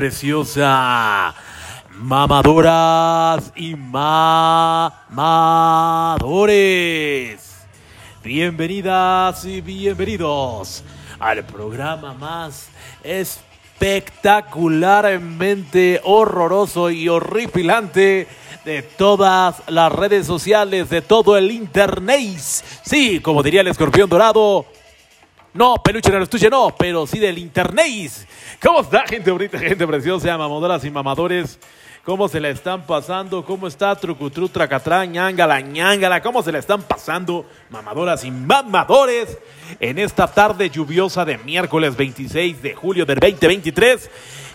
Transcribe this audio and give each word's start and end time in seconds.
preciosa, 0.00 1.34
mamadoras 1.90 3.52
y 3.54 3.76
mamadores. 3.76 4.88
Bienvenidas 8.24 9.44
y 9.44 9.60
bienvenidos 9.60 10.82
al 11.18 11.44
programa 11.44 12.14
más 12.14 12.70
espectacularmente 13.04 16.00
horroroso 16.04 16.88
y 16.88 17.10
horripilante 17.10 18.26
de 18.64 18.82
todas 18.82 19.62
las 19.68 19.92
redes 19.92 20.26
sociales, 20.26 20.88
de 20.88 21.02
todo 21.02 21.36
el 21.36 21.50
internet. 21.50 22.38
Sí, 22.38 23.20
como 23.20 23.42
diría 23.42 23.60
el 23.60 23.68
escorpión 23.68 24.08
dorado, 24.08 24.64
no, 25.52 25.76
peluche 25.82 26.10
en 26.10 26.16
el 26.16 26.22
estuche 26.22 26.48
no, 26.48 26.74
pero 26.78 27.06
sí 27.06 27.18
del 27.18 27.38
internet. 27.38 28.12
¿Cómo 28.62 28.82
está, 28.82 29.04
gente 29.06 29.30
bonita, 29.30 29.58
gente 29.58 29.84
preciosa, 29.86 30.38
mamadoras 30.38 30.84
y 30.84 30.90
mamadores? 30.90 31.58
¿Cómo 32.04 32.28
se 32.28 32.40
la 32.40 32.48
están 32.50 32.86
pasando? 32.86 33.44
¿Cómo 33.44 33.66
está 33.66 33.94
Trucutru, 33.96 34.48
Tracatrá, 34.48 35.04
ñangala, 35.04 35.60
ñangala? 35.60 36.22
¿Cómo 36.22 36.42
se 36.42 36.52
la 36.52 36.58
están 36.58 36.82
pasando, 36.82 37.44
mamadoras 37.68 38.24
y 38.24 38.30
mamadores? 38.30 39.36
En 39.80 39.98
esta 39.98 40.26
tarde 40.26 40.70
lluviosa 40.70 41.24
de 41.24 41.36
miércoles 41.38 41.96
26 41.96 42.62
de 42.62 42.74
julio 42.74 43.04
del 43.04 43.18
2023. 43.18 44.10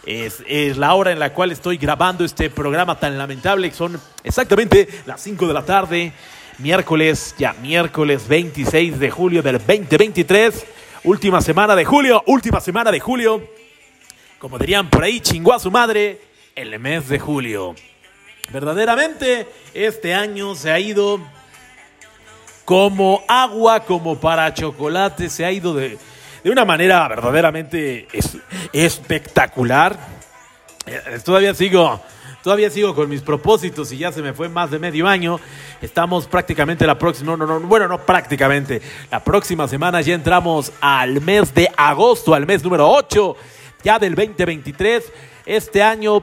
Es, 0.06 0.44
es 0.48 0.78
la 0.78 0.94
hora 0.94 1.12
en 1.12 1.20
la 1.20 1.34
cual 1.34 1.52
estoy 1.52 1.78
grabando 1.78 2.24
este 2.24 2.50
programa 2.50 2.98
tan 2.98 3.18
lamentable. 3.18 3.72
Son 3.72 4.00
exactamente 4.24 4.88
las 5.06 5.22
5 5.22 5.48
de 5.48 5.54
la 5.54 5.64
tarde. 5.64 6.14
Miércoles, 6.58 7.36
ya 7.38 7.54
miércoles 7.54 8.28
26 8.28 8.98
de 8.98 9.12
julio 9.12 9.44
del 9.44 9.58
2023. 9.58 10.75
Última 11.06 11.42
semana 11.42 11.76
de 11.76 11.86
julio, 11.86 12.24
última 12.26 12.60
semana 12.60 12.92
de 12.92 13.00
julio. 13.00 13.48
Como 14.40 14.58
dirían 14.58 14.90
por 14.90 15.04
ahí, 15.04 15.20
chingó 15.20 15.54
a 15.54 15.60
su 15.60 15.72
madre 15.72 16.20
el 16.56 16.78
mes 16.80 17.08
de 17.10 17.20
julio. 17.20 17.76
Verdaderamente, 18.52 19.48
este 19.74 20.14
año 20.14 20.56
se 20.56 20.72
ha 20.72 20.80
ido 20.80 21.20
como 22.64 23.24
agua, 23.28 23.82
como 23.82 24.20
para 24.20 24.54
chocolate, 24.54 25.30
se 25.30 25.46
ha 25.46 25.52
ido 25.52 25.74
de, 25.76 25.98
de 26.44 26.50
una 26.52 26.66
manera 26.66 27.08
verdaderamente 27.08 28.08
es- 28.12 28.38
espectacular. 28.74 29.98
Eh, 30.88 31.20
Todavía 31.24 31.54
sigo, 31.54 32.02
todavía 32.46 32.70
sigo 32.70 32.94
con 32.94 33.10
mis 33.10 33.22
propósitos 33.22 33.92
y 33.92 33.98
ya 33.98 34.12
se 34.12 34.22
me 34.22 34.32
fue 34.32 34.48
más 34.50 34.70
de 34.70 34.78
medio 34.78 35.08
año. 35.08 35.40
Estamos 35.82 36.28
prácticamente 36.28 36.86
la 36.86 36.96
próxima, 36.96 37.36
no, 37.36 37.38
no, 37.44 37.60
no, 37.60 37.68
bueno, 37.68 37.88
no 37.88 37.98
prácticamente. 37.98 38.84
La 39.10 39.24
próxima 39.24 39.68
semana 39.68 40.00
ya 40.02 40.14
entramos 40.14 40.72
al 40.80 41.22
mes 41.22 41.52
de 41.56 41.68
agosto, 41.76 42.36
al 42.36 42.46
mes 42.46 42.64
número 42.64 42.88
8, 42.88 43.36
ya 43.84 43.98
del 43.98 44.14
2023. 44.14 45.12
Este 45.44 45.82
año 45.82 46.22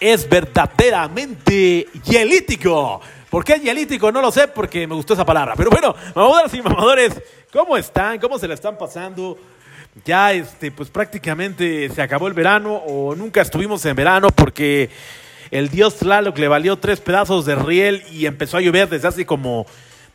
es 0.00 0.26
verdaderamente 0.26 1.88
hielítico. 2.06 3.02
¿Por 3.28 3.44
qué 3.44 3.60
hielítico? 3.60 4.10
No 4.10 4.22
lo 4.22 4.32
sé 4.32 4.48
porque 4.48 4.86
me 4.86 4.94
gustó 4.94 5.12
esa 5.12 5.26
palabra. 5.26 5.52
Pero 5.58 5.68
bueno, 5.68 5.94
mamadoras 6.14 6.54
y 6.54 6.62
mamadores, 6.62 7.20
¿cómo 7.52 7.76
están? 7.76 8.18
¿Cómo 8.18 8.38
se 8.38 8.48
la 8.48 8.54
están 8.54 8.78
pasando? 8.78 9.36
Ya, 10.06 10.32
este, 10.32 10.72
pues 10.72 10.88
prácticamente 10.88 11.90
se 11.90 12.00
acabó 12.00 12.28
el 12.28 12.32
verano 12.32 12.76
o 12.76 13.14
nunca 13.14 13.42
estuvimos 13.42 13.84
en 13.84 13.94
verano 13.94 14.28
porque 14.34 14.88
el 15.50 15.68
dios 15.68 15.96
Tlaloc 15.96 16.38
le 16.38 16.48
valió 16.48 16.78
tres 16.78 17.00
pedazos 17.00 17.44
de 17.44 17.56
riel 17.56 18.04
y 18.12 18.26
empezó 18.26 18.56
a 18.56 18.60
llover 18.60 18.88
desde 18.88 19.08
hace 19.08 19.26
como 19.26 19.66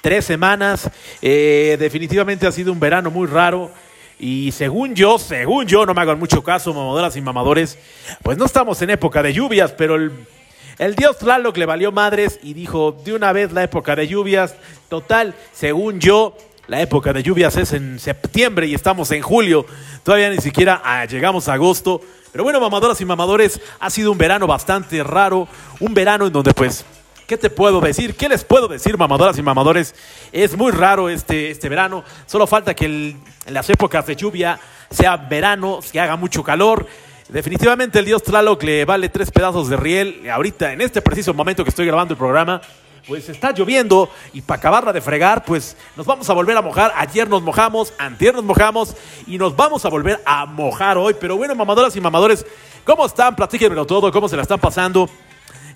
tres 0.01 0.23
semanas. 0.23 0.89
Eh, 1.21 1.75
definitivamente 1.79 2.47
ha 2.47 2.51
sido 2.51 2.71
un 2.71 2.79
verano 2.79 3.11
muy 3.11 3.27
raro. 3.27 3.71
Y 4.17 4.53
según 4.53 4.95
yo, 4.95 5.19
según 5.19 5.65
yo, 5.65 5.85
no 5.85 5.93
me 5.93 6.01
hagan 6.01 6.17
mucho 6.17 6.41
caso, 6.41 6.73
mamadoras 6.73 7.17
y 7.17 7.21
mamadores, 7.21 7.77
pues 8.23 8.37
no 8.37 8.45
estamos 8.45 8.81
en 8.81 8.91
época 8.91 9.21
de 9.21 9.33
lluvias, 9.33 9.73
pero 9.73 9.95
el, 9.95 10.95
dios 10.95 11.17
Tlaloc 11.17 11.57
le 11.57 11.65
valió 11.65 11.91
madres 11.91 12.39
y 12.41 12.53
dijo 12.53 12.93
de 13.03 13.13
una 13.13 13.33
vez 13.33 13.51
la 13.51 13.63
época 13.63 13.93
de 13.95 14.07
lluvias. 14.07 14.55
Total, 14.87 15.33
según 15.51 15.99
yo, 15.99 16.37
la 16.67 16.81
época 16.81 17.11
de 17.11 17.23
lluvias 17.23 17.57
es 17.57 17.73
en 17.73 17.99
septiembre 17.99 18.67
y 18.67 18.73
estamos 18.73 19.11
en 19.11 19.21
julio. 19.21 19.65
Todavía 20.03 20.29
ni 20.29 20.37
siquiera 20.37 20.81
ah, 20.85 21.03
llegamos 21.05 21.49
a 21.49 21.53
agosto. 21.53 21.99
Pero 22.35 22.43
bueno, 22.43 22.59
mamadoras 22.59 22.99
y 22.99 23.05
mamadores, 23.05 23.61
ha 23.79 23.89
sido 23.89 24.11
un 24.11 24.17
verano 24.17 24.45
bastante 24.45 25.01
raro. 25.05 25.47
Un 25.79 25.93
verano 25.93 26.27
en 26.27 26.33
donde 26.33 26.53
pues 26.53 26.83
¿Qué 27.25 27.37
te 27.37 27.49
puedo 27.49 27.79
decir? 27.79 28.17
¿Qué 28.17 28.27
les 28.27 28.43
puedo 28.43 28.67
decir, 28.67 28.97
mamadoras 28.97 29.37
y 29.37 29.41
mamadores? 29.41 29.95
Es 30.33 30.57
muy 30.57 30.73
raro 30.73 31.07
este, 31.07 31.49
este 31.49 31.69
verano. 31.69 32.03
Solo 32.25 32.45
falta 32.45 32.73
que 32.73 32.87
en 32.87 33.23
las 33.47 33.69
épocas 33.69 34.05
de 34.07 34.17
lluvia 34.17 34.59
sea 34.89 35.15
verano, 35.15 35.79
que 35.89 35.97
haga 36.01 36.17
mucho 36.17 36.43
calor. 36.43 36.85
Definitivamente 37.29 37.99
el 37.99 38.05
dios 38.05 38.21
Tlaloc 38.21 38.61
le 38.63 38.83
vale 38.83 39.07
tres 39.07 39.31
pedazos 39.31 39.69
de 39.69 39.77
riel. 39.77 40.29
Ahorita, 40.29 40.73
en 40.73 40.81
este 40.81 41.01
preciso 41.01 41.33
momento 41.33 41.63
que 41.63 41.69
estoy 41.69 41.85
grabando 41.85 42.15
el 42.15 42.17
programa, 42.17 42.59
pues 43.07 43.29
está 43.29 43.51
lloviendo 43.51 44.09
y 44.33 44.41
para 44.41 44.57
acabarla 44.57 44.91
de 44.91 45.01
fregar, 45.01 45.45
pues 45.45 45.77
nos 45.95 46.05
vamos 46.05 46.29
a 46.29 46.33
volver 46.33 46.57
a 46.57 46.61
mojar. 46.61 46.91
Ayer 46.95 47.29
nos 47.29 47.41
mojamos, 47.41 47.93
antier 47.97 48.33
nos 48.33 48.43
mojamos 48.43 48.95
y 49.27 49.37
nos 49.37 49.55
vamos 49.55 49.85
a 49.85 49.89
volver 49.89 50.21
a 50.25 50.45
mojar 50.45 50.97
hoy. 50.97 51.15
Pero 51.19 51.37
bueno, 51.37 51.55
mamadoras 51.55 51.95
y 51.95 52.01
mamadores, 52.01 52.45
¿cómo 52.83 53.05
están? 53.05 53.35
Platíquenmelo 53.35 53.85
todo, 53.85 54.11
¿cómo 54.11 54.27
se 54.27 54.35
la 54.35 54.41
están 54.41 54.59
pasando? 54.59 55.09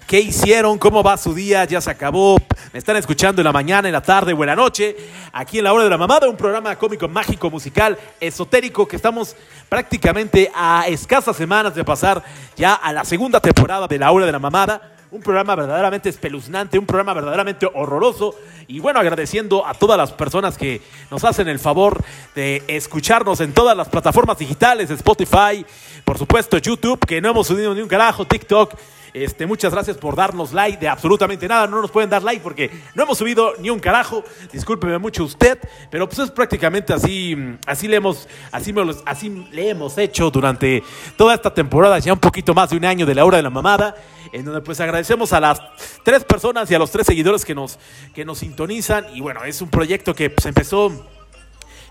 ¿Qué 0.08 0.20
hicieron? 0.20 0.80
¿Cómo 0.80 1.04
va 1.04 1.18
su 1.18 1.36
día? 1.36 1.66
¿Ya 1.66 1.80
se 1.80 1.92
acabó? 1.92 2.36
Me 2.74 2.80
están 2.80 2.96
escuchando 2.96 3.42
en 3.42 3.46
la 3.46 3.52
mañana, 3.52 3.88
en 3.88 3.94
la 3.94 4.02
tarde 4.02 4.34
o 4.34 4.42
en 4.42 4.48
la 4.48 4.56
noche. 4.56 4.98
Aquí 5.32 5.60
en 5.60 5.66
la 5.66 5.72
hora 5.72 5.84
de 5.84 5.90
la 5.92 6.00
mamada, 6.00 6.28
un 6.28 6.36
programa 6.36 6.76
cómico, 6.78 7.08
mágico, 7.08 7.52
musical, 7.52 7.96
esotérico, 8.20 8.88
que 8.88 8.96
estamos 8.96 9.36
prácticamente 9.70 10.52
a 10.56 10.86
escasas 10.88 11.38
semanas 11.38 11.76
de 11.76 11.86
pasar 11.86 12.24
ya 12.58 12.74
a 12.74 12.92
la 12.92 13.06
segunda 13.06 13.40
temporada 13.40 13.88
de 13.88 14.00
la 14.00 14.12
hora 14.12 14.26
de 14.26 14.32
la 14.32 14.40
mamada. 14.40 14.99
Un 15.12 15.22
programa 15.22 15.56
verdaderamente 15.56 16.08
espeluznante, 16.10 16.78
un 16.78 16.86
programa 16.86 17.16
verdaderamente 17.16 17.68
horroroso. 17.74 18.36
Y 18.68 18.80
bueno, 18.80 19.00
agradeciendo 19.00 19.66
a 19.66 19.74
todas 19.74 19.98
las 19.98 20.12
personas 20.12 20.56
que 20.56 20.82
nos 21.10 21.24
hacen 21.24 21.48
el 21.48 21.58
favor 21.58 22.04
de 22.36 22.64
escucharnos 22.68 23.40
en 23.42 23.52
todas 23.52 23.76
las 23.76 23.90
plataformas 23.90 24.38
digitales, 24.38 24.92
Spotify, 24.92 25.66
por 26.06 26.20
supuesto 26.20 26.60
YouTube, 26.60 27.00
que 27.08 27.22
no 27.22 27.30
hemos 27.32 27.48
subido 27.48 27.74
ni 27.74 27.82
un 27.82 27.88
carajo, 27.88 28.26
TikTok. 28.26 28.76
Este, 29.14 29.46
muchas 29.48 29.74
gracias 29.74 29.98
por 29.98 30.16
darnos 30.16 30.54
like 30.54 30.78
de 30.80 30.88
absolutamente 30.88 31.48
nada. 31.48 31.68
No 31.68 31.82
nos 31.82 31.92
pueden 31.92 32.10
dar 32.10 32.22
like 32.24 32.42
porque 32.44 32.70
no 32.96 33.04
hemos 33.04 33.18
subido 33.18 33.54
ni 33.60 33.70
un 33.70 33.80
carajo. 33.80 34.24
Discúlpeme 34.52 34.98
mucho 35.00 35.24
usted, 35.24 35.58
pero 35.90 36.08
pues 36.08 36.20
es 36.20 36.32
prácticamente 36.32 36.94
así, 36.94 37.36
así 37.66 37.88
le 37.88 37.98
hemos, 37.98 38.28
así, 38.52 38.72
me 38.74 38.86
los- 38.86 39.02
así 39.06 39.30
le 39.52 39.70
hemos 39.70 39.98
hecho 39.98 40.30
durante 40.30 40.84
toda 41.18 41.34
esta 41.34 41.54
temporada, 41.54 41.98
ya 42.00 42.14
un 42.14 42.20
poquito 42.20 42.54
más 42.54 42.70
de 42.70 42.78
un 42.78 42.86
año 42.86 43.06
de 43.06 43.16
la 43.16 43.26
hora 43.26 43.38
de 43.38 43.44
la 43.44 43.50
mamada, 43.50 43.96
en 44.32 44.46
donde 44.46 44.62
pues 44.62 44.80
agradecemos 44.80 45.34
a 45.34 45.40
las 45.40 45.60
tres 46.04 46.24
personas 46.24 46.70
y 46.70 46.76
a 46.76 46.80
los 46.80 46.92
tres 46.92 47.08
seguidores 47.08 47.44
que 47.46 47.56
nos, 47.56 47.80
que 48.14 48.26
nos 48.26 48.38
sintonizan. 48.40 49.06
Y 49.16 49.22
bueno, 49.22 49.44
es 49.44 49.62
un 49.62 49.70
proyecto 49.70 50.14
que 50.14 50.30
pues, 50.30 50.46
empezó 50.46 50.92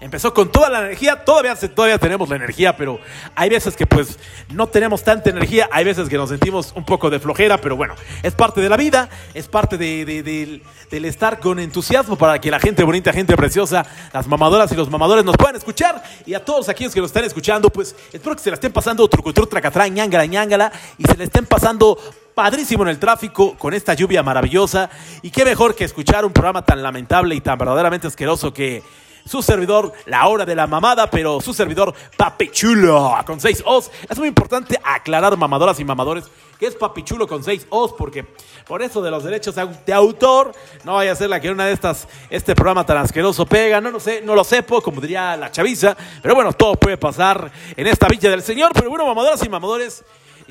Empezó 0.00 0.32
con 0.32 0.52
toda 0.52 0.70
la 0.70 0.78
energía, 0.80 1.24
todavía, 1.24 1.56
todavía 1.56 1.98
tenemos 1.98 2.28
la 2.28 2.36
energía, 2.36 2.76
pero 2.76 3.00
hay 3.34 3.48
veces 3.50 3.74
que 3.74 3.84
pues 3.84 4.16
no 4.48 4.68
tenemos 4.68 5.02
tanta 5.02 5.30
energía, 5.30 5.68
hay 5.72 5.84
veces 5.84 6.08
que 6.08 6.16
nos 6.16 6.28
sentimos 6.28 6.72
un 6.76 6.84
poco 6.84 7.10
de 7.10 7.18
flojera, 7.18 7.60
pero 7.60 7.74
bueno, 7.76 7.94
es 8.22 8.32
parte 8.32 8.60
de 8.60 8.68
la 8.68 8.76
vida, 8.76 9.08
es 9.34 9.48
parte 9.48 9.76
de- 9.76 10.04
del- 10.22 10.62
del 10.90 11.04
estar 11.04 11.40
con 11.40 11.58
entusiasmo 11.58 12.16
para 12.16 12.40
que 12.40 12.48
la 12.50 12.60
gente 12.60 12.84
bonita, 12.84 13.12
gente 13.12 13.36
preciosa, 13.36 13.84
las 14.12 14.28
mamadoras 14.28 14.70
y 14.70 14.76
los 14.76 14.88
mamadores 14.88 15.24
nos 15.24 15.36
puedan 15.36 15.56
escuchar. 15.56 16.02
Y 16.24 16.34
a 16.34 16.44
todos 16.44 16.68
aquellos 16.68 16.94
que 16.94 17.00
nos 17.00 17.10
están 17.10 17.24
escuchando, 17.24 17.68
pues 17.68 17.96
espero 18.12 18.36
que 18.36 18.42
se 18.42 18.50
la 18.50 18.54
estén 18.54 18.72
pasando 18.72 19.06
trucutru, 19.08 19.46
tracatrá, 19.46 19.88
ñangala, 19.88 20.26
ñangala 20.26 20.72
y 20.96 21.04
se 21.04 21.16
la 21.16 21.24
estén 21.24 21.44
pasando 21.44 21.98
padrísimo 22.34 22.84
en 22.84 22.90
el 22.90 23.00
tráfico 23.00 23.56
con 23.58 23.74
esta 23.74 23.94
lluvia 23.94 24.22
maravillosa. 24.22 24.88
Y 25.22 25.30
qué 25.32 25.44
mejor 25.44 25.74
que 25.74 25.82
escuchar 25.84 26.24
un 26.24 26.32
programa 26.32 26.64
tan 26.64 26.82
lamentable 26.84 27.34
y 27.34 27.40
tan 27.40 27.58
verdaderamente 27.58 28.06
asqueroso 28.06 28.54
que 28.54 28.82
su 29.28 29.42
servidor, 29.42 29.92
la 30.06 30.26
hora 30.26 30.44
de 30.46 30.56
la 30.56 30.66
mamada, 30.66 31.10
pero 31.10 31.40
su 31.40 31.52
servidor, 31.52 31.94
Papichulo, 32.16 33.14
con 33.26 33.40
seis 33.40 33.62
O's. 33.64 33.90
Es 34.08 34.18
muy 34.18 34.28
importante 34.28 34.80
aclarar, 34.82 35.36
mamadoras 35.36 35.78
y 35.78 35.84
mamadores, 35.84 36.24
que 36.58 36.66
es 36.66 36.74
Papichulo 36.74 37.28
con 37.28 37.44
seis 37.44 37.66
O's, 37.68 37.92
porque 37.92 38.24
por 38.66 38.82
eso 38.82 39.02
de 39.02 39.10
los 39.10 39.22
derechos 39.22 39.54
de 39.54 39.92
autor, 39.92 40.52
no 40.84 40.94
vaya 40.94 41.12
a 41.12 41.16
ser 41.16 41.28
la 41.28 41.40
que 41.40 41.50
una 41.50 41.66
de 41.66 41.72
estas, 41.72 42.08
este 42.30 42.54
programa 42.54 42.86
tan 42.86 42.96
asqueroso 42.96 43.44
pega, 43.44 43.80
no 43.80 43.90
lo 43.90 44.00
sé, 44.00 44.22
no 44.22 44.34
lo 44.34 44.44
sepo, 44.44 44.80
como 44.80 45.00
diría 45.00 45.36
la 45.36 45.52
chaviza, 45.52 45.96
pero 46.22 46.34
bueno, 46.34 46.52
todo 46.54 46.74
puede 46.74 46.96
pasar 46.96 47.52
en 47.76 47.86
esta 47.86 48.08
villa 48.08 48.30
del 48.30 48.42
Señor, 48.42 48.72
pero 48.72 48.88
bueno, 48.88 49.06
mamadoras 49.06 49.44
y 49.44 49.48
mamadores, 49.48 50.04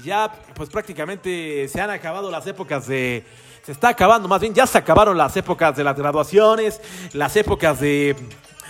ya 0.04 0.32
pues 0.54 0.70
prácticamente 0.70 1.68
se 1.68 1.82
han 1.82 1.90
acabado 1.90 2.30
las 2.30 2.46
épocas 2.46 2.88
de... 2.88 3.26
Se 3.64 3.74
está 3.74 3.90
acabando, 3.90 4.30
más 4.30 4.40
bien 4.40 4.54
ya 4.54 4.66
se 4.66 4.78
acabaron 4.78 5.18
las 5.18 5.36
épocas 5.36 5.76
de 5.76 5.84
las 5.84 5.98
graduaciones, 5.98 6.80
las 7.12 7.36
épocas 7.36 7.82
de 7.82 8.16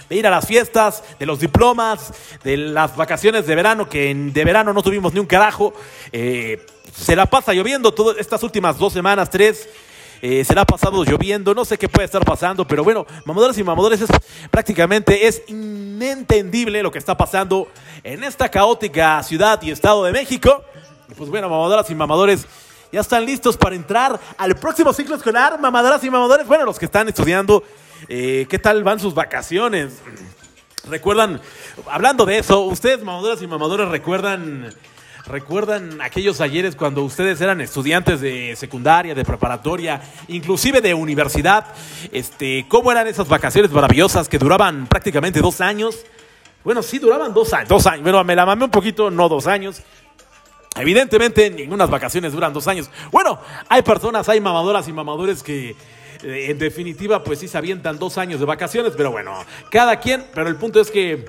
de 0.10 0.16
ir 0.16 0.26
a 0.28 0.30
las 0.30 0.46
fiestas, 0.46 1.04
de 1.20 1.26
los 1.26 1.40
diplomas, 1.40 2.14
de 2.44 2.58
las 2.58 2.96
vacaciones 2.96 3.46
de 3.46 3.56
verano, 3.56 3.90
que 3.90 4.14
de 4.14 4.46
verano 4.46 4.74
no 4.74 4.82
tuvimos 4.82 5.14
ni 5.14 5.20
un 5.20 5.26
carajo. 5.26 5.74
Eh, 6.12 6.66
se 6.96 7.16
la 7.16 7.26
pasa 7.26 7.54
lloviendo 7.54 7.94
todas 7.94 8.18
estas 8.18 8.42
últimas 8.44 8.78
dos 8.78 8.94
semanas, 8.94 9.30
tres. 9.30 9.68
eh, 10.22 10.44
se 10.44 10.56
la 10.56 10.62
ha 10.62 10.66
pasado 10.66 11.04
lloviendo, 11.04 11.54
no 11.54 11.66
sé 11.66 11.78
qué 11.78 11.90
puede 11.90 12.06
estar 12.06 12.24
pasando, 12.26 12.66
pero 12.66 12.84
bueno, 12.84 13.06
mamadoras 13.26 13.58
y 13.58 13.64
mamadores, 13.64 14.02
es 14.02 14.10
prácticamente 14.50 15.28
es 15.28 15.44
inentendible 15.48 16.82
lo 16.82 16.92
que 16.92 16.98
está 16.98 17.16
pasando 17.16 17.68
en 18.04 18.24
esta 18.24 18.50
caótica 18.50 19.22
ciudad 19.24 19.62
y 19.62 19.72
estado 19.72 20.04
de 20.06 20.12
México. 20.12 20.64
Pues 21.16 21.30
bueno, 21.30 21.50
mamadoras 21.50 21.90
y 21.90 21.96
mamadores, 21.96 22.46
ya 22.92 23.02
están 23.02 23.26
listos 23.26 23.58
para 23.58 23.76
entrar 23.76 24.20
al 24.38 24.56
próximo 24.56 24.92
ciclo 24.94 25.16
escolar, 25.16 25.60
mamadoras 25.60 26.04
y 26.04 26.10
mamadores. 26.10 26.48
Bueno, 26.48 26.66
los 26.66 26.80
que 26.80 26.86
están 26.86 27.08
estudiando, 27.08 27.64
eh, 28.08 28.46
¿qué 28.50 28.60
tal 28.60 28.84
van 28.84 29.00
sus 29.00 29.14
vacaciones? 29.14 30.02
¿Recuerdan, 30.90 31.42
hablando 31.90 32.26
de 32.26 32.40
eso, 32.40 32.62
ustedes, 32.62 33.04
mamadoras 33.04 33.42
y 33.42 33.48
mamadores, 33.48 33.90
recuerdan 33.90 34.74
¿Recuerdan 35.28 36.00
aquellos 36.02 36.40
ayeres 36.40 36.78
cuando 36.78 37.04
ustedes 37.04 37.42
eran 37.42 37.60
estudiantes 37.60 38.22
de 38.22 38.56
secundaria, 38.56 39.14
de 39.14 39.26
preparatoria, 39.26 40.02
inclusive 40.30 40.80
de 40.80 40.94
universidad? 40.94 41.66
Este, 42.14 42.66
¿Cómo 42.70 42.94
eran 42.94 43.08
esas 43.08 43.28
vacaciones 43.28 43.70
maravillosas 43.72 44.30
que 44.30 44.40
duraban 44.40 44.88
prácticamente 44.88 45.42
dos 45.42 45.60
años? 45.60 45.98
Bueno, 46.64 46.82
sí, 46.82 46.98
duraban 46.98 47.34
dos 47.34 47.52
años. 47.52 47.68
Dos 47.68 47.86
años. 47.88 48.04
Bueno, 48.04 48.24
me 48.24 48.38
la 48.38 48.46
mamé 48.46 48.66
un 48.66 48.72
poquito, 48.72 49.12
no 49.12 49.28
dos 49.28 49.48
años. 49.48 49.82
Evidentemente, 50.78 51.50
ninguna 51.50 51.88
vacaciones 51.88 52.32
duran 52.32 52.54
dos 52.54 52.66
años. 52.70 52.90
Bueno, 53.12 53.38
hay 53.68 53.82
personas, 53.82 54.30
hay 54.30 54.40
mamadoras 54.40 54.88
y 54.88 54.94
mamadores 54.94 55.44
que 55.44 55.76
en 56.24 56.58
definitiva, 56.58 57.24
pues 57.24 57.40
sí 57.40 57.48
se 57.48 57.58
avientan 57.58 58.00
dos 58.00 58.18
años 58.18 58.40
de 58.40 58.46
vacaciones, 58.46 58.94
pero 58.96 59.12
bueno, 59.12 59.34
cada 59.72 60.00
quien, 60.00 60.26
pero 60.34 60.50
el 60.50 60.56
punto 60.56 60.80
es 60.80 60.92
que 60.92 61.26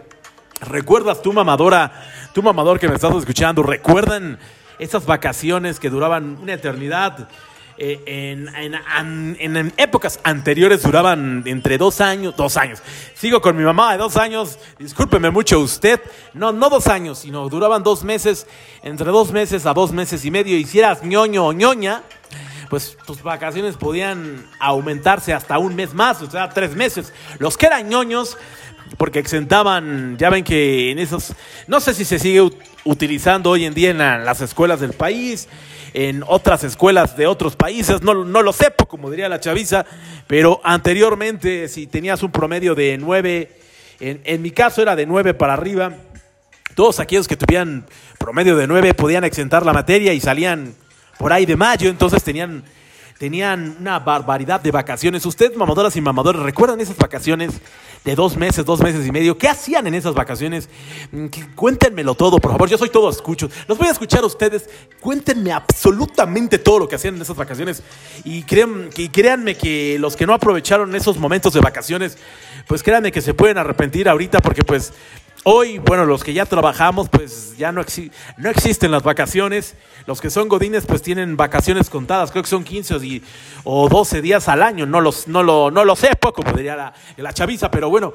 ¿Recuerdas 0.61 1.23
tu 1.23 1.33
mamadora, 1.33 1.93
tu 2.33 2.43
mamador 2.43 2.81
que 2.81 2.89
me 2.89 2.95
estás 2.95 3.15
escuchando? 3.15 3.63
¿Recuerdan 3.63 4.39
esas 4.79 5.07
vacaciones 5.07 5.79
que 5.79 5.89
duraban 5.89 6.37
una 6.43 6.55
eternidad? 6.55 7.29
Eh, 7.81 8.03
en, 8.09 9.73
épocas 9.77 10.19
anteriores 10.25 10.83
duraban 10.83 11.45
entre 11.47 11.79
dos 11.79 12.01
años, 12.01 12.35
dos 12.37 12.57
años. 12.57 12.83
Sigo 13.15 13.41
con 13.41 13.57
mi 13.57 13.63
mamá 13.63 13.93
de 13.93 13.99
dos 13.99 14.17
años, 14.17 14.59
discúlpeme 14.81 15.31
mucho 15.31 15.61
usted, 15.61 16.01
no, 16.35 16.51
no 16.51 16.71
dos 16.71 16.89
años, 16.89 17.21
sino 17.21 17.49
duraban 17.49 17.85
dos 17.85 18.03
meses, 18.03 18.49
entre 18.83 19.13
dos 19.13 19.31
meses 19.31 19.65
a 19.65 19.75
dos 19.75 19.93
meses 19.93 20.25
y 20.25 20.33
medio, 20.33 20.57
hicieras 20.57 21.05
ñoño 21.05 21.47
o 21.47 21.53
ñoña, 21.53 22.03
pues 22.69 22.97
tus 23.07 23.23
vacaciones 23.23 23.77
podían 23.77 24.47
aumentarse 24.61 25.33
hasta 25.33 25.59
un 25.59 25.75
mes 25.75 25.95
más, 25.95 26.23
o 26.23 26.31
sea, 26.31 26.49
tres 26.51 26.75
meses. 26.75 27.13
Los 27.39 27.57
que 27.57 27.67
eran 27.67 27.89
ñoños 27.89 28.37
porque 28.97 29.19
exentaban, 29.19 30.17
ya 30.17 30.31
ven 30.31 30.45
que 30.45 30.91
en 30.91 30.99
esos, 30.99 31.35
no 31.67 31.81
sé 31.81 31.93
si 31.95 32.05
se 32.05 32.19
sigue 32.19 32.49
utilizando 32.85 33.51
hoy 33.51 33.65
en 33.65 33.75
día 33.75 33.91
en, 33.91 33.99
las 33.99 34.41
escuelas 34.41 34.81
del 34.81 34.93
país, 34.93 35.49
en 35.93 36.25
otras 36.27 36.65
escuelas 36.65 37.17
de 37.17 37.27
otros 37.27 37.57
países, 37.57 38.03
no, 38.03 38.25
no 38.25 38.43
lo 38.43 38.53
sé, 38.53 38.73
como 38.89 39.11
diría 39.11 39.29
la 39.29 39.41
chaviza, 39.41 39.85
pero 40.27 40.61
anteriormente 40.65 41.69
si 41.69 41.87
tenías 41.87 42.23
un 42.23 42.33
promedio 42.33 42.75
de 42.75 42.97
nueve, 42.99 43.59
en, 44.01 44.21
en 44.25 44.43
mi 44.43 44.51
caso 44.53 44.81
era 44.81 44.97
de 44.97 45.07
nueve 45.07 45.35
para 45.35 45.55
arriba, 45.55 45.93
todos 46.75 47.01
aquellos 47.01 47.29
que 47.29 47.37
tuvieran 47.37 47.87
promedio 48.19 48.57
de 48.57 48.67
nueve 48.67 48.95
podían 48.95 49.25
exentar 49.25 49.67
la 49.67 49.73
materia 49.73 50.13
y 50.13 50.21
salían 50.21 50.75
por 51.19 51.33
ahí 51.33 51.47
de 51.47 51.57
mayo, 51.57 51.91
entonces 51.91 52.23
tenían 52.23 52.65
tenían 53.19 53.77
una 53.81 53.99
barbaridad 53.99 54.61
de 54.61 54.71
vacaciones. 54.71 55.27
Ustedes, 55.27 55.57
mamadoras 55.57 55.97
y 55.97 56.01
mamadores, 56.01 56.41
¿recuerdan 56.41 56.81
esas 56.81 56.97
vacaciones 56.97 57.55
de 58.05 58.15
dos 58.15 58.37
meses, 58.37 58.65
dos 58.65 58.81
meses 58.81 59.05
y 59.07 59.11
medio? 59.11 59.37
¿Qué 59.37 59.49
hacían 59.49 59.87
en 59.89 59.95
esas 59.95 60.15
vacaciones? 60.15 60.69
Mm, 61.11 61.27
cuéntenmelo 61.57 62.15
todo, 62.15 62.39
por 62.39 62.53
favor. 62.53 62.69
Yo 62.69 62.79
soy 62.79 62.91
todo 62.91 63.11
escucho. 63.11 63.51
Los 63.67 63.77
voy 63.77 63.89
a 63.89 63.91
escuchar 63.91 64.23
a 64.23 64.27
ustedes. 64.27 64.71
Cuéntenme 65.01 65.53
absolutamente 65.53 66.59
todo 66.59 66.79
lo 66.79 66.89
que 66.89 66.95
hacían 66.95 67.17
en 67.17 67.23
esas 67.23 67.37
vacaciones. 67.37 67.83
Y, 68.25 68.45
y 68.47 69.09
créanme 69.09 69.57
que 69.57 69.97
los 69.99 70.17
que 70.17 70.27
no 70.27 70.33
aprovecharon 70.33 70.95
esos 70.95 71.19
momentos 71.19 71.53
de 71.53 71.61
vacaciones, 71.61 72.17
pues 72.69 72.85
créanme 72.85 73.11
que 73.11 73.21
se 73.21 73.35
pueden 73.35 73.59
arrepentir 73.59 74.09
ahorita 74.09 74.39
porque 74.39 74.63
pues 74.63 74.93
Hoy, 75.51 75.79
bueno, 75.79 76.05
los 76.05 76.25
que 76.25 76.35
ya 76.35 76.45
trabajamos, 76.45 77.09
pues 77.09 77.57
ya 77.57 77.73
no, 77.73 77.81
no 78.37 78.51
existen 78.51 78.91
las 78.91 79.03
vacaciones. 79.03 79.77
Los 80.05 80.21
que 80.21 80.29
son 80.29 80.47
godines, 80.47 80.85
pues 80.85 81.01
tienen 81.01 81.39
vacaciones 81.39 81.89
contadas. 81.89 82.31
Creo 82.31 82.43
que 82.43 82.51
son 82.51 82.65
15 82.65 83.23
o 83.65 83.89
12 83.89 84.21
días 84.21 84.47
al 84.49 84.63
año. 84.63 84.85
No, 84.85 85.01
los, 85.01 85.27
no, 85.27 85.43
lo, 85.43 85.71
no 85.71 85.87
lo 85.87 85.97
sé, 85.97 86.11
poco 86.17 86.43
pues, 86.43 86.55
diría 86.55 86.77
la, 86.77 86.93
la 87.17 87.33
chaviza. 87.33 87.71
Pero 87.71 87.89
bueno, 87.89 88.13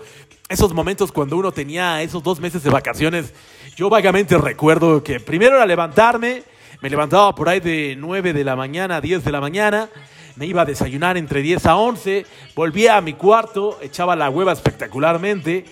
esos 0.48 0.76
momentos 0.76 1.12
cuando 1.12 1.36
uno 1.36 1.52
tenía 1.52 2.04
esos 2.04 2.22
dos 2.22 2.40
meses 2.40 2.62
de 2.62 2.70
vacaciones, 2.70 3.34
yo 3.76 3.90
vagamente 3.90 4.38
recuerdo 4.38 5.04
que 5.04 5.20
primero 5.20 5.56
era 5.56 5.66
levantarme. 5.66 6.44
Me 6.82 6.90
levantaba 6.92 7.34
por 7.34 7.50
ahí 7.50 7.62
de 7.62 7.96
9 7.98 8.34
de 8.34 8.44
la 8.44 8.56
mañana 8.56 8.98
a 8.98 9.02
10 9.02 9.24
de 9.24 9.32
la 9.32 9.42
mañana 9.42 9.90
me 10.36 10.48
iba 10.48 10.64
a 10.64 10.66
desayunar 10.66 11.18
entre 11.18 11.42
10 11.42 11.66
a 11.68 11.76
11, 11.76 12.26
volvía 12.56 12.98
a 12.98 13.02
mi 13.02 13.14
cuarto, 13.14 13.78
echaba 13.82 14.16
la 14.16 14.30
hueva 14.30 14.52
espectacularmente, 14.52 15.66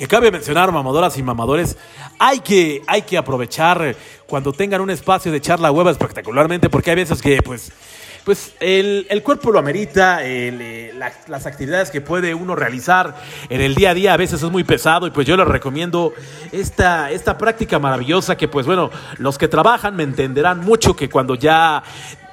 que 0.00 0.08
cabe 0.08 0.30
mencionar, 0.30 0.72
mamadoras 0.72 1.18
y 1.18 1.22
mamadores, 1.22 1.76
hay 2.18 2.40
que, 2.40 2.80
hay 2.86 3.02
que 3.02 3.18
aprovechar 3.18 3.94
cuando 4.26 4.50
tengan 4.50 4.80
un 4.80 4.88
espacio 4.88 5.30
de 5.30 5.36
echar 5.36 5.60
la 5.60 5.70
hueva 5.70 5.90
espectacularmente, 5.90 6.70
porque 6.70 6.88
hay 6.88 6.96
veces 6.96 7.20
que, 7.20 7.42
pues, 7.42 7.70
pues 8.24 8.54
el, 8.60 9.22
cuerpo 9.22 9.52
lo 9.52 9.58
amerita, 9.58 10.20
eh, 10.22 10.90
las 11.28 11.44
actividades 11.44 11.90
que 11.90 12.00
puede 12.00 12.32
uno 12.32 12.56
realizar 12.56 13.14
en 13.50 13.60
el 13.60 13.74
día 13.74 13.90
a 13.90 13.94
día 13.94 14.14
a 14.14 14.16
veces 14.16 14.42
es 14.42 14.50
muy 14.50 14.64
pesado 14.64 15.06
y 15.06 15.10
pues 15.10 15.26
yo 15.26 15.36
les 15.36 15.46
recomiendo 15.46 16.14
esta, 16.50 17.10
esta 17.10 17.36
práctica 17.36 17.78
maravillosa 17.78 18.38
que 18.38 18.48
pues 18.48 18.64
bueno, 18.64 18.90
los 19.18 19.36
que 19.36 19.48
trabajan 19.48 19.96
me 19.96 20.02
entenderán 20.02 20.60
mucho 20.60 20.96
que 20.96 21.10
cuando 21.10 21.34
ya 21.34 21.82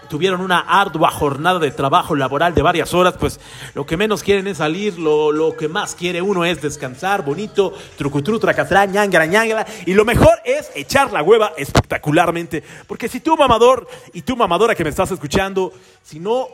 tuvieron 0.10 0.42
una 0.42 0.60
ardua 0.60 1.12
jornada 1.12 1.60
de 1.60 1.72
trabajo 1.72 2.16
laboral 2.16 2.54
de 2.54 2.62
varias 2.62 2.94
horas, 2.94 3.16
pues 3.20 3.40
lo 3.74 3.86
que 3.86 3.98
menos 3.98 4.24
quieren 4.24 4.48
es 4.48 4.58
salir, 4.58 4.98
lo, 4.98 5.32
lo 5.32 5.56
que 5.56 5.68
más 5.68 5.96
quiere 5.96 6.22
uno 6.22 6.46
es 6.46 6.62
descansar, 6.62 7.24
bonito, 7.24 7.74
trucutru, 7.98 8.40
tracatrá, 8.40 8.86
ñangara, 8.86 9.26
ñangara, 9.26 9.66
y 9.86 9.94
lo 9.94 10.06
mejor 10.06 10.40
es 10.46 10.72
echar 10.76 11.12
la 11.12 11.24
hueva 11.24 11.54
espectacularmente, 11.58 12.64
porque 12.88 13.08
si 13.08 13.20
tú 13.20 13.38
mamador 13.38 13.88
y 14.14 14.22
tú 14.22 14.36
mamadora 14.36 14.76
que 14.76 14.84
me 14.84 14.90
estás 14.90 15.12
escuchando, 15.12 15.74
si 16.04 16.20
no 16.20 16.48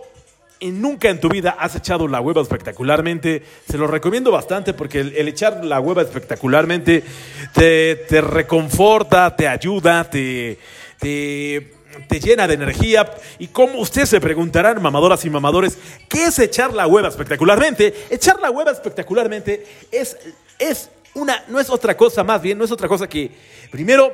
nunca 0.72 1.10
en 1.10 1.20
tu 1.20 1.30
vida 1.30 1.58
has 1.60 1.76
echado 1.76 2.08
la 2.08 2.22
hueva 2.22 2.42
espectacularmente, 2.42 3.44
se 3.68 3.78
lo 3.78 3.88
recomiendo 3.88 4.32
bastante 4.32 4.74
porque 4.74 5.02
el, 5.02 5.28
echar 5.28 5.66
la 5.66 5.80
hueva 5.80 6.02
espectacularmente 6.02 7.04
te, 7.54 7.96
te 8.08 8.22
reconforta, 8.22 9.36
te 9.36 9.48
ayuda, 9.48 10.10
te, 10.10 10.60
te 11.00 11.73
te 12.08 12.20
llena 12.20 12.48
de 12.48 12.56
energía. 12.56 13.14
Y 13.40 13.48
como 13.48 13.80
ustedes 13.80 14.10
se 14.10 14.22
preguntarán, 14.22 14.82
mamadoras 14.82 15.24
y 15.26 15.30
mamadores, 15.30 15.78
¿qué 16.10 16.26
es 16.26 16.40
echar 16.40 16.74
la 16.74 16.88
hueva 16.88 17.10
espectacularmente? 17.10 17.94
Echar 18.10 18.40
la 18.40 18.52
hueva 18.52 18.72
espectacularmente 18.72 19.66
es, 19.92 20.18
es 20.60 20.90
una, 21.14 21.44
no 21.48 21.60
es 21.60 21.70
otra 21.70 21.96
cosa 21.96 22.24
más 22.24 22.42
bien, 22.42 22.58
no 22.58 22.66
es 22.66 22.72
otra 22.72 22.88
cosa 22.88 23.08
que, 23.08 23.32
primero, 23.72 24.14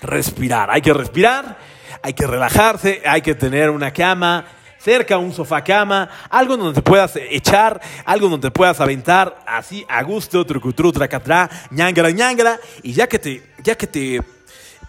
respirar. 0.00 0.70
Hay 0.70 0.82
que 0.82 0.92
respirar, 0.92 1.56
hay 2.02 2.12
que 2.12 2.26
relajarse, 2.26 3.02
hay 3.04 3.22
que 3.22 3.34
tener 3.34 3.70
una 3.70 3.92
cama 3.92 4.46
cerca, 4.82 5.16
un 5.16 5.32
sofá 5.32 5.62
cama, 5.62 6.08
algo 6.28 6.56
donde 6.56 6.74
te 6.74 6.82
puedas 6.82 7.14
echar, 7.14 7.80
algo 8.04 8.28
donde 8.28 8.48
te 8.48 8.50
puedas 8.50 8.80
aventar 8.80 9.40
así 9.46 9.84
a 9.88 10.02
gusto, 10.02 10.44
trucutru, 10.44 10.90
tracatrá, 10.92 11.48
ñangara, 11.70 12.10
ñangara, 12.10 12.58
y 12.82 12.92
ya 12.92 13.06
que 13.06 13.18
te, 13.18 13.42
ya 13.62 13.76
que 13.76 13.86
te 13.86 14.20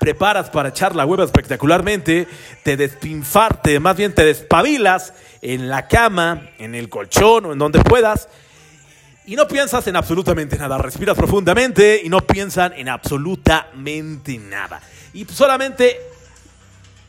preparas 0.03 0.49
para 0.49 0.67
echar 0.67 0.97
la 0.97 1.05
hueva 1.05 1.23
espectacularmente, 1.23 2.27
te 2.61 2.75
despinfarte, 2.75 3.79
más 3.79 3.95
bien 3.95 4.13
te 4.13 4.25
despabilas 4.25 5.13
en 5.41 5.69
la 5.69 5.87
cama, 5.87 6.49
en 6.57 6.75
el 6.75 6.89
colchón 6.89 7.45
o 7.45 7.53
en 7.53 7.57
donde 7.57 7.79
puedas, 7.79 8.27
y 9.25 9.37
no 9.37 9.47
piensas 9.47 9.87
en 9.87 9.95
absolutamente 9.95 10.57
nada. 10.57 10.77
Respiras 10.77 11.15
profundamente 11.15 12.01
y 12.03 12.09
no 12.09 12.19
piensan 12.19 12.73
en 12.73 12.89
absolutamente 12.89 14.37
nada. 14.39 14.81
Y 15.13 15.23
solamente 15.23 16.01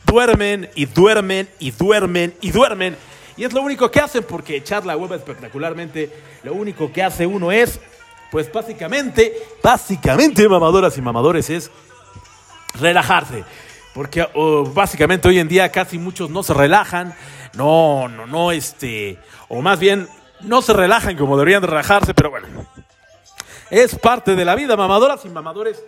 duermen 0.05 0.69
y 0.73 0.85
duermen 0.85 1.49
y 1.59 1.71
duermen 1.71 2.33
y 2.39 2.51
duermen. 2.51 2.95
Y 3.35 3.43
es 3.43 3.51
lo 3.51 3.61
único 3.61 3.91
que 3.91 3.99
hacen 3.99 4.23
porque 4.23 4.55
echar 4.55 4.85
la 4.85 4.95
hueva 4.95 5.17
espectacularmente, 5.17 6.13
lo 6.43 6.53
único 6.53 6.93
que 6.93 7.03
hace 7.03 7.27
uno 7.27 7.51
es, 7.51 7.77
pues 8.31 8.49
básicamente, 8.49 9.33
básicamente, 9.61 10.47
mamadoras 10.47 10.97
y 10.97 11.01
mamadores, 11.01 11.49
es 11.49 11.69
relajarse. 12.73 13.43
Porque 13.93 14.27
básicamente 14.73 15.27
hoy 15.27 15.39
en 15.39 15.47
día 15.47 15.71
casi 15.71 15.97
muchos 15.97 16.29
no 16.29 16.43
se 16.43 16.53
relajan, 16.53 17.15
no, 17.55 18.09
no, 18.09 18.25
no, 18.27 18.51
este, 18.51 19.17
o 19.47 19.61
más 19.61 19.79
bien 19.79 20.09
no 20.41 20.61
se 20.61 20.73
relajan 20.73 21.15
como 21.15 21.37
deberían 21.37 21.61
de 21.61 21.67
relajarse, 21.67 22.13
pero 22.13 22.29
bueno, 22.29 22.47
es 23.69 23.95
parte 23.95 24.35
de 24.35 24.43
la 24.45 24.55
vida, 24.55 24.75
mamadoras 24.75 25.23
y 25.25 25.29
mamadores. 25.29 25.83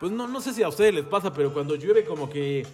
Pues 0.00 0.10
no, 0.12 0.26
no 0.26 0.40
sé 0.40 0.52
si 0.52 0.62
a 0.62 0.68
ustedes 0.68 0.92
les 0.92 1.04
pasa, 1.04 1.32
pero 1.32 1.52
cuando 1.52 1.76
llueve 1.76 2.04
como 2.04 2.28
que, 2.28 2.66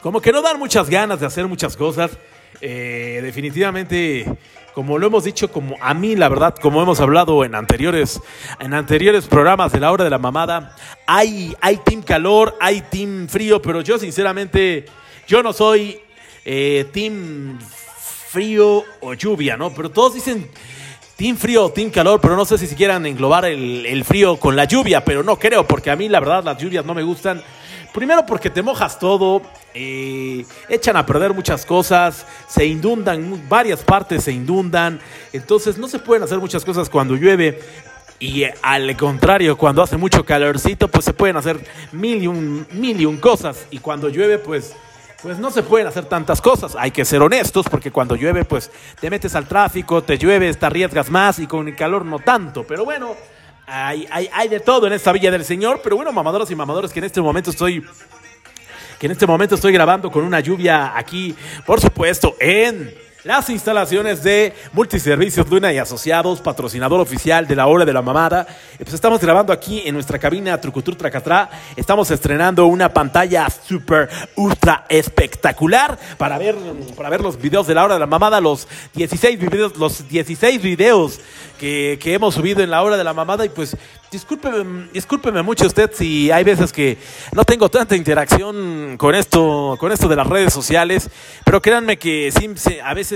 como 0.00 0.20
que 0.20 0.32
no 0.32 0.42
dan 0.42 0.58
muchas 0.58 0.88
ganas 0.88 1.20
de 1.20 1.26
hacer 1.26 1.46
muchas 1.46 1.76
cosas. 1.76 2.16
Eh, 2.60 3.20
definitivamente 3.22 4.38
como 4.76 4.98
lo 4.98 5.06
hemos 5.06 5.24
dicho, 5.24 5.50
como 5.50 5.74
a 5.80 5.94
mí, 5.94 6.16
la 6.16 6.28
verdad, 6.28 6.54
como 6.54 6.82
hemos 6.82 7.00
hablado 7.00 7.46
en 7.46 7.54
anteriores, 7.54 8.20
en 8.60 8.74
anteriores 8.74 9.24
programas 9.24 9.72
de 9.72 9.80
la 9.80 9.90
hora 9.90 10.04
de 10.04 10.10
la 10.10 10.18
mamada, 10.18 10.76
hay, 11.06 11.56
hay 11.62 11.78
team 11.78 12.02
calor, 12.02 12.54
hay 12.60 12.82
team 12.82 13.26
frío, 13.26 13.62
pero 13.62 13.80
yo 13.80 13.98
sinceramente, 13.98 14.84
yo 15.26 15.42
no 15.42 15.54
soy 15.54 15.98
eh, 16.44 16.84
team 16.92 17.58
frío 18.28 18.84
o 19.00 19.14
lluvia, 19.14 19.56
¿no? 19.56 19.72
Pero 19.72 19.90
todos 19.90 20.12
dicen 20.12 20.46
team 21.16 21.36
frío 21.36 21.70
team 21.70 21.90
calor, 21.90 22.20
pero 22.20 22.36
no 22.36 22.44
sé 22.44 22.58
si 22.58 22.74
quieran 22.74 23.06
englobar 23.06 23.46
el, 23.46 23.86
el 23.86 24.04
frío 24.04 24.36
con 24.36 24.54
la 24.54 24.64
lluvia, 24.64 25.04
pero 25.04 25.22
no 25.22 25.38
creo, 25.38 25.66
porque 25.66 25.90
a 25.90 25.96
mí 25.96 26.08
la 26.08 26.20
verdad 26.20 26.44
las 26.44 26.58
lluvias 26.58 26.84
no 26.84 26.94
me 26.94 27.02
gustan. 27.02 27.42
Primero 27.96 28.26
porque 28.26 28.50
te 28.50 28.62
mojas 28.62 28.98
todo, 28.98 29.40
eh, 29.72 30.44
echan 30.68 30.98
a 30.98 31.06
perder 31.06 31.32
muchas 31.32 31.64
cosas, 31.64 32.26
se 32.46 32.66
inundan, 32.66 33.48
varias 33.48 33.82
partes 33.82 34.24
se 34.24 34.32
inundan, 34.32 35.00
entonces 35.32 35.78
no 35.78 35.88
se 35.88 35.98
pueden 35.98 36.22
hacer 36.22 36.38
muchas 36.38 36.62
cosas 36.62 36.90
cuando 36.90 37.16
llueve. 37.16 37.58
Y 38.18 38.42
eh, 38.42 38.54
al 38.60 38.94
contrario, 38.98 39.56
cuando 39.56 39.82
hace 39.82 39.96
mucho 39.96 40.26
calorcito, 40.26 40.88
pues 40.88 41.06
se 41.06 41.14
pueden 41.14 41.38
hacer 41.38 41.58
mil 41.92 42.22
y 42.22 42.26
un, 42.26 42.66
mil 42.72 43.00
y 43.00 43.06
un 43.06 43.16
cosas. 43.16 43.66
Y 43.70 43.78
cuando 43.78 44.10
llueve, 44.10 44.38
pues, 44.38 44.74
pues 45.22 45.38
no 45.38 45.50
se 45.50 45.62
pueden 45.62 45.86
hacer 45.86 46.04
tantas 46.04 46.40
cosas. 46.40 46.76
Hay 46.78 46.90
que 46.90 47.04
ser 47.04 47.22
honestos, 47.22 47.66
porque 47.70 47.90
cuando 47.90 48.16
llueve, 48.16 48.44
pues 48.44 48.70
te 49.00 49.10
metes 49.10 49.34
al 49.34 49.46
tráfico, 49.46 50.02
te 50.02 50.18
llueve, 50.18 50.52
te 50.54 50.66
arriesgas 50.66 51.10
más 51.10 51.38
y 51.38 51.46
con 51.46 51.68
el 51.68 51.76
calor 51.76 52.04
no 52.04 52.18
tanto. 52.18 52.64
Pero 52.64 52.84
bueno, 52.84 53.16
hay, 53.66 54.06
hay, 54.10 54.28
hay 54.32 54.48
de 54.48 54.60
todo 54.60 54.86
en 54.86 54.92
esta 54.92 55.12
Villa 55.12 55.30
del 55.30 55.44
Señor. 55.44 55.80
Pero 55.82 55.96
bueno, 55.96 56.12
mamadoras 56.12 56.50
y 56.50 56.54
mamadores, 56.54 56.92
que 56.92 56.98
en 56.98 57.06
este 57.06 57.20
momento 57.20 57.50
estoy 57.50 57.84
que 58.98 59.06
en 59.06 59.12
este 59.12 59.26
momento 59.26 59.56
estoy 59.56 59.72
grabando 59.74 60.10
con 60.10 60.24
una 60.24 60.40
lluvia 60.40 60.96
aquí, 60.96 61.36
por 61.66 61.80
supuesto, 61.82 62.34
en 62.40 62.94
las 63.26 63.50
instalaciones 63.50 64.22
de 64.22 64.54
Multiservicios 64.72 65.50
Luna 65.50 65.72
y 65.72 65.78
Asociados, 65.78 66.40
patrocinador 66.40 67.00
oficial 67.00 67.48
de 67.48 67.56
la 67.56 67.66
hora 67.66 67.84
de 67.84 67.92
la 67.92 68.00
mamada. 68.00 68.46
Pues 68.78 68.94
estamos 68.94 69.20
grabando 69.20 69.52
aquí 69.52 69.82
en 69.84 69.94
nuestra 69.94 70.16
cabina 70.20 70.60
Trucutur 70.60 70.94
Tracatrá. 70.94 71.50
Estamos 71.74 72.08
estrenando 72.12 72.66
una 72.66 72.94
pantalla 72.94 73.48
super 73.50 74.08
ultra 74.36 74.86
espectacular 74.88 75.98
para 76.16 76.38
ver, 76.38 76.54
para 76.96 77.10
ver 77.10 77.20
los 77.20 77.36
videos 77.36 77.66
de 77.66 77.74
la 77.74 77.84
hora 77.84 77.94
de 77.94 78.00
la 78.00 78.06
mamada, 78.06 78.40
los 78.40 78.68
16 78.94 79.40
videos, 79.40 79.76
los 79.76 80.08
16 80.08 80.62
videos 80.62 81.18
que, 81.58 81.98
que 82.00 82.14
hemos 82.14 82.36
subido 82.36 82.62
en 82.62 82.70
la 82.70 82.80
hora 82.84 82.96
de 82.96 83.02
la 83.02 83.12
mamada. 83.12 83.44
Y 83.44 83.48
pues 83.48 83.76
discúlpeme, 84.10 84.88
discúlpeme 84.92 85.42
mucho 85.42 85.66
usted 85.66 85.90
si 85.92 86.30
hay 86.30 86.44
veces 86.44 86.72
que 86.72 86.96
no 87.32 87.44
tengo 87.44 87.68
tanta 87.68 87.96
interacción 87.96 88.96
con 88.98 89.14
esto, 89.14 89.76
con 89.78 89.92
esto 89.92 90.08
de 90.08 90.16
las 90.16 90.26
redes 90.26 90.52
sociales, 90.52 91.10
pero 91.44 91.60
créanme 91.60 91.98
que 91.98 92.32
sí, 92.32 92.48
a 92.82 92.94
veces 92.94 93.15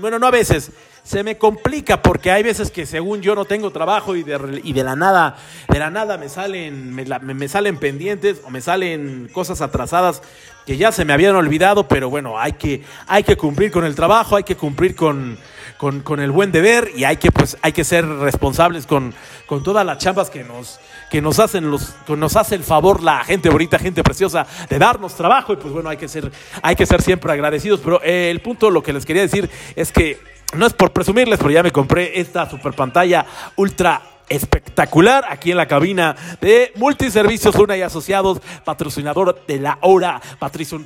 bueno, 0.00 0.18
no 0.18 0.26
a 0.26 0.30
veces, 0.30 0.70
se 1.02 1.22
me 1.22 1.38
complica 1.38 2.02
porque 2.02 2.30
hay 2.30 2.42
veces 2.42 2.70
que 2.70 2.84
según 2.84 3.20
yo 3.22 3.34
no 3.34 3.44
tengo 3.44 3.70
trabajo 3.70 4.16
y 4.16 4.22
de, 4.22 4.60
y 4.64 4.72
de 4.72 4.84
la 4.84 4.96
nada, 4.96 5.36
de 5.68 5.78
la 5.78 5.90
nada 5.90 6.16
me 6.16 6.28
salen, 6.28 6.94
me, 6.94 7.04
me, 7.04 7.48
salen 7.48 7.78
pendientes 7.78 8.40
o 8.44 8.50
me 8.50 8.60
salen 8.60 9.28
cosas 9.32 9.60
atrasadas 9.60 10.22
que 10.66 10.76
ya 10.76 10.90
se 10.90 11.04
me 11.04 11.12
habían 11.12 11.36
olvidado, 11.36 11.86
pero 11.86 12.10
bueno, 12.10 12.38
hay 12.38 12.54
que, 12.54 12.82
hay 13.06 13.22
que 13.22 13.36
cumplir 13.36 13.70
con 13.70 13.84
el 13.84 13.94
trabajo, 13.94 14.34
hay 14.34 14.42
que 14.42 14.56
cumplir 14.56 14.96
con, 14.96 15.38
con, 15.76 16.00
con, 16.00 16.20
el 16.20 16.30
buen 16.30 16.52
deber 16.52 16.90
y 16.94 17.04
hay 17.04 17.16
que, 17.16 17.30
pues, 17.30 17.56
hay 17.62 17.72
que 17.72 17.84
ser 17.84 18.06
responsables 18.06 18.86
con, 18.86 19.14
con 19.46 19.62
todas 19.62 19.84
las 19.84 19.98
chambas 19.98 20.30
que 20.30 20.44
nos, 20.44 20.80
que 21.10 21.20
nos 21.20 21.38
hacen 21.38 21.70
los, 21.70 21.94
que 22.06 22.16
nos 22.16 22.36
hace 22.36 22.54
el 22.54 22.64
favor 22.64 23.02
la 23.02 23.24
gente 23.24 23.48
bonita, 23.48 23.78
gente 23.78 24.02
preciosa 24.02 24.46
de 24.68 24.78
darnos 24.78 25.14
trabajo 25.14 25.52
y 25.52 25.56
pues 25.56 25.72
bueno, 25.72 25.88
hay 25.88 25.96
que 25.96 26.08
ser, 26.08 26.30
hay 26.62 26.76
que 26.76 26.86
ser 26.86 27.02
siempre 27.02 27.32
agradecidos. 27.32 27.80
Pero 27.80 28.00
eh, 28.02 28.30
el 28.30 28.40
punto, 28.40 28.70
lo 28.70 28.82
que 28.82 28.92
les 28.92 29.04
quería 29.04 29.22
decir 29.22 29.48
es 29.74 29.92
que 29.92 30.18
no 30.54 30.66
es 30.66 30.72
por 30.72 30.92
presumirles, 30.92 31.38
pero 31.38 31.50
ya 31.50 31.62
me 31.62 31.72
compré 31.72 32.20
esta 32.20 32.48
super 32.48 32.72
pantalla 32.72 33.26
ultra 33.56 34.15
espectacular 34.28 35.24
aquí 35.28 35.50
en 35.50 35.56
la 35.56 35.66
cabina 35.66 36.16
de 36.40 36.72
Multiservicios 36.76 37.54
Luna 37.56 37.76
y 37.76 37.82
Asociados, 37.82 38.40
patrocinador 38.64 39.44
de 39.46 39.58
la 39.58 39.78
hora, 39.82 40.20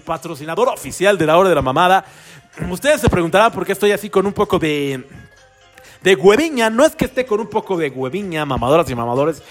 patrocinador 0.04 0.68
oficial 0.68 1.16
de 1.18 1.26
la 1.26 1.38
hora 1.38 1.48
de 1.48 1.54
la 1.54 1.62
mamada. 1.62 2.04
Ustedes 2.70 3.00
se 3.00 3.08
preguntarán 3.08 3.52
por 3.52 3.64
qué 3.64 3.72
estoy 3.72 3.92
así 3.92 4.10
con 4.10 4.26
un 4.26 4.32
poco 4.32 4.58
de, 4.58 5.06
de 6.02 6.14
hueviña. 6.14 6.68
No 6.70 6.84
es 6.84 6.94
que 6.94 7.06
esté 7.06 7.24
con 7.24 7.40
un 7.40 7.48
poco 7.48 7.76
de 7.76 7.88
hueviña, 7.88 8.44
mamadoras 8.44 8.90
y 8.90 8.94
mamadores. 8.94 9.42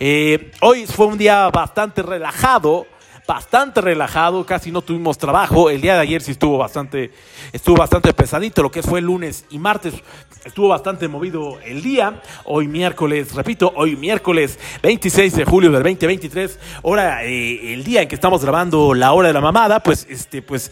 Eh, 0.00 0.50
hoy 0.60 0.86
fue 0.86 1.06
un 1.06 1.16
día 1.16 1.48
bastante 1.50 2.02
relajado 2.02 2.86
bastante 3.26 3.80
relajado, 3.80 4.44
casi 4.46 4.70
no 4.70 4.82
tuvimos 4.82 5.18
trabajo. 5.18 5.68
El 5.68 5.80
día 5.80 5.94
de 5.94 6.00
ayer 6.00 6.22
sí 6.22 6.32
estuvo 6.32 6.58
bastante, 6.58 7.10
estuvo 7.52 7.76
bastante 7.76 8.12
pesadito, 8.12 8.62
lo 8.62 8.70
que 8.70 8.82
fue 8.82 9.00
lunes 9.00 9.44
y 9.50 9.58
martes 9.58 9.94
estuvo 10.44 10.68
bastante 10.68 11.08
movido 11.08 11.58
el 11.64 11.82
día. 11.82 12.22
Hoy 12.44 12.68
miércoles, 12.68 13.34
repito, 13.34 13.72
hoy 13.76 13.96
miércoles 13.96 14.58
26 14.82 15.36
de 15.36 15.44
julio 15.44 15.70
del 15.70 15.82
2023, 15.82 16.58
hora, 16.82 17.24
eh, 17.24 17.74
el 17.74 17.84
día 17.84 18.02
en 18.02 18.08
que 18.08 18.14
estamos 18.14 18.42
grabando 18.42 18.94
la 18.94 19.12
hora 19.12 19.28
de 19.28 19.34
la 19.34 19.40
mamada, 19.40 19.80
pues, 19.80 20.06
este, 20.08 20.42
pues 20.42 20.70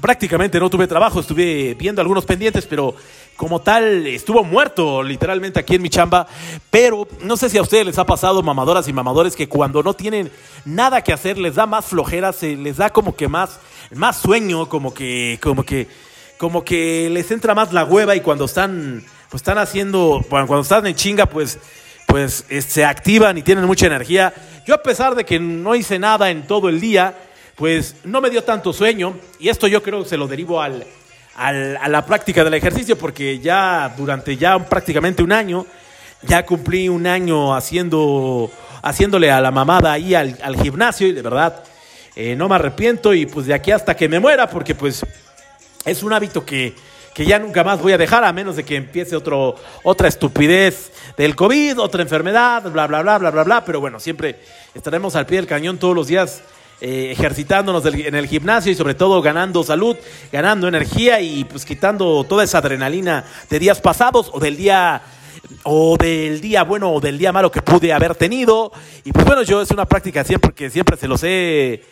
prácticamente 0.00 0.58
no 0.58 0.70
tuve 0.70 0.86
trabajo, 0.86 1.20
estuve 1.20 1.74
viendo 1.74 2.00
algunos 2.00 2.24
pendientes, 2.24 2.66
pero 2.66 2.94
como 3.36 3.60
tal 3.60 4.06
estuvo 4.06 4.44
muerto 4.44 5.02
literalmente 5.02 5.60
aquí 5.60 5.76
en 5.76 5.82
mi 5.82 5.90
chamba. 5.90 6.26
Pero 6.70 7.08
no 7.20 7.36
sé 7.36 7.48
si 7.48 7.58
a 7.58 7.62
ustedes 7.62 7.86
les 7.86 7.98
ha 7.98 8.06
pasado, 8.06 8.42
mamadoras 8.42 8.88
y 8.88 8.92
mamadores, 8.92 9.36
que 9.36 9.48
cuando 9.48 9.82
no 9.82 9.94
tienen 9.94 10.30
nada 10.64 11.02
que 11.02 11.12
hacer 11.12 11.38
les 11.38 11.54
da 11.54 11.66
más 11.66 11.86
flojera, 11.86 12.32
se 12.32 12.56
les 12.56 12.76
da 12.76 12.90
como 12.90 13.16
que 13.16 13.28
más, 13.28 13.60
más 13.92 14.18
sueño, 14.18 14.68
como 14.68 14.94
que, 14.94 15.38
como 15.42 15.64
que, 15.64 15.88
como 16.38 16.64
que 16.64 17.08
les 17.10 17.30
entra 17.30 17.54
más 17.54 17.72
la 17.72 17.84
hueva 17.84 18.16
y 18.16 18.20
cuando 18.20 18.44
están, 18.44 19.04
pues 19.30 19.40
están 19.40 19.58
haciendo, 19.58 20.24
cuando 20.28 20.60
están 20.60 20.86
en 20.86 20.94
chinga, 20.94 21.26
pues 21.26 21.58
pues 22.06 22.44
se 22.68 22.84
activan 22.84 23.38
y 23.38 23.42
tienen 23.42 23.64
mucha 23.64 23.86
energía. 23.86 24.32
Yo 24.66 24.74
a 24.74 24.82
pesar 24.82 25.14
de 25.14 25.24
que 25.24 25.40
no 25.40 25.74
hice 25.74 25.98
nada 25.98 26.30
en 26.30 26.46
todo 26.46 26.68
el 26.68 26.80
día, 26.80 27.16
pues 27.56 27.96
no 28.04 28.20
me 28.20 28.30
dio 28.30 28.44
tanto 28.44 28.72
sueño 28.72 29.14
y 29.40 29.48
esto 29.48 29.66
yo 29.66 29.82
creo 29.82 30.02
que 30.02 30.08
se 30.08 30.16
lo 30.16 30.28
derivo 30.28 30.60
al, 30.60 30.86
a 31.36 31.88
la 31.88 32.06
práctica 32.06 32.44
del 32.44 32.54
ejercicio 32.54 32.96
porque 32.96 33.38
ya 33.40 33.92
durante 33.96 34.36
ya 34.36 34.58
prácticamente 34.58 35.22
un 35.22 35.32
año, 35.32 35.66
ya 36.22 36.44
cumplí 36.46 36.88
un 36.88 37.06
año 37.06 37.54
haciendo, 37.54 38.50
haciéndole 38.82 39.30
a 39.30 39.40
la 39.40 39.50
mamada 39.50 39.92
ahí 39.92 40.14
al, 40.14 40.56
gimnasio 40.62 41.06
y 41.08 41.12
de 41.12 41.22
verdad 41.22 41.64
eh, 42.16 42.36
no 42.36 42.48
me 42.48 42.54
arrepiento 42.54 43.14
y 43.14 43.26
pues 43.26 43.46
de 43.46 43.54
aquí 43.54 43.70
hasta 43.70 43.96
que 43.96 44.08
me 44.08 44.20
muera 44.20 44.48
porque 44.48 44.74
pues 44.74 45.04
es 45.84 46.02
un 46.02 46.12
hábito 46.12 46.44
que, 46.44 46.74
que 47.12 47.26
ya 47.26 47.38
nunca 47.38 47.64
más 47.64 47.80
voy 47.80 47.92
a 47.92 47.98
dejar 47.98 48.24
a 48.24 48.32
menos 48.32 48.56
de 48.56 48.64
que 48.64 48.76
empiece 48.76 49.16
otro, 49.16 49.56
otra 49.82 50.08
estupidez 50.08 50.92
del 51.16 51.36
COVID, 51.36 51.78
otra 51.80 52.02
enfermedad, 52.02 52.62
bla, 52.70 52.86
bla, 52.86 53.02
bla, 53.02 53.18
bla, 53.18 53.30
bla, 53.30 53.44
bla, 53.44 53.64
pero 53.64 53.80
bueno, 53.80 54.00
siempre 54.00 54.40
estaremos 54.74 55.14
al 55.16 55.26
pie 55.26 55.38
del 55.38 55.46
cañón 55.46 55.78
todos 55.78 55.94
los 55.94 56.06
días 56.06 56.42
eh, 56.80 57.10
ejercitándonos 57.12 57.84
en 57.86 58.14
el 58.14 58.26
gimnasio 58.26 58.72
y 58.72 58.74
sobre 58.74 58.94
todo 58.94 59.22
ganando 59.22 59.62
salud, 59.62 59.96
ganando 60.32 60.68
energía 60.68 61.20
y 61.20 61.44
pues 61.44 61.64
quitando 61.64 62.24
toda 62.24 62.44
esa 62.44 62.58
adrenalina 62.58 63.24
de 63.48 63.58
días 63.58 63.80
pasados 63.80 64.30
o 64.32 64.40
del 64.40 64.56
día 64.56 65.02
o 65.62 65.96
del 65.96 66.40
día 66.40 66.64
bueno 66.64 66.92
o 66.92 67.00
del 67.00 67.18
día 67.18 67.32
malo 67.32 67.50
que 67.50 67.62
pude 67.62 67.92
haber 67.92 68.14
tenido. 68.14 68.72
Y 69.04 69.12
pues 69.12 69.24
bueno, 69.24 69.42
yo 69.42 69.62
es 69.62 69.70
una 69.70 69.86
práctica 69.86 70.24
siempre 70.24 70.52
que 70.52 70.70
siempre 70.70 70.96
se 70.96 71.08
los 71.08 71.22
he 71.22 71.82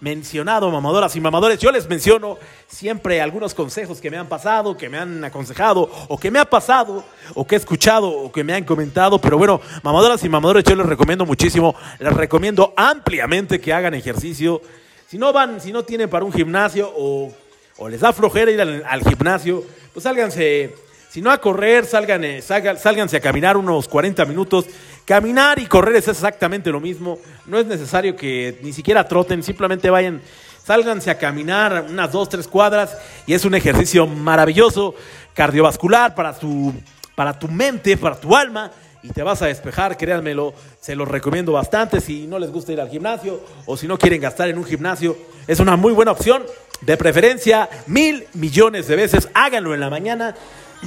mencionado, 0.00 0.70
mamadoras 0.70 1.16
y 1.16 1.20
mamadores. 1.20 1.58
Yo 1.58 1.70
les 1.70 1.88
menciono 1.88 2.38
siempre 2.66 3.20
algunos 3.20 3.54
consejos 3.54 4.00
que 4.00 4.10
me 4.10 4.16
han 4.16 4.28
pasado, 4.28 4.76
que 4.76 4.88
me 4.88 4.98
han 4.98 5.24
aconsejado, 5.24 5.90
o 6.08 6.18
que 6.18 6.30
me 6.30 6.38
ha 6.38 6.44
pasado, 6.44 7.04
o 7.34 7.46
que 7.46 7.54
he 7.54 7.58
escuchado, 7.58 8.08
o 8.08 8.30
que 8.30 8.44
me 8.44 8.54
han 8.54 8.64
comentado. 8.64 9.20
Pero 9.20 9.38
bueno, 9.38 9.60
mamadoras 9.82 10.22
y 10.24 10.28
mamadores, 10.28 10.64
yo 10.64 10.74
les 10.74 10.86
recomiendo 10.86 11.24
muchísimo, 11.24 11.74
les 11.98 12.12
recomiendo 12.12 12.74
ampliamente 12.76 13.60
que 13.60 13.72
hagan 13.72 13.94
ejercicio. 13.94 14.60
Si 15.08 15.18
no 15.18 15.32
van, 15.32 15.60
si 15.60 15.72
no 15.72 15.84
tienen 15.84 16.10
para 16.10 16.24
un 16.24 16.32
gimnasio 16.32 16.92
o, 16.96 17.32
o 17.78 17.88
les 17.88 18.00
da 18.00 18.12
flojera 18.12 18.50
ir 18.50 18.60
al, 18.60 18.84
al 18.86 19.02
gimnasio, 19.02 19.64
pues 19.92 20.02
sálganse 20.02 20.74
si 21.16 21.22
no 21.22 21.30
a 21.30 21.38
correr, 21.38 21.86
salgan, 21.86 22.24
eh, 22.24 22.42
sálganse 22.42 23.16
a 23.16 23.20
caminar 23.20 23.56
unos 23.56 23.88
40 23.88 24.26
minutos. 24.26 24.66
Caminar 25.06 25.60
y 25.60 25.66
correr 25.66 25.94
es 25.94 26.08
exactamente 26.08 26.68
lo 26.72 26.80
mismo. 26.80 27.20
No 27.46 27.60
es 27.60 27.66
necesario 27.66 28.16
que 28.16 28.58
ni 28.62 28.72
siquiera 28.72 29.06
troten, 29.06 29.40
simplemente 29.44 29.88
vayan, 29.88 30.20
sálganse 30.64 31.12
a 31.12 31.16
caminar 31.16 31.86
unas 31.88 32.10
dos, 32.10 32.28
tres 32.28 32.48
cuadras 32.48 32.98
y 33.24 33.32
es 33.32 33.44
un 33.44 33.54
ejercicio 33.54 34.08
maravilloso, 34.08 34.96
cardiovascular 35.32 36.16
para 36.16 36.36
tu, 36.36 36.74
para 37.14 37.38
tu 37.38 37.46
mente, 37.46 37.96
para 37.96 38.16
tu 38.18 38.34
alma 38.34 38.72
y 39.04 39.10
te 39.10 39.22
vas 39.22 39.40
a 39.42 39.46
despejar, 39.46 39.96
créanmelo, 39.96 40.52
se 40.80 40.96
los 40.96 41.06
recomiendo 41.06 41.52
bastante 41.52 42.00
si 42.00 42.26
no 42.26 42.40
les 42.40 42.50
gusta 42.50 42.72
ir 42.72 42.80
al 42.80 42.90
gimnasio 42.90 43.40
o 43.64 43.76
si 43.76 43.86
no 43.86 43.98
quieren 43.98 44.20
gastar 44.20 44.48
en 44.48 44.58
un 44.58 44.64
gimnasio, 44.64 45.16
es 45.46 45.60
una 45.60 45.76
muy 45.76 45.92
buena 45.92 46.10
opción, 46.10 46.42
de 46.80 46.96
preferencia 46.96 47.70
mil 47.86 48.26
millones 48.34 48.88
de 48.88 48.96
veces, 48.96 49.28
háganlo 49.34 49.72
en 49.72 49.78
la 49.78 49.88
mañana 49.88 50.34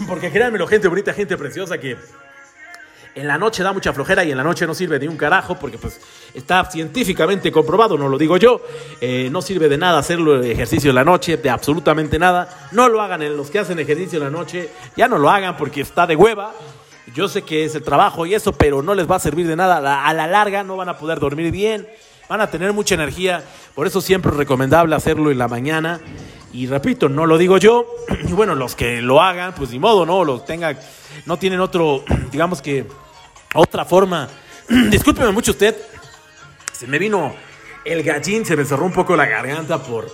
porque 0.10 0.30
créanmelo, 0.30 0.68
gente 0.68 0.90
bonita, 0.90 1.14
gente 1.14 1.38
preciosa 1.38 1.78
que 1.78 1.96
en 3.16 3.28
la 3.28 3.38
noche 3.38 3.64
da 3.64 3.74
mucha 3.74 3.94
flojera 3.94 4.24
y 4.24 4.32
en 4.32 4.38
la 4.38 4.44
noche 4.44 4.66
no 4.68 4.74
sirve 4.74 5.00
de 5.00 5.08
un 5.08 5.18
carajo 5.18 5.58
porque 5.60 5.78
pues 5.78 6.00
está 6.34 6.66
científicamente 6.66 7.52
comprobado, 7.52 7.98
no 7.98 8.08
lo 8.08 8.18
digo 8.18 8.38
yo, 8.38 8.62
eh, 9.02 9.30
no 9.32 9.42
sirve 9.42 9.68
de 9.68 9.78
nada 9.78 10.00
hacerlo 10.00 10.36
el 10.36 10.50
ejercicio 10.50 10.90
en 10.92 10.96
la 10.96 11.04
noche, 11.04 11.38
de 11.38 11.50
absolutamente 11.50 12.20
nada. 12.20 12.70
No 12.72 12.88
lo 12.88 13.02
hagan 13.02 13.22
en 13.22 13.36
los 13.36 13.50
que 13.50 13.60
hacen 13.60 13.80
ejercicio 13.80 14.18
en 14.18 14.26
la 14.26 14.30
noche, 14.30 14.70
ya 14.96 15.08
no 15.08 15.18
lo 15.18 15.30
hagan 15.30 15.58
porque 15.58 15.82
está 15.82 16.08
de 16.08 16.16
hueva. 16.16 16.54
Yo 17.14 17.28
sé 17.28 17.42
que 17.42 17.66
es 17.66 17.74
el 17.76 17.84
trabajo 17.84 18.26
y 18.26 18.36
eso, 18.36 18.54
pero 18.54 18.82
no 18.82 18.94
les 18.94 19.10
va 19.10 19.16
a 19.16 19.20
servir 19.20 19.48
de 19.48 19.56
nada. 19.56 20.06
A 20.06 20.14
la 20.14 20.28
larga 20.28 20.64
no 20.64 20.78
van 20.78 20.90
a 20.90 20.98
poder 20.98 21.20
dormir 21.20 21.52
bien, 21.52 21.88
van 22.28 22.42
a 22.42 22.52
tener 22.52 22.72
mucha 22.72 22.96
energía. 22.96 23.44
Por 23.74 23.88
eso 23.88 24.00
siempre 24.00 24.32
es 24.32 24.38
recomendable 24.38 24.96
hacerlo 24.96 25.32
en 25.32 25.40
la 25.40 25.48
mañana. 25.48 26.00
Y 26.54 26.68
repito, 26.68 27.10
no 27.10 27.26
lo 27.26 27.38
digo 27.38 27.58
yo. 27.58 27.88
Y 28.28 28.34
bueno, 28.34 28.54
los 28.54 28.76
que 28.76 29.02
lo 29.02 29.22
hagan, 29.22 29.54
pues 29.56 29.72
ni 29.72 29.80
modo, 29.80 30.06
¿no? 30.06 30.24
Los 30.24 30.46
tengan, 30.46 30.78
no 31.26 31.38
tienen 31.38 31.60
otro, 31.60 32.04
digamos 32.32 32.62
que, 32.62 32.86
otra 33.54 33.86
forma. 33.86 34.30
Discúlpeme 34.90 35.32
mucho 35.32 35.52
usted. 35.52 35.76
Se 36.72 36.88
me 36.88 37.00
vino 37.00 37.34
el 37.86 38.04
gallín, 38.04 38.46
se 38.46 38.56
me 38.56 38.66
cerró 38.66 38.86
un 38.86 38.94
poco 38.94 39.16
la 39.16 39.26
garganta 39.26 39.82
por... 39.82 40.10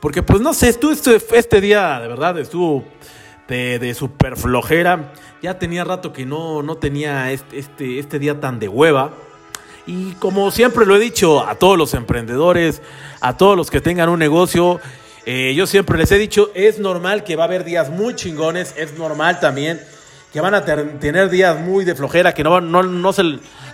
Porque 0.00 0.22
pues 0.22 0.40
no 0.40 0.52
sé, 0.52 0.68
estuvo, 0.68 0.92
este, 0.92 1.60
día 1.60 1.98
de 1.98 2.06
verdad 2.06 2.38
estuvo 2.38 2.84
de, 3.48 3.78
de 3.78 3.94
super 3.94 4.36
flojera. 4.36 5.12
Ya 5.42 5.58
tenía 5.58 5.84
rato 5.84 6.12
que 6.12 6.26
no, 6.26 6.62
no 6.62 6.76
tenía 6.76 7.32
este, 7.32 7.58
este, 7.58 7.98
este 7.98 8.18
día 8.18 8.38
tan 8.38 8.58
de 8.58 8.68
hueva. 8.68 9.14
Y 9.86 10.12
como 10.14 10.50
siempre 10.50 10.84
lo 10.84 10.96
he 10.96 10.98
dicho 11.00 11.46
a 11.46 11.54
todos 11.54 11.78
los 11.78 11.94
emprendedores, 11.94 12.82
a 13.20 13.36
todos 13.36 13.56
los 13.56 13.70
que 13.70 13.80
tengan 13.80 14.10
un 14.10 14.18
negocio, 14.18 14.80
eh, 15.24 15.54
yo 15.56 15.66
siempre 15.66 15.96
les 15.96 16.12
he 16.12 16.18
dicho, 16.18 16.50
es 16.54 16.78
normal 16.78 17.24
que 17.24 17.34
va 17.36 17.44
a 17.44 17.46
haber 17.46 17.64
días 17.64 17.90
muy 17.90 18.14
chingones, 18.14 18.74
es 18.76 18.98
normal 18.98 19.40
también 19.40 19.80
que 20.36 20.42
van 20.42 20.52
a 20.52 20.66
tener 20.66 21.30
días 21.30 21.58
muy 21.58 21.86
de 21.86 21.94
flojera, 21.94 22.34
que 22.34 22.44
no, 22.44 22.60
no, 22.60 22.82
no, 22.82 23.12
se, 23.14 23.22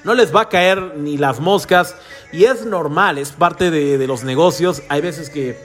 no 0.04 0.14
les 0.14 0.32
va 0.32 0.42
a 0.42 0.48
caer 0.48 0.94
ni 0.96 1.18
las 1.18 1.40
moscas. 1.40 1.96
Y 2.30 2.44
es 2.44 2.64
normal, 2.64 3.18
es 3.18 3.32
parte 3.32 3.72
de, 3.72 4.06
los 4.06 4.22
negocios. 4.22 4.80
Hay 4.88 5.00
veces 5.00 5.28
que, 5.28 5.58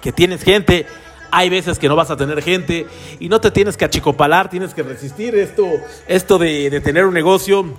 que 0.00 0.12
tienes 0.12 0.42
gente, 0.42 0.86
hay 1.30 1.50
veces 1.50 1.78
que 1.78 1.88
no 1.88 1.94
vas 1.94 2.10
a 2.10 2.16
tener 2.16 2.40
gente 2.40 2.86
y 3.20 3.28
no 3.28 3.38
te 3.38 3.50
tienes 3.50 3.76
que 3.76 3.84
achicopalar, 3.84 4.48
tienes 4.48 4.72
que 4.72 4.82
resistir 4.82 5.34
esto, 5.34 5.66
esto 6.08 6.38
de 6.38 6.80
tener 6.82 7.04
un 7.04 7.12
negocio 7.12 7.74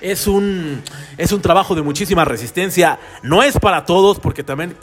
es 0.00 0.26
un, 0.26 0.82
es 1.18 1.32
un 1.32 1.42
trabajo 1.42 1.74
de 1.74 1.82
muchísima 1.82 2.24
resistencia. 2.24 2.98
No 3.22 3.42
es 3.42 3.58
para 3.58 3.84
todos 3.84 4.18
porque 4.18 4.42
también 4.42 4.76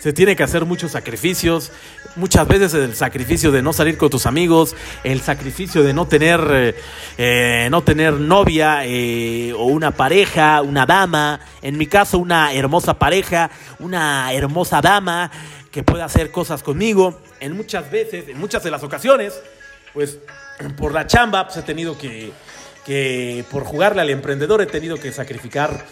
se 0.00 0.12
tiene 0.12 0.36
que 0.36 0.42
hacer 0.42 0.64
muchos 0.64 0.92
sacrificios. 0.92 1.72
Muchas 2.16 2.46
veces 2.46 2.74
el 2.74 2.94
sacrificio 2.94 3.50
de 3.50 3.62
no 3.62 3.72
salir 3.72 3.96
con 3.96 4.10
tus 4.10 4.26
amigos, 4.26 4.76
el 5.02 5.20
sacrificio 5.20 5.82
de 5.82 5.94
no 5.94 6.06
tener, 6.06 6.76
eh, 7.18 7.68
no 7.70 7.82
tener 7.82 8.14
novia 8.14 8.84
eh, 8.84 9.52
o 9.52 9.64
una 9.64 9.92
pareja, 9.92 10.62
una 10.62 10.86
dama. 10.86 11.40
En 11.62 11.76
mi 11.78 11.86
caso, 11.86 12.18
una 12.18 12.52
hermosa 12.52 12.98
pareja, 12.98 13.50
una 13.78 14.32
hermosa 14.32 14.80
dama 14.80 15.30
que 15.70 15.82
pueda 15.82 16.04
hacer 16.04 16.30
cosas 16.30 16.62
conmigo. 16.62 17.20
En 17.40 17.56
muchas 17.56 17.90
veces, 17.90 18.28
en 18.28 18.38
muchas 18.38 18.62
de 18.62 18.70
las 18.70 18.82
ocasiones, 18.84 19.40
pues 19.92 20.18
por 20.76 20.92
la 20.92 21.06
chamba 21.06 21.46
pues, 21.46 21.56
he 21.56 21.62
tenido 21.62 21.98
que 21.98 22.32
que 22.84 23.44
por 23.50 23.64
jugarle 23.64 24.02
al 24.02 24.10
emprendedor 24.10 24.60
he 24.60 24.66
tenido 24.66 24.98
que 24.98 25.12
sacrificar 25.12 25.84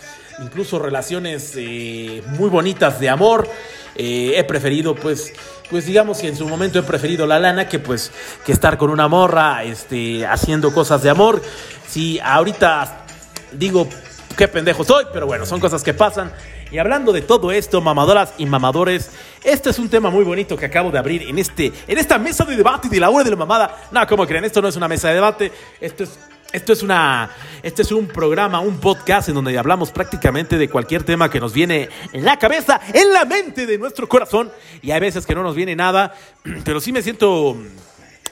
incluso 0.42 0.78
relaciones 0.78 1.52
eh, 1.57 2.22
muy 2.38 2.48
bonitas 2.48 3.00
de 3.00 3.09
amor. 3.09 3.48
Eh, 3.94 4.35
he 4.37 4.44
preferido, 4.44 4.94
pues, 4.94 5.33
pues 5.70 5.87
digamos 5.87 6.18
que 6.18 6.28
en 6.28 6.37
su 6.37 6.48
momento 6.48 6.78
he 6.78 6.83
preferido 6.83 7.26
la 7.26 7.38
lana 7.38 7.68
que 7.68 7.78
pues 7.78 8.11
que 8.44 8.52
estar 8.52 8.78
con 8.78 8.90
una 8.90 9.09
morra, 9.09 9.64
este, 9.64 10.26
haciendo 10.26 10.72
cosas 10.72 11.02
de 11.02 11.11
amor. 11.11 11.42
Si 11.87 12.18
ahorita 12.20 13.05
digo 13.52 13.88
qué 14.37 14.48
pendejo 14.48 14.85
soy, 14.85 15.05
pero 15.12 15.26
bueno, 15.26 15.44
son 15.44 15.61
cosas 15.61 15.83
que 15.83 15.92
pasan. 15.92 16.33
Y 16.70 16.78
hablando 16.78 17.12
de 17.12 17.20
todo 17.20 17.52
esto, 17.52 17.83
mamadoras 17.83 18.33
y 18.38 18.46
mamadores, 18.46 19.11
este 19.44 19.68
es 19.68 19.78
un 19.78 19.90
tema 19.90 20.09
muy 20.09 20.24
bonito 20.24 20.57
que 20.57 20.64
acabo 20.64 20.90
de 20.90 20.98
abrir 20.98 21.22
en, 21.22 21.38
este, 21.38 21.70
en 21.87 21.98
esta 21.98 22.16
mesa 22.16 22.46
de 22.46 22.57
debate 22.57 22.88
de 22.88 22.98
la 22.98 23.11
hora 23.11 23.24
de 23.24 23.31
la 23.31 23.37
mamada. 23.37 23.88
No, 23.90 24.07
como 24.07 24.26
creen, 24.26 24.46
esto 24.46 24.62
no 24.62 24.68
es 24.68 24.76
una 24.76 24.88
mesa 24.88 25.09
de 25.09 25.14
debate, 25.14 25.52
esto 25.83 26.05
es 26.05 26.18
esto 26.53 26.73
es, 26.73 26.83
una, 26.83 27.31
este 27.62 27.83
es 27.83 27.93
un 27.93 28.07
programa, 28.07 28.61
un 28.61 28.79
podcast 28.79 29.29
en 29.29 29.35
donde 29.35 29.57
hablamos 29.59 29.91
prácticamente 29.91 30.59
de 30.59 30.69
cualquier 30.69 31.03
tema 31.03 31.31
que 31.31 31.41
nos 31.41 31.55
viene 31.55 31.88
en 32.12 32.25
la 32.25 32.38
cabeza, 32.38 32.81
en 32.93 33.12
la 33.12 33.25
mente 33.25 33.67
de 33.67 33.79
nuestro 33.79 34.07
corazón. 34.09 34.53
Y 34.83 34.91
hay 34.91 35.01
veces 35.01 35.25
que 35.25 35.35
no 35.35 35.43
nos 35.43 35.55
viene 35.55 35.75
nada, 35.75 36.15
pero 36.65 36.81
sí 36.81 36.93
me 36.93 37.03
siento, 37.03 37.57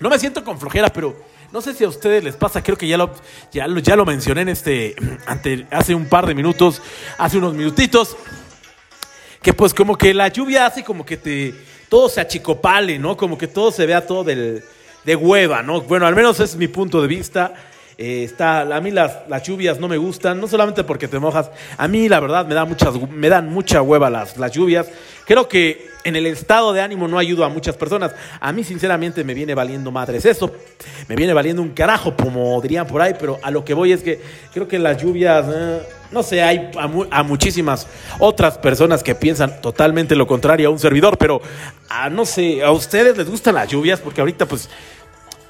no 0.01 0.11
me 0.11 0.19
siento 0.19 0.45
con 0.45 0.61
flojera, 0.61 0.89
pero 0.91 1.17
no 1.51 1.63
sé 1.63 1.75
si 1.75 1.85
a 1.85 1.89
ustedes 1.89 2.23
les 2.23 2.37
pasa, 2.37 2.63
creo 2.63 2.77
que 2.77 2.87
ya 2.87 2.99
lo, 2.99 3.11
ya 3.53 3.67
lo, 3.67 3.81
ya 3.81 3.97
lo 3.97 4.05
mencioné 4.05 4.43
en 4.43 4.51
este, 4.51 4.95
ante, 5.27 5.67
hace 5.71 5.95
un 5.95 6.07
par 6.07 6.27
de 6.27 6.35
minutos, 6.35 6.83
hace 7.17 7.39
unos 7.39 7.55
minutitos, 7.55 8.17
que 9.41 9.55
pues 9.55 9.73
como 9.73 9.97
que 9.97 10.13
la 10.13 10.29
lluvia 10.29 10.67
hace 10.67 10.85
como 10.85 11.07
que 11.07 11.17
te, 11.17 11.55
todo 11.89 12.11
se 12.11 12.21
achicopale, 12.21 12.99
¿no? 12.99 13.17
Como 13.17 13.39
que 13.39 13.49
todo 13.49 13.73
se 13.73 13.87
vea 13.87 14.07
todo 14.07 14.25
del, 14.25 14.63
de 15.05 15.17
hueva, 15.17 15.63
¿no? 15.63 15.81
Bueno, 15.81 16.07
al 16.07 16.15
menos 16.15 16.39
es 16.41 16.57
mi 16.57 16.69
punto 16.69 17.01
de 17.01 17.09
vista. 17.09 17.55
Eh, 18.03 18.25
está, 18.25 18.63
a 18.63 18.81
mí 18.81 18.91
las, 18.91 19.29
las, 19.29 19.43
lluvias 19.43 19.79
no 19.79 19.87
me 19.87 19.99
gustan, 19.99 20.41
no 20.41 20.49
solamente 20.49 20.85
porque 20.85 21.07
te 21.07 21.19
mojas, 21.19 21.51
a 21.77 21.87
mí 21.87 22.09
la 22.09 22.19
verdad 22.19 22.47
me, 22.47 22.55
da 22.55 22.65
muchas, 22.65 22.95
me 23.11 23.29
dan 23.29 23.51
mucha 23.51 23.83
hueva 23.83 24.09
las, 24.09 24.39
las 24.39 24.53
lluvias. 24.53 24.89
Creo 25.27 25.47
que 25.47 25.91
en 26.05 26.17
el 26.17 26.25
estado 26.25 26.73
de 26.73 26.81
ánimo 26.81 27.09
no 27.09 27.19
ayudo 27.19 27.45
a 27.45 27.51
muchas 27.51 27.77
personas. 27.77 28.13
A 28.41 28.53
mí 28.53 28.65
sinceramente 28.65 29.23
me 29.23 29.35
viene 29.35 29.55
valiendo 29.55 29.91
madres 29.91 30.25
eso, 30.25 30.51
me 31.09 31.15
viene 31.15 31.35
valiendo 31.35 31.61
un 31.61 31.75
carajo, 31.75 32.17
como 32.17 32.59
dirían 32.63 32.87
por 32.87 33.03
ahí, 33.03 33.13
pero 33.21 33.39
a 33.43 33.51
lo 33.51 33.67
que 33.67 33.75
voy 33.75 33.93
es 33.93 34.03
que 34.03 34.19
creo 34.55 34.67
que 34.67 34.79
las 34.79 34.97
lluvias... 34.97 35.45
Eh, 35.55 35.81
no 36.11 36.25
sé, 36.25 36.43
hay 36.43 36.73
a, 37.11 37.23
muchísimas 37.23 37.87
otras 38.19 38.59
personas 38.59 39.03
que 39.03 39.15
piensan 39.15 39.61
totalmente 39.61 40.17
lo 40.17 40.27
contrario 40.27 40.69
a 40.69 40.73
un 40.73 40.79
servidor, 40.81 41.17
pero 41.17 41.41
a, 41.89 42.11
no 42.11 42.27
sé, 42.27 42.65
a 42.65 42.73
ustedes 42.73 43.17
les 43.17 43.31
gustan 43.31 43.55
las 43.55 43.69
lluvias 43.69 44.01
porque 44.01 44.21
ahorita 44.21 44.47
pues 44.47 44.69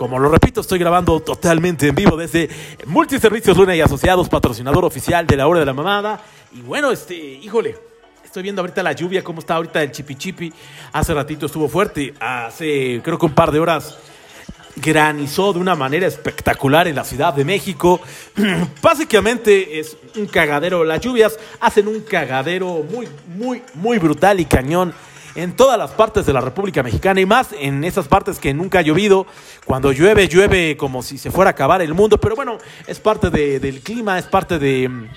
como 0.00 0.18
lo 0.18 0.30
repito, 0.30 0.62
estoy 0.62 0.78
grabando 0.78 1.20
totalmente 1.20 1.88
en 1.88 1.94
vivo 1.94 2.16
desde 2.16 2.48
Multiservicios 2.86 3.54
Luna 3.54 3.76
y 3.76 3.82
Asociados, 3.82 4.30
patrocinador 4.30 4.82
oficial 4.86 5.26
de 5.26 5.36
la 5.36 5.46
Hora 5.46 5.60
de 5.60 5.66
la 5.66 5.74
Mamada. 5.74 6.22
Y 6.52 6.62
bueno, 6.62 6.90
este, 6.90 7.14
híjole, 7.14 7.76
estoy 8.24 8.42
viendo 8.42 8.62
ahorita 8.62 8.82
la 8.82 8.92
lluvia, 8.92 9.22
cómo 9.22 9.40
está 9.40 9.56
ahorita 9.56 9.82
el 9.82 9.92
chipi 9.92 10.14
chipi. 10.14 10.50
Hace 10.94 11.12
ratito 11.12 11.44
estuvo 11.44 11.68
fuerte, 11.68 12.14
hace 12.18 13.02
creo 13.04 13.18
que 13.18 13.26
un 13.26 13.34
par 13.34 13.52
de 13.52 13.60
horas 13.60 13.98
granizó 14.76 15.52
de 15.52 15.58
una 15.58 15.74
manera 15.74 16.06
espectacular 16.06 16.88
en 16.88 16.96
la 16.96 17.04
Ciudad 17.04 17.34
de 17.34 17.44
México. 17.44 18.00
Básicamente 18.82 19.80
es 19.80 19.98
un 20.16 20.24
cagadero. 20.28 20.82
Las 20.82 21.02
lluvias 21.02 21.38
hacen 21.60 21.86
un 21.88 22.00
cagadero 22.00 22.82
muy, 22.90 23.06
muy, 23.36 23.62
muy 23.74 23.98
brutal 23.98 24.40
y 24.40 24.46
cañón 24.46 24.94
en 25.34 25.54
todas 25.54 25.78
las 25.78 25.92
partes 25.92 26.26
de 26.26 26.32
la 26.32 26.40
República 26.40 26.82
Mexicana 26.82 27.20
y 27.20 27.26
más 27.26 27.48
en 27.58 27.84
esas 27.84 28.08
partes 28.08 28.38
que 28.38 28.54
nunca 28.54 28.80
ha 28.80 28.82
llovido. 28.82 29.26
Cuando 29.64 29.92
llueve, 29.92 30.28
llueve 30.28 30.76
como 30.76 31.02
si 31.02 31.18
se 31.18 31.30
fuera 31.30 31.50
a 31.50 31.52
acabar 31.52 31.82
el 31.82 31.94
mundo, 31.94 32.18
pero 32.18 32.36
bueno, 32.36 32.58
es 32.86 32.98
parte 33.00 33.30
de, 33.30 33.60
del 33.60 33.80
clima, 33.80 34.18
es 34.18 34.26
parte 34.26 34.58
de, 34.58 35.08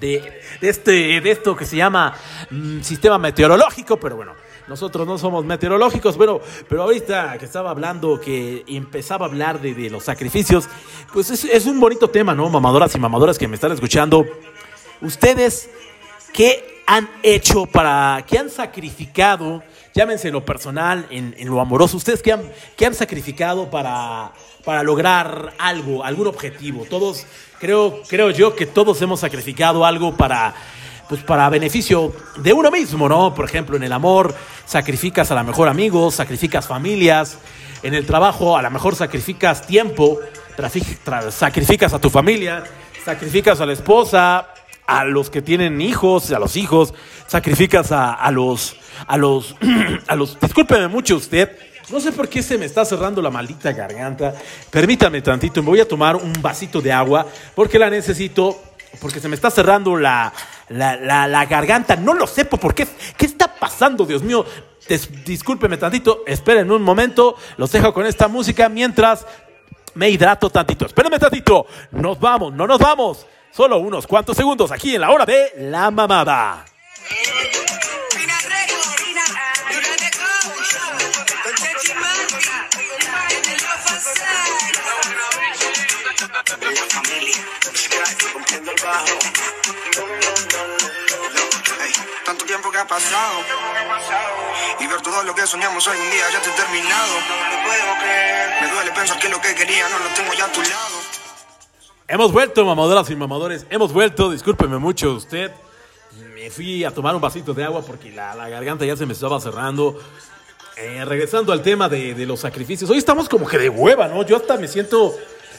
de, 0.00 0.40
este, 0.60 1.20
de 1.20 1.30
esto 1.30 1.56
que 1.56 1.64
se 1.64 1.76
llama 1.76 2.14
mm, 2.50 2.80
sistema 2.80 3.18
meteorológico, 3.18 3.98
pero 3.98 4.16
bueno. 4.16 4.34
Nosotros 4.68 5.06
no 5.06 5.16
somos 5.16 5.46
meteorológicos, 5.46 6.18
bueno, 6.18 6.42
pero 6.68 6.82
ahorita 6.82 7.38
que 7.38 7.46
estaba 7.46 7.70
hablando, 7.70 8.20
que 8.20 8.64
empezaba 8.68 9.24
a 9.24 9.28
hablar 9.30 9.62
de, 9.62 9.72
de 9.72 9.88
los 9.88 10.04
sacrificios, 10.04 10.68
pues 11.10 11.30
es, 11.30 11.44
es 11.44 11.64
un 11.64 11.80
bonito 11.80 12.10
tema, 12.10 12.34
¿no? 12.34 12.50
Mamadoras 12.50 12.94
y 12.94 12.98
mamadoras 12.98 13.38
que 13.38 13.48
me 13.48 13.54
están 13.54 13.72
escuchando. 13.72 14.26
Ustedes, 15.00 15.70
¿qué 16.34 16.77
han 16.88 17.06
hecho 17.22 17.66
para, 17.66 18.24
qué 18.26 18.38
han 18.38 18.48
sacrificado, 18.48 19.62
llámense 19.94 20.28
en 20.28 20.32
lo 20.32 20.46
personal, 20.46 21.06
en, 21.10 21.34
lo 21.46 21.60
amoroso, 21.60 21.98
ustedes 21.98 22.22
qué 22.22 22.32
han, 22.32 22.50
han 22.80 22.94
sacrificado 22.94 23.68
para, 23.68 24.32
para 24.64 24.82
lograr 24.82 25.52
algo, 25.58 26.02
algún 26.02 26.28
objetivo? 26.28 26.86
Todos, 26.88 27.26
creo, 27.60 28.00
creo 28.08 28.30
yo 28.30 28.56
que 28.56 28.64
todos 28.64 29.02
hemos 29.02 29.20
sacrificado 29.20 29.84
algo 29.84 30.16
para, 30.16 30.54
pues 31.10 31.22
para 31.22 31.50
beneficio 31.50 32.10
de 32.38 32.54
uno 32.54 32.70
mismo, 32.70 33.06
¿no? 33.06 33.34
Por 33.34 33.44
ejemplo, 33.44 33.76
en 33.76 33.82
el 33.82 33.92
amor 33.92 34.34
sacrificas 34.64 35.30
a 35.30 35.34
lo 35.34 35.44
mejor 35.44 35.68
amigos, 35.68 36.14
sacrificas 36.14 36.66
familias, 36.66 37.36
en 37.82 37.92
el 37.92 38.06
trabajo 38.06 38.56
a 38.56 38.62
lo 38.62 38.70
mejor 38.70 38.96
sacrificas 38.96 39.66
tiempo, 39.66 40.20
sacrificas 41.28 41.92
a 41.92 41.98
tu 41.98 42.08
familia, 42.08 42.64
sacrificas 43.04 43.60
a 43.60 43.66
la 43.66 43.74
esposa, 43.74 44.54
a 44.88 45.04
los 45.04 45.28
que 45.28 45.42
tienen 45.42 45.82
hijos, 45.82 46.32
a 46.32 46.38
los 46.38 46.56
hijos, 46.56 46.94
sacrificas 47.26 47.92
a, 47.92 48.14
a 48.14 48.30
los, 48.30 48.74
a 49.06 49.18
los, 49.18 49.54
a 50.08 50.16
los, 50.16 50.40
discúlpeme 50.40 50.88
mucho 50.88 51.16
usted, 51.16 51.58
no 51.90 52.00
sé 52.00 52.10
por 52.10 52.26
qué 52.26 52.42
se 52.42 52.56
me 52.56 52.64
está 52.64 52.86
cerrando 52.86 53.20
la 53.20 53.30
maldita 53.30 53.72
garganta, 53.72 54.32
permítame 54.70 55.20
tantito, 55.20 55.62
me 55.62 55.68
voy 55.68 55.80
a 55.80 55.86
tomar 55.86 56.16
un 56.16 56.32
vasito 56.40 56.80
de 56.80 56.90
agua 56.90 57.26
porque 57.54 57.78
la 57.78 57.90
necesito, 57.90 58.62
porque 58.98 59.20
se 59.20 59.28
me 59.28 59.36
está 59.36 59.50
cerrando 59.50 59.94
la, 59.94 60.32
la, 60.70 60.96
la, 60.96 61.28
la 61.28 61.44
garganta, 61.44 61.94
no 61.94 62.14
lo 62.14 62.26
sé 62.26 62.46
por 62.46 62.74
qué, 62.74 62.88
qué 63.18 63.26
está 63.26 63.54
pasando, 63.54 64.06
Dios 64.06 64.22
mío, 64.22 64.46
Des, 64.88 65.22
discúlpeme 65.22 65.76
tantito, 65.76 66.22
esperen 66.26 66.70
un 66.70 66.80
momento, 66.80 67.36
los 67.58 67.70
dejo 67.70 67.92
con 67.92 68.06
esta 68.06 68.26
música 68.26 68.70
mientras 68.70 69.26
me 69.92 70.08
hidrato 70.08 70.48
tantito, 70.48 70.86
espérenme 70.86 71.18
tantito, 71.18 71.66
nos 71.90 72.18
vamos, 72.18 72.54
no 72.54 72.66
nos 72.66 72.78
vamos. 72.78 73.26
Solo 73.52 73.78
unos 73.78 74.06
cuantos 74.06 74.36
segundos 74.36 74.70
aquí 74.70 74.94
en 74.94 75.00
la 75.00 75.10
hora 75.10 75.24
de 75.24 75.52
la 75.56 75.90
mamada. 75.90 76.64
Tanto 92.24 92.44
tiempo 92.44 92.70
que 92.70 92.78
ha 92.78 92.86
pasado 92.86 93.40
Y 94.78 94.86
ver 94.86 95.00
todo 95.00 95.22
lo 95.22 95.34
que 95.34 95.46
soñamos 95.46 95.86
hoy 95.86 95.98
en 95.98 96.10
día 96.10 96.24
ya 96.30 96.40
terminado. 96.40 97.14
Lo 97.14 97.64
puedo 97.64 97.98
creer. 98.00 98.62
Me 98.62 98.68
duele 98.68 98.90
pensar 98.92 99.18
que 99.18 99.28
lo 99.28 99.40
que 99.40 99.54
quería 99.54 99.88
no 99.88 99.98
lo 99.98 100.08
tengo 100.14 100.34
ya 100.34 100.44
a 100.44 100.52
tu 100.52 100.62
lado. 100.62 101.17
Hemos 102.10 102.32
vuelto, 102.32 102.64
mamadoras 102.64 103.10
y 103.10 103.16
mamadores. 103.16 103.66
Hemos 103.68 103.92
vuelto. 103.92 104.30
Discúlpeme 104.30 104.78
mucho 104.78 105.12
usted. 105.12 105.52
Me 106.34 106.48
fui 106.48 106.82
a 106.82 106.90
tomar 106.90 107.14
un 107.14 107.20
vasito 107.20 107.52
de 107.52 107.62
agua 107.62 107.82
porque 107.82 108.10
la, 108.10 108.34
la 108.34 108.48
garganta 108.48 108.86
ya 108.86 108.96
se 108.96 109.04
me 109.04 109.12
estaba 109.12 109.38
cerrando. 109.38 110.00
Eh, 110.78 111.04
regresando 111.04 111.52
al 111.52 111.60
tema 111.60 111.86
de, 111.90 112.14
de 112.14 112.24
los 112.24 112.40
sacrificios. 112.40 112.88
Hoy 112.88 112.96
estamos 112.96 113.28
como 113.28 113.46
que 113.46 113.58
de 113.58 113.68
hueva, 113.68 114.08
¿no? 114.08 114.24
Yo 114.24 114.36
hasta 114.36 114.56
me 114.56 114.68
siento. 114.68 115.14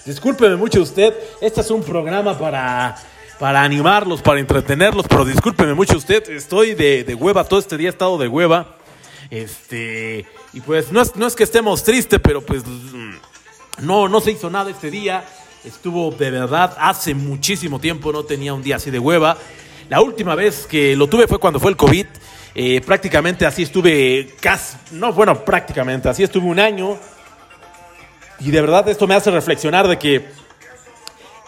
Discúlpeme 0.05 0.55
mucho 0.55 0.81
usted. 0.81 1.13
Este 1.39 1.61
es 1.61 1.69
un 1.69 1.83
programa 1.83 2.35
para 2.35 2.97
para 3.37 3.63
animarlos, 3.63 4.21
para 4.21 4.39
entretenerlos, 4.39 5.05
pero 5.07 5.23
discúlpeme 5.23 5.73
mucho 5.73 5.95
usted, 5.95 6.29
estoy 6.29 6.73
de, 6.73 7.05
de, 7.05 7.15
hueva, 7.15 7.45
todo 7.45 7.57
este 7.57 7.77
día 7.77 7.87
he 7.87 7.91
estado 7.91 8.17
de 8.17 8.27
hueva. 8.27 8.75
Este, 9.29 10.27
y 10.51 10.59
pues 10.59 10.91
no 10.91 10.99
es, 10.99 11.15
no 11.15 11.25
es 11.25 11.37
que 11.37 11.43
estemos 11.43 11.81
tristes, 11.83 12.19
pero 12.21 12.41
pues 12.41 12.63
no, 13.81 14.09
no 14.09 14.19
se 14.19 14.31
hizo 14.31 14.49
nada 14.49 14.69
este 14.69 14.91
día. 14.91 15.23
Estuvo 15.63 16.11
de 16.11 16.31
verdad, 16.31 16.75
hace 16.79 17.13
muchísimo 17.13 17.79
tiempo 17.79 18.11
no 18.11 18.23
tenía 18.23 18.53
un 18.53 18.63
día 18.63 18.77
así 18.77 18.91
de 18.91 18.99
hueva. 18.99 19.37
La 19.89 20.01
última 20.01 20.35
vez 20.35 20.65
que 20.67 20.95
lo 20.95 21.07
tuve 21.07 21.27
fue 21.27 21.39
cuando 21.39 21.59
fue 21.59 21.71
el 21.71 21.77
COVID. 21.77 22.05
Eh, 22.55 22.81
prácticamente 22.85 23.45
así 23.45 23.63
estuve 23.63 24.35
casi, 24.41 24.77
no, 24.91 25.13
bueno, 25.13 25.43
prácticamente 25.45 26.09
así 26.09 26.23
estuve 26.23 26.45
un 26.45 26.59
año. 26.59 26.97
Y 28.39 28.51
de 28.51 28.61
verdad 28.61 28.87
esto 28.87 29.05
me 29.05 29.15
hace 29.15 29.31
reflexionar 29.31 29.87
de 29.87 29.99
que 29.99 30.39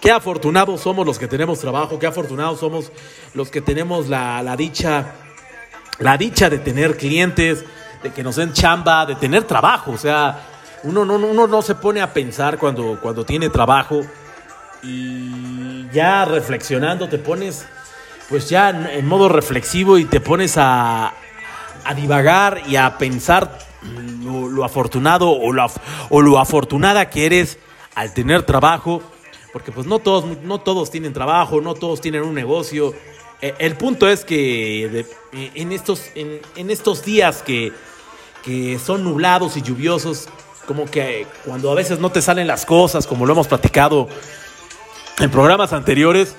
Qué 0.02 0.10
afortunados 0.10 0.82
somos 0.82 1.06
los 1.06 1.20
que 1.20 1.28
tenemos 1.28 1.60
trabajo, 1.60 2.00
qué 2.00 2.08
afortunados 2.08 2.60
somos 2.60 2.92
los 3.36 3.52
que 3.52 3.62
tenemos 3.62 4.10
la, 4.10 4.42
la, 4.42 4.58
dicha, 4.58 5.14
la 6.00 6.18
dicha 6.18 6.50
de 6.50 6.58
tener 6.58 6.98
clientes, 6.98 7.64
de 8.02 8.12
que 8.12 8.24
nos 8.24 8.38
den 8.38 8.52
chamba, 8.52 9.06
de 9.06 9.14
tener 9.14 9.44
trabajo. 9.44 9.92
O 9.92 10.00
sea, 10.00 10.51
uno 10.84 11.06
no, 11.06 11.16
uno 11.16 11.48
no 11.48 11.62
se 11.62 11.76
pone 11.76 12.02
a 12.02 12.14
pensar 12.14 12.58
cuando, 12.58 13.00
cuando 13.02 13.26
tiene 13.26 13.50
trabajo 13.50 14.02
y 14.84 15.88
ya 15.92 16.26
reflexionando 16.26 17.08
te 17.08 17.18
pones, 17.18 17.66
pues 18.30 18.50
ya 18.50 18.70
en 18.70 19.06
modo 19.06 19.30
reflexivo 19.30 19.98
y 19.98 20.06
te 20.06 20.20
pones 20.20 20.58
a, 20.58 21.14
a 21.84 21.94
divagar 21.94 22.62
y 22.68 22.76
a 22.76 22.98
pensar 22.98 23.60
lo, 24.24 24.48
lo 24.48 24.64
afortunado 24.64 25.30
o 25.30 25.52
lo, 25.52 25.68
o 26.10 26.22
lo 26.22 26.40
afortunada 26.40 27.10
que 27.10 27.26
eres 27.26 27.60
al 27.96 28.14
tener 28.14 28.44
trabajo 28.44 29.02
porque 29.52 29.72
pues 29.72 29.86
no 29.86 30.00
todos, 30.00 30.26
no 30.44 30.62
todos 30.62 30.92
tienen 30.92 31.14
trabajo, 31.14 31.62
no 31.62 31.74
todos 31.74 32.02
tienen 32.02 32.24
un 32.24 32.34
negocio. 32.34 32.94
Eh, 33.42 33.54
el 33.60 33.76
punto 33.76 34.08
es 34.08 34.24
que 34.24 35.06
en, 35.34 35.72
estos, 35.72 36.04
en, 36.16 36.40
en, 36.56 36.72
estos 36.72 37.04
días 37.04 37.42
que, 37.42 37.74
que 38.44 38.80
son 38.80 39.04
nublados 39.04 39.58
y 39.58 39.62
lluviosos, 39.62 40.30
como 40.66 40.90
que 40.90 41.28
cuando 41.46 41.72
a 41.72 41.76
veces 41.76 42.00
no 42.00 42.12
te 42.12 42.22
salen 42.22 42.48
las 42.48 42.66
cosas, 42.66 43.08
como 43.08 43.26
lo 43.26 43.34
hemos 43.34 43.48
platicado 43.48 44.08
en 45.20 45.30
programas 45.30 45.74
anteriores, 45.74 46.36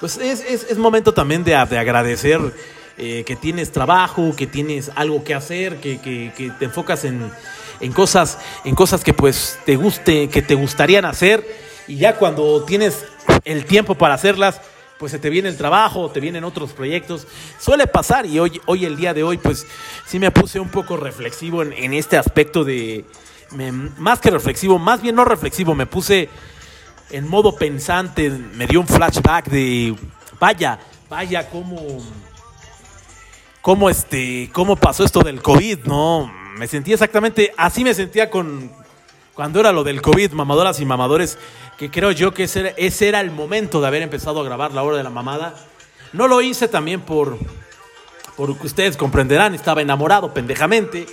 pues 0.00 0.16
es, 0.18 0.40
es, 0.42 0.76
momento 0.78 1.14
también 1.14 1.44
de, 1.44 1.52
de 1.52 1.78
agradecer 1.78 2.40
eh, 2.98 3.24
que 3.26 3.36
tienes 3.36 3.72
trabajo, 3.72 4.34
que 4.36 4.46
tienes 4.46 4.90
algo 4.94 5.24
que 5.24 5.34
hacer, 5.34 5.80
que, 5.80 6.00
que, 6.00 6.52
te 6.58 6.64
enfocas 6.64 7.04
en, 7.04 7.30
en, 7.80 7.92
cosas, 7.92 8.38
en 8.64 8.74
cosas 8.74 9.02
que 9.02 9.14
pues 9.14 9.58
te 9.64 9.76
guste, 9.76 10.28
que 10.28 10.42
te 10.42 10.54
gustarían 10.54 11.04
hacer 11.04 11.46
y 11.88 11.96
ya 11.96 12.16
cuando 12.16 12.62
tienes 12.64 13.04
el 13.44 13.64
tiempo 13.64 13.94
para 13.94 14.14
hacerlas, 14.14 14.60
pues 14.98 15.12
se 15.12 15.18
te 15.18 15.30
viene 15.30 15.48
el 15.48 15.56
trabajo, 15.56 16.10
te 16.10 16.20
vienen 16.20 16.44
otros 16.44 16.72
proyectos. 16.72 17.26
Suele 17.58 17.86
pasar 17.86 18.26
y 18.26 18.38
hoy, 18.38 18.60
hoy 18.66 18.84
el 18.84 18.96
día 18.96 19.12
de 19.12 19.22
hoy, 19.22 19.38
pues 19.38 19.66
sí 20.06 20.18
me 20.18 20.30
puse 20.30 20.60
un 20.60 20.68
poco 20.68 20.96
reflexivo 20.96 21.62
en 21.62 21.94
este 21.94 22.16
aspecto 22.16 22.64
de, 22.64 23.04
me, 23.50 23.72
más 23.72 24.20
que 24.20 24.30
reflexivo, 24.30 24.78
más 24.78 25.02
bien 25.02 25.14
no 25.14 25.24
reflexivo, 25.24 25.74
me 25.74 25.86
puse 25.86 26.28
en 27.10 27.28
modo 27.28 27.54
pensante, 27.56 28.30
me 28.30 28.66
dio 28.66 28.80
un 28.80 28.86
flashback 28.86 29.46
de, 29.48 29.94
vaya, 30.40 30.78
vaya, 31.08 31.48
cómo, 31.48 31.80
cómo 33.60 33.90
este, 33.90 34.50
cómo 34.52 34.76
pasó 34.76 35.04
esto 35.04 35.20
del 35.20 35.42
COVID, 35.42 35.84
¿no? 35.84 36.32
Me 36.56 36.66
sentí 36.66 36.92
exactamente, 36.92 37.52
así 37.56 37.84
me 37.84 37.94
sentía 37.94 38.30
con, 38.30 38.70
cuando 39.34 39.60
era 39.60 39.72
lo 39.72 39.84
del 39.84 40.00
COVID, 40.00 40.32
mamadoras 40.32 40.80
y 40.80 40.84
mamadores, 40.84 41.38
que 41.78 41.90
creo 41.90 42.12
yo 42.12 42.32
que 42.32 42.44
ese 42.44 42.60
era, 42.60 42.68
ese 42.76 43.08
era, 43.08 43.20
el 43.20 43.30
momento 43.30 43.80
de 43.80 43.86
haber 43.88 44.02
empezado 44.02 44.40
a 44.40 44.44
grabar 44.44 44.72
la 44.72 44.82
hora 44.82 44.96
de 44.96 45.02
la 45.02 45.10
mamada. 45.10 45.54
No 46.12 46.28
lo 46.28 46.40
hice 46.40 46.68
también 46.68 47.00
por, 47.00 47.38
por 48.36 48.50
ustedes 48.50 48.96
comprenderán, 48.96 49.54
estaba 49.54 49.82
enamorado 49.82 50.32
pendejamente. 50.32 51.06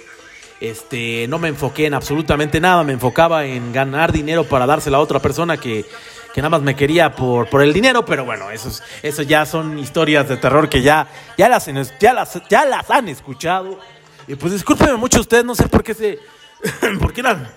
Este, 0.62 1.28
no 1.28 1.40
me 1.40 1.50
enfoqué 1.50 1.88
en 1.88 1.94
absolutamente 1.94 2.62
nada, 2.62 2.84
me 2.84 2.94
enfocaba 2.94 3.46
en 3.46 3.74
ganar 3.74 4.12
dinero 4.12 4.46
para 4.46 4.66
dársela 4.66 4.98
a 4.98 5.02
otra 5.02 5.20
persona 5.20 5.58
que, 5.58 5.86
que 6.34 6.42
nada 6.42 6.52
más 6.52 6.62
me 6.62 6.76
quería 6.76 7.14
por, 7.14 7.50
por 7.50 7.62
el 7.62 7.74
dinero, 7.74 8.06
pero 8.06 8.24
bueno, 8.24 8.52
eso, 8.52 8.72
eso 9.02 9.24
ya 9.24 9.46
son 9.46 9.80
historias 9.80 10.30
de 10.30 10.38
terror 10.38 10.70
que 10.70 10.82
ya, 10.82 11.08
ya, 11.38 11.50
las, 11.50 11.68
ya, 12.00 12.14
las, 12.14 12.42
ya 12.48 12.66
las 12.66 12.90
han 12.90 13.10
escuchado. 13.10 13.80
Y 14.28 14.36
pues 14.36 14.54
discúlpeme 14.54 14.96
mucho 14.96 15.20
ustedes, 15.20 15.44
no 15.44 15.56
sé 15.56 15.68
por 15.68 15.84
qué 15.84 15.94
se... 15.94 16.20
¿Por 17.02 17.12
qué 17.12 17.22
eran 17.22 17.50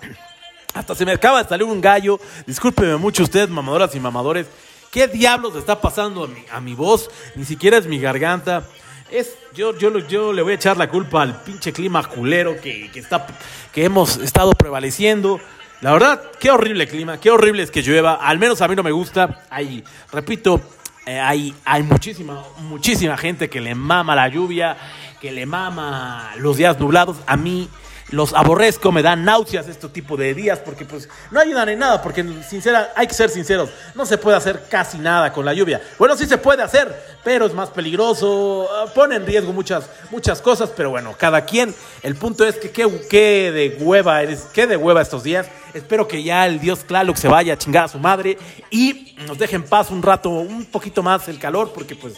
hasta 0.74 0.94
se 0.94 1.06
me 1.06 1.12
acaba 1.12 1.42
de 1.42 1.48
salir 1.48 1.64
un 1.64 1.80
gallo. 1.80 2.18
Discúlpeme 2.46 2.96
mucho 2.96 3.22
ustedes, 3.22 3.48
mamadoras 3.48 3.94
y 3.94 4.00
mamadores. 4.00 4.48
¿Qué 4.90 5.06
diablos 5.06 5.54
está 5.56 5.80
pasando 5.80 6.24
a 6.24 6.26
mi, 6.26 6.44
a 6.52 6.60
mi 6.60 6.74
voz? 6.74 7.10
Ni 7.36 7.44
siquiera 7.44 7.78
es 7.78 7.86
mi 7.86 8.00
garganta. 8.00 8.64
Es, 9.10 9.36
yo, 9.54 9.76
yo, 9.78 9.98
yo 9.98 10.32
le 10.32 10.42
voy 10.42 10.52
a 10.52 10.56
echar 10.56 10.76
la 10.76 10.88
culpa 10.88 11.22
al 11.22 11.42
pinche 11.42 11.72
clima 11.72 12.02
culero 12.08 12.60
que, 12.60 12.90
que, 12.90 13.00
está, 13.00 13.26
que 13.72 13.84
hemos 13.84 14.16
estado 14.16 14.52
prevaleciendo. 14.52 15.40
La 15.80 15.92
verdad, 15.92 16.22
qué 16.40 16.50
horrible 16.50 16.88
clima, 16.88 17.20
qué 17.20 17.30
horrible 17.30 17.62
es 17.62 17.70
que 17.70 17.82
llueva. 17.82 18.14
Al 18.14 18.38
menos 18.38 18.62
a 18.62 18.68
mí 18.68 18.74
no 18.74 18.82
me 18.82 18.92
gusta. 18.92 19.44
Hay, 19.50 19.84
repito, 20.10 20.60
eh, 21.06 21.20
hay, 21.20 21.54
hay 21.64 21.82
muchísima, 21.82 22.42
muchísima 22.58 23.16
gente 23.18 23.50
que 23.50 23.60
le 23.60 23.74
mama 23.74 24.16
la 24.16 24.28
lluvia, 24.28 24.76
que 25.20 25.30
le 25.30 25.44
mama 25.44 26.32
los 26.38 26.56
días 26.56 26.78
nublados. 26.80 27.18
A 27.26 27.36
mí 27.36 27.68
los 28.14 28.32
aborrezco, 28.32 28.92
me 28.92 29.02
dan 29.02 29.24
náuseas 29.24 29.68
este 29.68 29.88
tipo 29.88 30.16
de 30.16 30.34
días 30.34 30.60
porque 30.60 30.84
pues 30.84 31.08
no 31.30 31.40
ayudan 31.40 31.68
en 31.68 31.80
nada, 31.80 32.00
porque 32.00 32.24
sincera, 32.48 32.92
hay 32.96 33.06
que 33.06 33.14
ser 33.14 33.28
sinceros, 33.28 33.70
no 33.94 34.06
se 34.06 34.18
puede 34.18 34.36
hacer 34.36 34.64
casi 34.70 34.98
nada 34.98 35.32
con 35.32 35.44
la 35.44 35.52
lluvia. 35.52 35.82
Bueno, 35.98 36.16
sí 36.16 36.26
se 36.26 36.38
puede 36.38 36.62
hacer, 36.62 36.94
pero 37.22 37.46
es 37.46 37.54
más 37.54 37.70
peligroso, 37.70 38.68
pone 38.94 39.16
en 39.16 39.26
riesgo 39.26 39.52
muchas, 39.52 39.88
muchas 40.10 40.40
cosas, 40.40 40.70
pero 40.74 40.90
bueno, 40.90 41.14
cada 41.18 41.44
quien, 41.44 41.74
el 42.02 42.14
punto 42.14 42.46
es 42.46 42.56
que 42.56 42.70
qué 42.70 43.52
de 43.52 43.76
hueva 43.80 44.22
eres, 44.22 44.46
qué 44.52 44.66
de 44.66 44.76
hueva 44.76 45.02
estos 45.02 45.22
días. 45.22 45.46
Espero 45.74 46.06
que 46.06 46.22
ya 46.22 46.46
el 46.46 46.60
dios 46.60 46.84
Tlaloc 46.84 47.16
se 47.16 47.26
vaya 47.26 47.54
a 47.54 47.58
chingar 47.58 47.86
a 47.86 47.88
su 47.88 47.98
madre 47.98 48.38
y 48.70 49.16
nos 49.26 49.36
deje 49.38 49.56
en 49.56 49.64
paz 49.64 49.90
un 49.90 50.02
rato, 50.02 50.30
un 50.30 50.66
poquito 50.66 51.02
más 51.02 51.26
el 51.26 51.40
calor, 51.40 51.72
porque 51.74 51.96
pues 51.96 52.14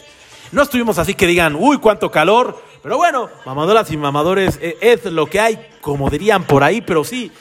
no 0.51 0.61
estuvimos 0.61 0.97
así 0.97 1.13
que 1.13 1.27
digan, 1.27 1.55
uy, 1.55 1.77
cuánto 1.77 2.11
calor. 2.11 2.61
Pero 2.83 2.97
bueno, 2.97 3.29
mamadoras 3.45 3.91
y 3.91 3.97
mamadores, 3.97 4.59
eh, 4.61 4.77
es 4.81 5.05
lo 5.05 5.25
que 5.25 5.39
hay, 5.39 5.59
como 5.81 6.09
dirían 6.09 6.43
por 6.43 6.63
ahí, 6.63 6.81
pero 6.81 7.03
sí. 7.03 7.31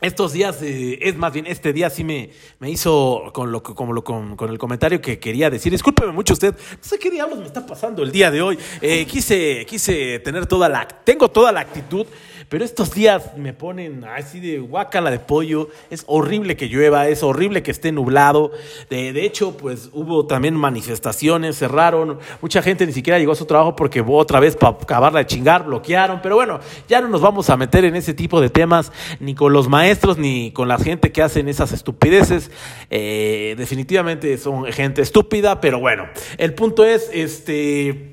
Estos 0.00 0.32
días, 0.32 0.62
eh, 0.62 0.98
es 1.02 1.16
más 1.16 1.32
bien, 1.32 1.46
este 1.46 1.74
día 1.74 1.90
sí 1.90 2.04
me, 2.04 2.30
me 2.58 2.70
hizo 2.70 3.30
con, 3.34 3.52
lo, 3.52 3.62
como 3.62 3.92
lo, 3.92 4.02
con, 4.02 4.34
con, 4.34 4.48
el 4.48 4.56
comentario 4.56 5.00
que 5.00 5.18
quería 5.18 5.50
decir. 5.50 5.70
Discúlpeme 5.70 6.12
mucho 6.12 6.32
usted, 6.32 6.54
no 6.54 6.82
sé 6.82 6.98
qué 6.98 7.10
diablos 7.10 7.38
me 7.38 7.46
está 7.46 7.66
pasando 7.66 8.02
el 8.02 8.10
día 8.10 8.30
de 8.30 8.40
hoy. 8.40 8.58
Eh, 8.80 9.04
quise, 9.04 9.66
quise 9.66 10.18
tener 10.20 10.46
toda 10.46 10.70
la, 10.70 10.88
tengo 10.88 11.28
toda 11.28 11.52
la 11.52 11.60
actitud 11.60 12.06
pero 12.50 12.64
estos 12.64 12.92
días 12.92 13.36
me 13.36 13.52
ponen 13.52 14.04
así 14.04 14.40
de 14.40 14.58
guacala 14.58 15.12
de 15.12 15.20
pollo. 15.20 15.68
Es 15.88 16.02
horrible 16.08 16.56
que 16.56 16.66
llueva, 16.66 17.06
es 17.06 17.22
horrible 17.22 17.62
que 17.62 17.70
esté 17.70 17.92
nublado. 17.92 18.50
De, 18.90 19.12
de, 19.12 19.24
hecho, 19.24 19.56
pues 19.56 19.88
hubo 19.92 20.26
también 20.26 20.56
manifestaciones, 20.56 21.56
cerraron. 21.56 22.18
Mucha 22.42 22.60
gente 22.60 22.84
ni 22.84 22.92
siquiera 22.92 23.20
llegó 23.20 23.30
a 23.30 23.36
su 23.36 23.46
trabajo 23.46 23.76
porque 23.76 24.04
otra 24.04 24.40
vez 24.40 24.56
para 24.56 24.76
acabarla 24.76 25.20
de 25.20 25.26
chingar, 25.26 25.64
bloquearon. 25.64 26.18
Pero 26.24 26.34
bueno, 26.34 26.58
ya 26.88 27.00
no 27.00 27.06
nos 27.06 27.20
vamos 27.20 27.48
a 27.50 27.56
meter 27.56 27.84
en 27.84 27.94
ese 27.94 28.14
tipo 28.14 28.40
de 28.40 28.50
temas, 28.50 28.90
ni 29.20 29.36
con 29.36 29.52
los 29.52 29.68
maestros, 29.68 30.18
ni 30.18 30.50
con 30.50 30.66
la 30.66 30.78
gente 30.78 31.12
que 31.12 31.22
hacen 31.22 31.48
esas 31.48 31.70
estupideces. 31.70 32.50
Eh, 32.90 33.54
definitivamente 33.58 34.36
son 34.38 34.64
gente 34.72 35.02
estúpida, 35.02 35.60
pero 35.60 35.78
bueno, 35.78 36.08
el 36.36 36.52
punto 36.54 36.84
es, 36.84 37.10
este 37.12 38.09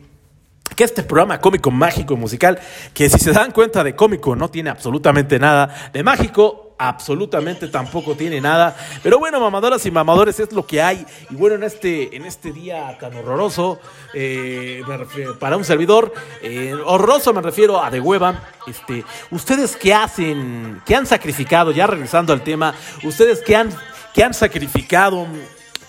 que 0.75 0.83
este 0.83 1.03
programa 1.03 1.39
cómico, 1.39 1.71
mágico, 1.71 2.15
musical, 2.15 2.59
que 2.93 3.09
si 3.09 3.17
se 3.17 3.31
dan 3.31 3.51
cuenta 3.51 3.83
de 3.83 3.95
cómico 3.95 4.35
no 4.35 4.49
tiene 4.49 4.69
absolutamente 4.69 5.39
nada, 5.39 5.89
de 5.93 6.03
mágico 6.03 6.67
absolutamente 6.77 7.67
tampoco 7.69 8.15
tiene 8.15 8.39
nada, 8.39 8.75
pero 9.01 9.17
bueno, 9.17 9.39
mamadoras 9.39 9.85
y 9.85 9.91
mamadores 9.91 10.39
es 10.39 10.51
lo 10.51 10.65
que 10.65 10.81
hay, 10.81 11.05
y 11.29 11.35
bueno, 11.35 11.55
en 11.55 11.63
este, 11.63 12.15
en 12.15 12.25
este 12.25 12.51
día 12.51 12.95
tan 12.99 13.15
horroroso, 13.15 13.79
eh, 14.13 14.81
refiero, 14.85 15.39
para 15.39 15.57
un 15.57 15.63
servidor, 15.63 16.13
eh, 16.43 16.75
horroroso 16.85 17.33
me 17.33 17.41
refiero 17.41 17.83
a 17.83 17.89
de 17.89 17.99
hueva, 17.99 18.43
este, 18.67 19.03
ustedes 19.31 19.75
que 19.75 19.93
hacen, 19.93 20.81
que 20.85 20.95
han 20.95 21.07
sacrificado, 21.07 21.71
ya 21.71 21.87
regresando 21.87 22.31
al 22.31 22.43
tema, 22.43 22.75
ustedes 23.03 23.41
que 23.41 23.55
han, 23.55 23.69
que 24.13 24.23
han 24.23 24.33
sacrificado, 24.33 25.25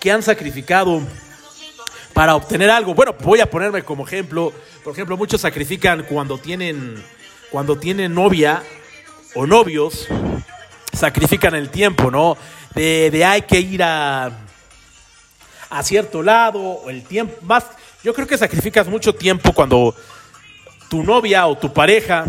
que 0.00 0.10
han 0.10 0.22
sacrificado, 0.22 1.02
para 2.18 2.34
obtener 2.34 2.68
algo. 2.68 2.96
Bueno, 2.96 3.14
voy 3.20 3.38
a 3.38 3.48
ponerme 3.48 3.84
como 3.84 4.04
ejemplo. 4.04 4.52
Por 4.82 4.92
ejemplo, 4.92 5.16
muchos 5.16 5.40
sacrifican 5.40 6.02
cuando 6.02 6.36
tienen 6.36 7.00
cuando 7.48 7.78
tienen 7.78 8.12
novia 8.12 8.60
o 9.36 9.46
novios, 9.46 10.08
sacrifican 10.92 11.54
el 11.54 11.70
tiempo, 11.70 12.10
¿no? 12.10 12.36
De, 12.74 13.12
de 13.12 13.24
hay 13.24 13.42
que 13.42 13.60
ir 13.60 13.84
a, 13.84 14.32
a 15.70 15.82
cierto 15.84 16.20
lado, 16.20 16.60
o 16.60 16.90
el 16.90 17.04
tiempo, 17.04 17.36
más, 17.42 17.66
yo 18.02 18.12
creo 18.12 18.26
que 18.26 18.36
sacrificas 18.36 18.88
mucho 18.88 19.14
tiempo 19.14 19.52
cuando 19.52 19.94
tu 20.90 21.04
novia 21.04 21.46
o 21.46 21.56
tu 21.56 21.72
pareja 21.72 22.24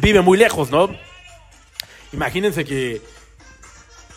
vive 0.00 0.20
muy 0.20 0.36
lejos, 0.36 0.68
¿no? 0.68 0.90
Imagínense 2.12 2.64
que 2.64 3.00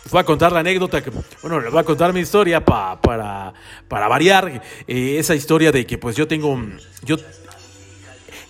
les 0.04 0.12
voy 0.12 0.20
a 0.20 0.24
contar 0.24 0.52
la 0.52 0.60
anécdota 0.60 1.02
que, 1.02 1.10
bueno, 1.42 1.60
les 1.60 1.70
voy 1.70 1.80
a 1.80 1.84
contar 1.84 2.12
mi 2.12 2.20
historia 2.20 2.64
pa- 2.64 3.00
para, 3.00 3.52
para 3.88 4.06
variar. 4.08 4.62
eh, 4.86 5.16
esa 5.18 5.34
historia 5.34 5.72
de 5.72 5.86
que 5.86 5.98
pues 5.98 6.14
yo 6.16 6.26
tengo, 6.28 6.58
yo 7.02 7.16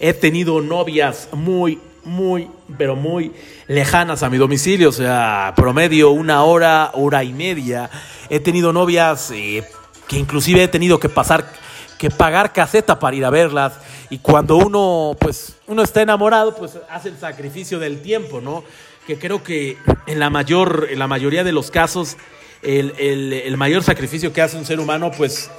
he 0.01 0.12
tenido 0.12 0.61
novias 0.61 1.29
muy, 1.33 1.79
muy, 2.05 2.51
pero 2.77 2.97
muy 2.97 3.33
lejanas 3.69 4.23
a 4.23 4.31
mi 4.31 4.37
domicilio, 4.37 4.88
o 4.88 4.93
sea, 4.93 5.53
promedio 5.57 6.11
una 6.11 6.43
hora, 6.45 6.90
hora 6.95 7.23
y 7.25 7.33
media. 7.33 7.88
He 8.29 8.40
tenido 8.40 8.73
novias 8.73 9.31
eh, 9.31 9.64
que 10.09 10.19
inclusive 10.19 10.64
he 10.64 10.69
tenido 10.69 10.99
que 10.99 11.09
pasar, 11.09 11.51
que 11.99 12.11
pagar 12.11 12.53
caseta 12.53 12.99
para 12.99 13.17
ir 13.17 13.25
a 13.25 13.31
verlas. 13.31 13.75
Y 14.11 14.19
cuando 14.19 14.57
uno, 14.57 15.17
pues, 15.19 15.55
uno 15.67 15.83
está 15.83 16.03
enamorado, 16.03 16.55
pues 16.55 16.79
hace 16.90 17.09
el 17.09 17.17
sacrificio 17.19 17.79
del 17.79 18.03
tiempo, 18.03 18.40
¿no? 18.40 18.64
Que 19.07 19.19
creo 19.19 19.43
que 19.43 19.77
en 20.07 20.19
la 20.19 20.31
mayor, 20.31 20.88
en 20.90 20.99
la 20.99 21.07
mayoría 21.07 21.45
de 21.45 21.53
los 21.53 21.71
casos, 21.71 22.17
el, 22.62 22.95
el- 22.99 23.33
el 23.35 23.57
mayor 23.57 23.83
sacrificio 23.83 24.33
que 24.33 24.40
hace 24.40 24.57
un 24.57 24.64
ser 24.64 24.81
humano, 24.81 25.11
pues, 25.17 25.51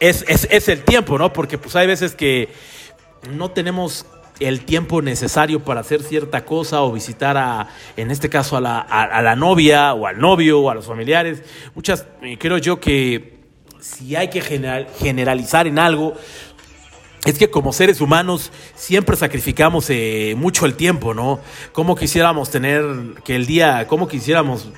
es, 0.00 0.24
es, 0.28 0.48
es 0.50 0.68
el 0.68 0.82
tiempo, 0.84 1.18
¿no? 1.18 1.32
Porque 1.32 1.58
pues 1.58 1.76
hay 1.76 1.86
veces 1.86 2.14
que 2.14 2.48
no 3.30 3.50
tenemos 3.50 4.06
el 4.40 4.64
tiempo 4.64 5.00
necesario 5.02 5.60
para 5.60 5.80
hacer 5.80 6.02
cierta 6.02 6.44
cosa 6.44 6.82
o 6.82 6.92
visitar 6.92 7.36
a, 7.36 7.68
en 7.96 8.10
este 8.10 8.28
caso, 8.30 8.56
a 8.56 8.60
la, 8.60 8.78
a- 8.80 9.04
a 9.04 9.22
la 9.22 9.36
novia 9.36 9.92
o 9.94 10.06
al 10.06 10.18
novio 10.18 10.60
o 10.60 10.70
a 10.70 10.74
los 10.74 10.86
familiares. 10.86 11.42
Muchas, 11.74 12.06
eh, 12.22 12.38
creo 12.38 12.56
yo 12.58 12.80
que 12.80 13.34
si 13.80 14.16
hay 14.16 14.28
que 14.30 14.40
general- 14.40 14.88
generalizar 14.98 15.66
en 15.66 15.78
algo, 15.78 16.14
es 17.24 17.38
que 17.38 17.50
como 17.50 17.72
seres 17.72 18.00
humanos 18.00 18.52
siempre 18.74 19.16
sacrificamos 19.16 19.88
eh, 19.88 20.34
mucho 20.36 20.66
el 20.66 20.74
tiempo, 20.74 21.14
¿no? 21.14 21.40
Como 21.72 21.96
quisiéramos 21.96 22.50
tener 22.50 22.84
que 23.24 23.34
el 23.36 23.46
día, 23.46 23.86
como 23.86 24.08
quisiéramos 24.08 24.68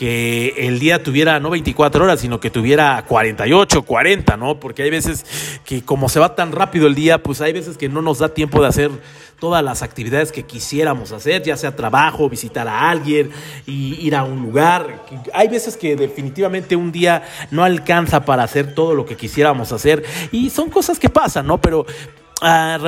que 0.00 0.54
el 0.56 0.78
día 0.78 1.02
tuviera 1.02 1.38
no 1.40 1.50
24 1.50 2.02
horas, 2.02 2.20
sino 2.20 2.40
que 2.40 2.48
tuviera 2.48 3.04
48, 3.06 3.82
40, 3.82 4.38
¿no? 4.38 4.58
Porque 4.58 4.82
hay 4.82 4.88
veces 4.88 5.26
que 5.62 5.84
como 5.84 6.08
se 6.08 6.18
va 6.18 6.34
tan 6.34 6.52
rápido 6.52 6.86
el 6.86 6.94
día, 6.94 7.22
pues 7.22 7.42
hay 7.42 7.52
veces 7.52 7.76
que 7.76 7.90
no 7.90 8.00
nos 8.00 8.20
da 8.20 8.30
tiempo 8.30 8.62
de 8.62 8.68
hacer 8.68 8.90
todas 9.38 9.62
las 9.62 9.82
actividades 9.82 10.32
que 10.32 10.44
quisiéramos 10.44 11.12
hacer, 11.12 11.42
ya 11.42 11.54
sea 11.58 11.76
trabajo, 11.76 12.30
visitar 12.30 12.66
a 12.66 12.88
alguien, 12.88 13.30
ir 13.66 14.16
a 14.16 14.24
un 14.24 14.40
lugar. 14.40 15.04
Hay 15.34 15.48
veces 15.48 15.76
que 15.76 15.96
definitivamente 15.96 16.76
un 16.76 16.92
día 16.92 17.22
no 17.50 17.62
alcanza 17.62 18.24
para 18.24 18.42
hacer 18.42 18.74
todo 18.74 18.94
lo 18.94 19.04
que 19.04 19.18
quisiéramos 19.18 19.70
hacer 19.70 20.02
y 20.32 20.48
son 20.48 20.70
cosas 20.70 20.98
que 20.98 21.10
pasan, 21.10 21.46
¿no? 21.46 21.60
Pero 21.60 21.84
ah, 22.40 22.78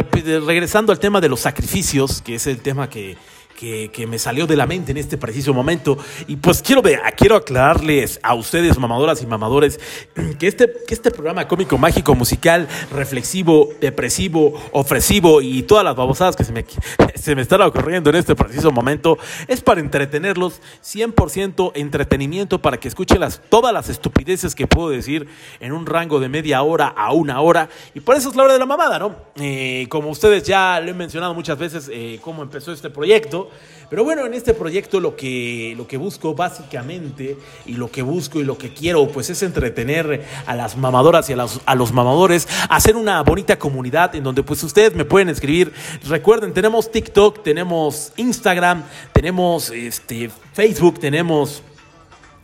regresando 0.46 0.92
al 0.92 0.98
tema 0.98 1.20
de 1.20 1.28
los 1.28 1.40
sacrificios, 1.40 2.22
que 2.22 2.36
es 2.36 2.46
el 2.46 2.62
tema 2.62 2.88
que, 2.88 3.18
que, 3.62 4.06
me 4.06 4.18
salió 4.18 4.46
de 4.46 4.56
la 4.56 4.66
mente 4.66 4.90
en 4.90 4.98
este 4.98 5.16
preciso 5.16 5.54
momento. 5.54 5.96
Y 6.26 6.36
pues 6.36 6.62
quiero, 6.62 6.82
quiero 7.16 7.36
aclararles 7.36 8.18
a 8.22 8.34
ustedes, 8.34 8.78
mamadoras 8.78 9.22
y 9.22 9.26
mamadores, 9.26 9.78
que 10.38 10.48
este, 10.48 10.72
este 10.88 11.10
programa 11.10 11.46
cómico, 11.46 11.78
mágico, 11.78 12.14
musical, 12.14 12.66
reflexivo, 12.90 13.70
depresivo, 13.80 14.60
ofresivo 14.72 15.40
y 15.40 15.62
todas 15.62 15.84
las 15.84 15.94
babosadas 15.94 16.34
que 16.34 16.44
se 16.44 16.52
me, 16.52 16.64
se 17.14 17.36
me 17.36 17.42
están 17.42 17.62
ocurriendo 17.62 18.10
en 18.10 18.16
este 18.16 18.34
preciso 18.34 18.72
momento 18.72 19.18
es 19.46 19.60
para 19.60 19.80
entretenerlos, 19.80 20.60
100% 20.82 21.72
entretenimiento 21.74 22.60
para 22.60 22.78
que 22.78 22.88
escuchen 22.88 23.20
las, 23.20 23.40
todas 23.48 23.72
las 23.72 23.88
estupideces 23.88 24.54
que 24.54 24.66
puedo 24.66 24.90
decir 24.90 25.28
en 25.60 25.72
un 25.72 25.86
rango 25.86 26.18
de 26.18 26.28
media 26.28 26.62
hora 26.62 26.88
a 26.88 27.12
una 27.12 27.40
hora. 27.40 27.68
Y 27.94 28.00
por 28.00 28.16
eso 28.16 28.30
es 28.30 28.36
la 28.36 28.44
hora 28.44 28.54
de 28.54 28.58
la 28.58 28.66
mamada, 28.66 28.98
¿no? 28.98 29.14
Eh, 29.36 29.86
como 29.88 30.10
ustedes 30.10 30.42
ya 30.42 30.80
lo 30.80 30.90
he 30.90 30.94
mencionado 30.94 31.34
muchas 31.34 31.58
veces, 31.58 31.88
eh, 31.92 32.18
cómo 32.22 32.42
empezó 32.42 32.72
este 32.72 32.90
proyecto. 32.90 33.51
Pero 33.92 34.04
bueno, 34.04 34.24
en 34.24 34.32
este 34.32 34.54
proyecto 34.54 35.00
lo 35.00 35.16
que, 35.16 35.74
lo 35.76 35.86
que 35.86 35.98
busco 35.98 36.34
básicamente 36.34 37.36
y 37.66 37.74
lo 37.74 37.90
que 37.90 38.00
busco 38.00 38.40
y 38.40 38.44
lo 38.44 38.56
que 38.56 38.72
quiero 38.72 39.06
pues 39.08 39.28
es 39.28 39.42
entretener 39.42 40.24
a 40.46 40.56
las 40.56 40.78
mamadoras 40.78 41.28
y 41.28 41.34
a, 41.34 41.46
a 41.66 41.74
los 41.74 41.92
mamadores, 41.92 42.48
hacer 42.70 42.96
una 42.96 43.22
bonita 43.22 43.58
comunidad 43.58 44.14
en 44.14 44.24
donde 44.24 44.42
pues 44.42 44.62
ustedes 44.62 44.94
me 44.94 45.04
pueden 45.04 45.28
escribir. 45.28 45.74
Recuerden, 46.08 46.54
tenemos 46.54 46.90
TikTok, 46.90 47.42
tenemos 47.42 48.12
Instagram, 48.16 48.84
tenemos 49.12 49.68
este, 49.68 50.30
Facebook, 50.54 50.98
tenemos... 50.98 51.62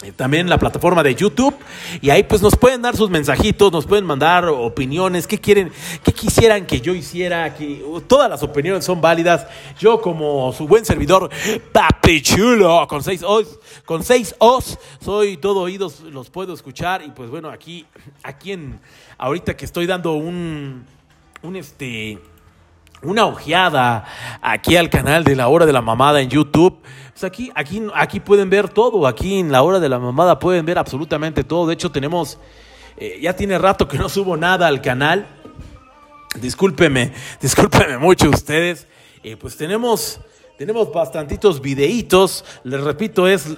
Eh, 0.04 0.12
también 0.12 0.48
la 0.48 0.58
plataforma 0.58 1.02
de 1.02 1.12
YouTube 1.16 1.56
y 2.00 2.10
ahí 2.10 2.22
pues 2.22 2.40
nos 2.40 2.54
pueden 2.54 2.82
dar 2.82 2.96
sus 2.96 3.10
mensajitos, 3.10 3.72
nos 3.72 3.84
pueden 3.84 4.06
mandar 4.06 4.44
opiniones, 4.44 5.26
qué 5.26 5.40
quieren, 5.40 5.72
qué 6.04 6.12
quisieran 6.12 6.66
que 6.66 6.80
yo 6.80 6.94
hiciera, 6.94 7.52
que 7.56 7.84
todas 8.06 8.30
las 8.30 8.44
opiniones 8.44 8.84
son 8.84 9.00
válidas. 9.00 9.48
Yo 9.80 10.00
como 10.00 10.52
su 10.52 10.68
buen 10.68 10.84
servidor, 10.84 11.28
papi 11.72 12.22
chulo, 12.22 12.86
con 12.86 13.02
seis 13.02 13.24
os, 13.26 13.58
con 13.84 14.04
seis 14.04 14.36
os, 14.38 14.78
soy 15.04 15.36
todo 15.36 15.62
oídos, 15.62 15.98
los 16.02 16.30
puedo 16.30 16.54
escuchar 16.54 17.02
y 17.02 17.10
pues 17.10 17.28
bueno, 17.28 17.50
aquí, 17.50 17.84
aquí 18.22 18.52
en, 18.52 18.78
ahorita 19.18 19.56
que 19.56 19.64
estoy 19.64 19.86
dando 19.86 20.12
un, 20.12 20.86
un 21.42 21.56
este, 21.56 22.20
una 23.02 23.26
ojeada 23.26 24.04
aquí 24.42 24.76
al 24.76 24.90
canal 24.90 25.24
de 25.24 25.36
la 25.36 25.48
hora 25.48 25.66
de 25.66 25.72
la 25.72 25.82
mamada 25.82 26.20
en 26.20 26.30
YouTube. 26.30 26.78
Pues 27.18 27.32
aquí, 27.32 27.50
aquí, 27.56 27.82
aquí 27.96 28.20
pueden 28.20 28.48
ver 28.48 28.68
todo. 28.68 29.04
Aquí 29.04 29.40
en 29.40 29.50
la 29.50 29.62
hora 29.62 29.80
de 29.80 29.88
la 29.88 29.98
mamada 29.98 30.38
pueden 30.38 30.64
ver 30.64 30.78
absolutamente 30.78 31.42
todo. 31.42 31.66
De 31.66 31.74
hecho, 31.74 31.90
tenemos. 31.90 32.38
eh, 32.96 33.18
ya 33.20 33.34
tiene 33.34 33.58
rato 33.58 33.88
que 33.88 33.98
no 33.98 34.08
subo 34.08 34.36
nada 34.36 34.68
al 34.68 34.80
canal. 34.80 35.26
Discúlpeme, 36.40 37.12
discúlpeme 37.40 37.98
mucho 37.98 38.30
ustedes. 38.30 38.86
Eh, 39.24 39.36
pues 39.36 39.56
tenemos, 39.56 40.20
tenemos 40.58 40.92
bastantitos 40.92 41.60
videitos. 41.60 42.44
Les 42.62 42.80
repito, 42.80 43.26
es 43.26 43.48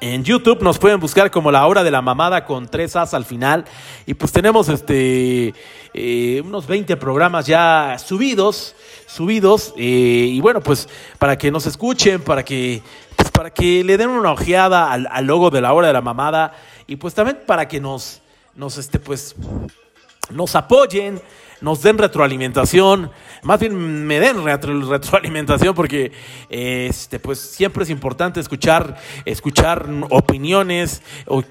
en 0.00 0.22
YouTube 0.22 0.62
nos 0.62 0.78
pueden 0.78 1.00
buscar 1.00 1.30
como 1.30 1.50
la 1.50 1.66
hora 1.66 1.82
de 1.82 1.90
la 1.90 2.02
mamada 2.02 2.44
con 2.44 2.68
tres 2.68 2.94
as 2.96 3.14
al 3.14 3.24
final. 3.24 3.64
Y 4.06 4.14
pues 4.14 4.30
tenemos 4.32 4.68
este 4.68 5.54
eh, 5.94 6.42
unos 6.44 6.66
20 6.66 6.96
programas 6.96 7.46
ya 7.46 7.96
subidos, 7.98 8.76
subidos. 9.06 9.74
eh, 9.76 10.28
y 10.30 10.40
bueno, 10.40 10.60
pues 10.60 10.88
para 11.18 11.36
que 11.36 11.50
nos 11.50 11.66
escuchen, 11.66 12.20
para 12.20 12.44
que, 12.44 12.82
pues, 13.16 13.30
para 13.30 13.50
que 13.50 13.82
le 13.82 13.96
den 13.96 14.10
una 14.10 14.32
ojeada 14.32 14.92
al, 14.92 15.08
al 15.10 15.26
logo 15.26 15.50
de 15.50 15.60
la 15.60 15.72
hora 15.72 15.88
de 15.88 15.92
la 15.92 16.02
mamada. 16.02 16.54
Y 16.86 16.96
pues 16.96 17.14
también 17.14 17.40
para 17.46 17.66
que 17.66 17.80
nos, 17.80 18.20
nos 18.54 18.78
este, 18.78 18.98
pues, 18.98 19.34
nos 20.30 20.54
apoyen, 20.54 21.20
nos 21.60 21.82
den 21.82 21.98
retroalimentación, 21.98 23.10
más 23.42 23.60
bien 23.60 24.06
me 24.06 24.20
den 24.20 24.36
retro- 24.44 24.88
retroalimentación 24.88 25.74
porque 25.74 26.12
este 26.48 27.18
pues 27.18 27.38
siempre 27.40 27.84
es 27.84 27.90
importante 27.90 28.40
escuchar 28.40 28.96
escuchar 29.24 29.86
opiniones 30.10 31.02
o, 31.26 31.42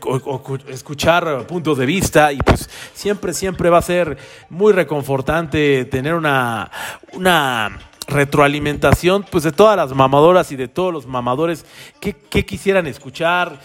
escuchar 0.67 1.45
puntos 1.47 1.77
de 1.77 1.85
vista 1.85 2.31
y 2.31 2.37
pues 2.37 2.69
siempre 2.93 3.33
siempre 3.33 3.69
va 3.69 3.77
a 3.79 3.81
ser 3.81 4.17
muy 4.49 4.73
reconfortante 4.73 5.85
tener 5.85 6.13
una 6.13 6.71
una 7.13 7.77
retroalimentación 8.07 9.25
pues 9.29 9.43
de 9.43 9.51
todas 9.51 9.75
las 9.75 9.93
mamadoras 9.93 10.51
y 10.53 10.55
de 10.55 10.69
todos 10.69 10.93
los 10.93 11.05
mamadores 11.05 11.65
que 11.99 12.45
quisieran 12.45 12.87
escuchar, 12.87 13.59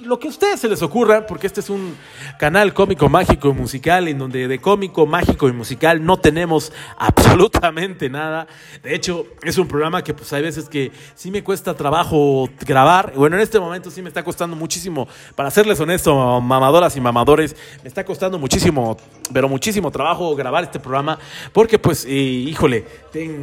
lo 0.00 0.18
que 0.18 0.28
a 0.28 0.30
ustedes 0.30 0.60
se 0.60 0.68
les 0.68 0.82
ocurra, 0.82 1.26
porque 1.26 1.46
este 1.46 1.60
es 1.60 1.70
un 1.70 1.96
canal 2.38 2.74
cómico, 2.74 3.08
mágico 3.08 3.48
y 3.48 3.52
musical, 3.52 4.08
en 4.08 4.18
donde 4.18 4.48
de 4.48 4.58
cómico, 4.58 5.06
mágico 5.06 5.48
y 5.48 5.52
musical 5.52 6.04
no 6.04 6.18
tenemos 6.18 6.72
absolutamente 6.98 8.10
nada. 8.10 8.46
De 8.82 8.94
hecho, 8.94 9.26
es 9.42 9.56
un 9.56 9.66
programa 9.66 10.04
que 10.04 10.12
pues 10.12 10.30
hay 10.32 10.42
veces 10.42 10.68
que 10.68 10.92
sí 11.14 11.30
me 11.30 11.42
cuesta 11.42 11.74
trabajo 11.74 12.50
grabar. 12.66 13.14
Bueno, 13.16 13.36
en 13.36 13.42
este 13.42 13.58
momento 13.58 13.90
sí 13.90 14.02
me 14.02 14.08
está 14.08 14.22
costando 14.22 14.56
muchísimo, 14.56 15.08
para 15.34 15.50
serles 15.50 15.80
honesto, 15.80 16.40
mamadoras 16.40 16.96
y 16.96 17.00
mamadores, 17.00 17.56
me 17.82 17.88
está 17.88 18.04
costando 18.04 18.38
muchísimo, 18.38 18.96
pero 19.32 19.48
muchísimo 19.48 19.90
trabajo 19.90 20.34
grabar 20.36 20.64
este 20.64 20.80
programa, 20.80 21.18
porque 21.52 21.78
pues, 21.78 22.04
eh, 22.04 22.10
híjole, 22.10 22.84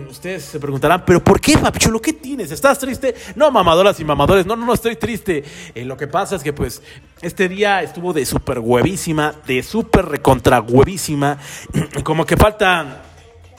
ustedes 0.09 0.43
se 0.43 0.59
preguntarán, 0.59 1.03
pero 1.05 1.23
¿por 1.23 1.41
qué, 1.41 1.57
Papichulo? 1.57 1.99
¿Qué 1.99 2.13
tienes? 2.13 2.51
¿Estás 2.51 2.77
triste? 2.77 3.15
No, 3.35 3.49
mamadoras 3.51 3.99
y 3.99 4.05
mamadores, 4.05 4.45
no, 4.45 4.55
no, 4.55 4.65
no 4.65 4.73
estoy 4.73 4.95
triste. 4.95 5.43
Lo 5.87 5.97
que 5.97 6.07
pasa 6.07 6.35
es 6.35 6.43
que 6.43 6.53
pues 6.53 6.81
este 7.21 7.49
día 7.49 7.81
estuvo 7.81 8.13
de 8.13 8.25
súper 8.25 8.59
huevísima, 8.59 9.33
de 9.47 9.63
súper 9.63 10.05
recontra 10.05 10.61
huevísima, 10.61 11.39
como 12.03 12.25
que 12.25 12.37
falta... 12.37 13.03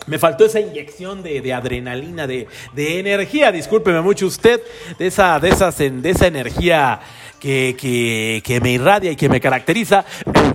Me 0.07 0.19
faltó 0.19 0.47
esa 0.47 0.59
inyección 0.59 1.23
de, 1.23 1.43
de 1.43 1.53
adrenalina, 1.53 2.27
de, 2.27 2.47
de 2.73 2.99
energía, 2.99 3.53
discúlpeme 3.53 4.01
mucho 4.01 4.27
usted, 4.27 4.59
de 4.99 5.09
esa, 5.09 5.39
de 5.39 5.51
esas, 5.51 5.77
de 5.77 6.09
esa 6.09 6.27
energía 6.27 7.01
que, 7.39 7.77
que, 7.79 8.43
que 8.45 8.61
me 8.61 8.73
irradia 8.73 9.13
y 9.13 9.17
que 9.17 9.29
me 9.29 9.41
caracteriza. 9.41 10.05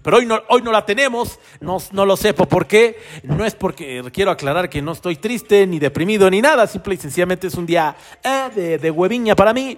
pero 0.04 0.18
hoy 0.18 0.26
no, 0.26 0.42
hoy 0.50 0.62
no 0.62 0.72
la 0.72 0.86
tenemos, 0.86 1.40
no, 1.60 1.78
no 1.92 2.06
lo 2.06 2.18
sé 2.18 2.34
por 2.34 2.68
qué, 2.68 2.98
no 3.24 3.46
es 3.46 3.56
porque 3.56 4.04
quiero 4.14 4.32
aclarar 4.32 4.70
que 4.70 4.82
no 4.82 4.92
estoy 4.92 5.16
triste, 5.16 5.66
ni 5.68 5.80
deprimido, 5.80 6.30
ni 6.30 6.42
nada, 6.42 6.68
simple 6.68 6.96
y 6.96 6.98
sencillamente 6.98 7.48
es 7.48 7.56
un 7.56 7.66
día 7.66 7.96
eh, 8.24 8.50
de, 8.54 8.78
de 8.78 8.92
hueviña 8.92 9.36
para 9.36 9.54
mí, 9.54 9.78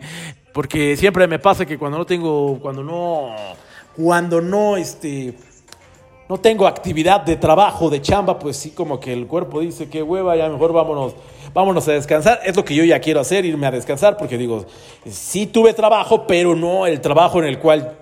porque 0.56 0.96
siempre 0.96 1.28
me 1.28 1.38
pasa 1.38 1.66
que 1.66 1.78
cuando 1.78 1.98
no 1.98 2.06
tengo, 2.06 2.58
cuando 2.62 2.82
no, 2.82 3.36
cuando 3.94 4.40
no, 4.40 4.78
este 4.78 5.34
no 6.30 6.38
tengo 6.38 6.66
actividad 6.66 7.24
de 7.24 7.36
trabajo, 7.36 7.90
de 7.90 8.02
chamba, 8.02 8.40
pues 8.40 8.56
sí, 8.56 8.72
como 8.72 8.98
que 8.98 9.12
el 9.12 9.28
cuerpo 9.28 9.60
dice 9.60 9.90
que 9.90 10.02
hueva, 10.02 10.38
ya 10.38 10.48
mejor 10.48 10.72
vámonos, 10.72 11.14
vámonos 11.54 11.86
a 11.90 11.92
descansar. 11.92 12.40
Es 12.46 12.56
lo 12.56 12.64
que 12.64 12.74
yo 12.74 12.86
ya 12.86 13.02
quiero 13.02 13.20
hacer, 13.20 13.44
irme 13.44 13.68
a 13.68 13.72
descansar, 13.72 14.16
porque 14.16 14.38
digo, 14.38 14.66
sí 15.12 15.46
tuve 15.46 15.74
trabajo, 15.74 16.26
pero 16.26 16.56
no 16.56 16.88
el 16.88 17.02
trabajo 17.02 17.40
en 17.40 17.50
el 17.50 17.60
cual 17.60 17.98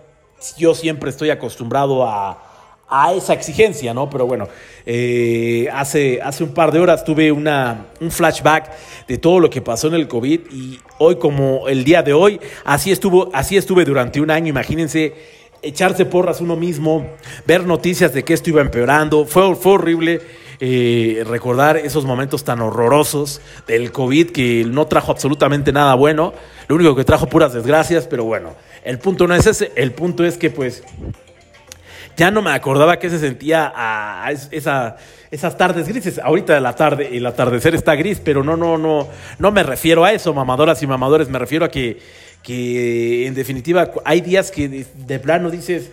yo 0.55 0.75
siempre 0.75 1.09
estoy 1.09 1.31
acostumbrado 1.31 2.05
a, 2.05 2.52
a 2.95 3.12
esa 3.13 3.34
exigencia, 3.34 3.91
¿no? 3.91 4.08
Pero 4.08 4.27
bueno, 4.27 4.47
eh, 4.86 5.67
hace, 5.73 6.21
hace 6.21 6.43
un 6.43 6.53
par 6.53 6.71
de 6.71 6.79
horas 6.79 7.03
tuve 7.03 7.32
una, 7.32 7.88
un 7.99 8.12
flashback 8.12 8.69
de 9.08 9.17
todo 9.17 9.39
lo 9.39 9.49
que 9.49 9.62
pasó 9.62 9.88
en 9.88 9.95
el 9.95 10.08
COVID 10.08 10.41
y 10.51 10.79
hoy 10.99 11.15
como 11.15 11.67
el 11.67 11.84
día 11.84 12.03
de 12.03 12.13
hoy, 12.13 12.39
así, 12.65 12.91
estuvo, 12.91 13.32
así 13.34 13.58
estuve 13.58 13.84
durante 13.84 14.21
un 14.21 14.29
año, 14.29 14.49
imagínense 14.49 15.15
echarse 15.63 16.06
porras 16.06 16.39
uno 16.39 16.56
mismo, 16.56 17.08
ver 17.47 17.65
noticias 17.65 18.13
de 18.13 18.23
que 18.23 18.34
esto 18.36 18.51
iba 18.51 18.62
empeorando. 18.62 19.25
Fue, 19.25 19.56
fue 19.56 19.71
horrible 19.71 20.21
eh, 20.60 21.23
recordar 21.25 21.77
esos 21.77 22.06
momentos 22.06 22.43
tan 22.43 22.62
horrorosos 22.62 23.41
del 23.65 23.91
COVID 23.91 24.29
que 24.29 24.65
no 24.67 24.86
trajo 24.86 25.12
absolutamente 25.12 25.71
nada 25.71 25.95
bueno. 25.95 26.34
Lo 26.67 26.75
único 26.75 26.95
que 26.95 27.06
trajo 27.06 27.27
puras 27.27 27.53
desgracias, 27.53 28.06
pero 28.06 28.23
bueno, 28.23 28.53
el 28.84 28.99
punto 28.99 29.25
no 29.25 29.34
es 29.34 29.47
ese. 29.47 29.71
El 29.75 29.93
punto 29.93 30.23
es 30.23 30.38
que 30.38 30.51
pues 30.51 30.84
ya 32.17 32.32
no 32.32 32.41
me 32.41 32.52
acordaba 32.52 32.99
que 32.99 33.10
se 33.10 33.19
sentía 33.19 33.71
a 33.76 34.32
esa, 34.32 34.97
esas 35.32 35.58
tardes 35.58 35.88
grises. 35.88 36.19
Ahorita 36.19 36.60
la 36.60 36.76
tarde, 36.76 37.10
el 37.17 37.26
atardecer 37.26 37.76
está 37.76 37.95
gris, 37.95 38.21
pero 38.23 38.43
no, 38.43 38.56
no, 38.56 38.78
no, 38.78 39.08
no 39.39 39.52
me 39.52 39.63
refiero 39.63 40.06
a 40.06 40.12
eso, 40.12 40.34
mamadoras 40.34 40.82
y 40.84 40.88
mamadores, 40.88 41.30
me 41.30 41.39
refiero 41.39 41.65
a 41.65 41.69
que 41.69 41.99
que 42.43 43.26
en 43.26 43.34
definitiva 43.34 43.91
hay 44.04 44.21
días 44.21 44.52
que 44.52 44.86
de, 44.93 45.19
plano 45.19 45.49
dices 45.49 45.91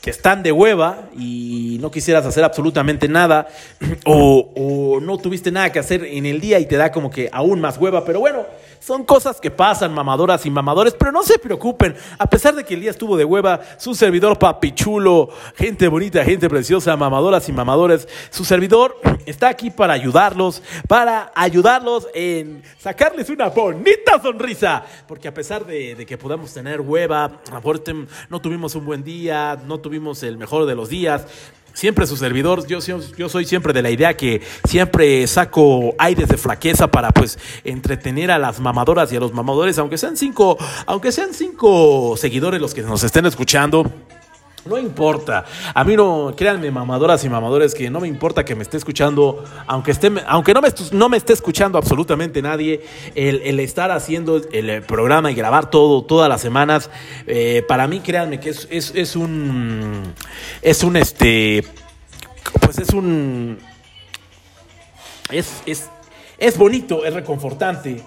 que 0.00 0.10
están 0.10 0.42
de 0.42 0.50
hueva 0.50 1.10
y 1.16 1.78
no 1.80 1.90
quisieras 1.90 2.26
hacer 2.26 2.42
absolutamente 2.42 3.06
nada 3.06 3.46
o, 4.06 4.50
o, 4.56 5.00
no 5.00 5.18
tuviste 5.18 5.52
nada 5.52 5.70
que 5.70 5.78
hacer 5.78 6.04
en 6.04 6.26
el 6.26 6.40
día 6.40 6.58
y 6.58 6.66
te 6.66 6.76
da 6.76 6.90
como 6.90 7.10
que 7.10 7.28
aún 7.30 7.60
más 7.60 7.76
hueva, 7.78 8.04
pero 8.04 8.20
bueno, 8.20 8.44
son 8.84 9.02
cosas 9.04 9.40
que 9.40 9.50
pasan, 9.50 9.94
mamadoras 9.94 10.44
y 10.44 10.50
mamadores, 10.50 10.94
pero 10.98 11.10
no 11.10 11.22
se 11.22 11.38
preocupen. 11.38 11.96
A 12.18 12.26
pesar 12.28 12.54
de 12.54 12.64
que 12.64 12.74
el 12.74 12.82
día 12.82 12.90
estuvo 12.90 13.16
de 13.16 13.24
hueva, 13.24 13.62
su 13.78 13.94
servidor 13.94 14.38
papichulo, 14.38 15.30
gente 15.56 15.88
bonita, 15.88 16.22
gente 16.22 16.50
preciosa, 16.50 16.94
mamadoras 16.94 17.48
y 17.48 17.52
mamadores, 17.52 18.06
su 18.28 18.44
servidor 18.44 18.94
está 19.24 19.48
aquí 19.48 19.70
para 19.70 19.94
ayudarlos, 19.94 20.62
para 20.86 21.32
ayudarlos 21.34 22.08
en 22.12 22.62
sacarles 22.78 23.30
una 23.30 23.48
bonita 23.48 24.20
sonrisa. 24.20 24.84
Porque 25.08 25.28
a 25.28 25.34
pesar 25.34 25.64
de, 25.64 26.04
que 26.06 26.18
podamos 26.18 26.52
tener 26.52 26.82
hueva, 26.82 27.40
no 28.28 28.40
tuvimos 28.42 28.74
un 28.74 28.84
buen 28.84 29.02
día, 29.02 29.58
no 29.66 29.78
tuvimos 29.80 30.22
el 30.22 30.36
mejor 30.36 30.66
de 30.66 30.74
los 30.74 30.90
días, 30.90 31.26
siempre 31.74 32.06
su 32.06 32.16
servidor, 32.16 32.66
yo, 32.66 32.78
yo 32.78 33.28
soy 33.28 33.44
siempre 33.44 33.74
de 33.74 33.82
la 33.82 33.90
idea 33.90 34.16
que 34.16 34.40
siempre 34.66 35.26
saco 35.26 35.94
aires 35.98 36.28
de 36.28 36.38
flaqueza 36.38 36.90
para 36.90 37.10
pues 37.10 37.38
entretener 37.64 38.30
a 38.30 38.38
las 38.38 38.60
mamadoras 38.60 39.12
y 39.12 39.16
a 39.16 39.20
los 39.20 39.34
mamadores, 39.34 39.78
aunque 39.78 39.98
sean 39.98 40.16
cinco, 40.16 40.56
aunque 40.86 41.12
sean 41.12 41.34
cinco 41.34 42.16
seguidores 42.16 42.60
los 42.60 42.72
que 42.72 42.82
nos 42.82 43.02
estén 43.04 43.26
escuchando. 43.26 43.92
No 44.66 44.78
importa. 44.78 45.44
A 45.74 45.84
mí 45.84 45.94
no, 45.94 46.34
créanme, 46.36 46.70
mamadoras 46.70 47.22
y 47.24 47.28
mamadores, 47.28 47.74
que 47.74 47.90
no 47.90 48.00
me 48.00 48.08
importa 48.08 48.44
que 48.44 48.54
me 48.54 48.62
esté 48.62 48.78
escuchando, 48.78 49.44
aunque, 49.66 49.90
esté, 49.90 50.10
aunque 50.26 50.54
no, 50.54 50.62
me, 50.62 50.68
no 50.92 51.08
me 51.08 51.18
esté 51.18 51.34
escuchando 51.34 51.76
absolutamente 51.76 52.40
nadie, 52.40 52.82
el, 53.14 53.60
estar 53.60 53.90
haciendo 53.90 54.40
el 54.52 54.82
programa 54.82 55.30
y 55.30 55.34
grabar 55.34 55.68
todo, 55.68 56.02
todas 56.04 56.28
las 56.28 56.40
semanas, 56.40 56.88
eh, 57.26 57.62
para 57.68 57.86
mí, 57.86 58.00
créanme 58.00 58.40
que 58.40 58.50
es, 58.50 58.66
es, 58.70 58.92
es 58.94 59.16
un, 59.16 60.14
es 60.62 60.82
un, 60.82 60.96
este, 60.96 61.64
pues 62.60 62.78
es 62.78 62.90
un, 62.90 63.58
es, 65.30 65.62
es, 65.66 65.90
es 66.38 66.56
bonito, 66.56 67.04
es 67.04 67.12
reconfortante 67.12 68.02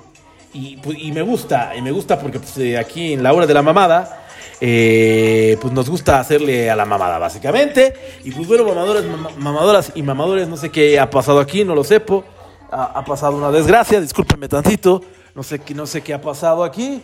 y, 0.53 0.79
y, 0.97 1.11
me 1.11 1.21
gusta, 1.21 1.75
y 1.75 1.81
me 1.81 1.91
gusta 1.91 2.19
porque 2.19 2.39
pues, 2.39 2.57
eh, 2.57 2.77
aquí 2.77 3.13
en 3.13 3.21
la 3.21 3.33
hora 3.33 3.45
de 3.45 3.53
la 3.53 3.61
mamada, 3.61 4.26
eh, 4.59 5.57
pues 5.61 5.71
nos 5.71 5.89
gusta 5.89 6.19
hacerle 6.19 6.69
a 6.69 6.75
la 6.75 6.85
mamada, 6.85 7.19
básicamente. 7.19 7.93
Y 8.23 8.31
pues 8.31 8.47
bueno, 8.47 8.63
mamadores, 8.65 9.05
mamadoras 9.37 9.91
y 9.95 10.01
mamadores, 10.01 10.47
no 10.47 10.57
sé 10.57 10.71
qué 10.71 10.99
ha 10.99 11.09
pasado 11.09 11.39
aquí, 11.39 11.63
no 11.63 11.75
lo 11.75 11.83
sepo. 11.83 12.23
Ha, 12.69 13.05
pasado 13.05 13.37
una 13.37 13.49
desgracia, 13.51 14.01
discúlpenme 14.01 14.47
tantito. 14.47 15.01
No 15.33 15.43
sé, 15.43 15.61
no 15.73 15.85
sé 15.85 16.01
qué 16.01 16.13
ha 16.13 16.21
pasado 16.21 16.63
aquí. 16.63 17.01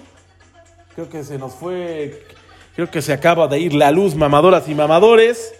Creo 0.95 1.09
que 1.09 1.23
se 1.23 1.37
nos 1.37 1.53
fue. 1.53 2.25
Creo 2.75 2.89
que 2.89 3.01
se 3.01 3.13
acaba 3.13 3.47
de 3.47 3.59
ir 3.59 3.73
la 3.73 3.91
luz, 3.91 4.15
mamadoras 4.15 4.67
y 4.67 4.75
mamadores. 4.75 5.53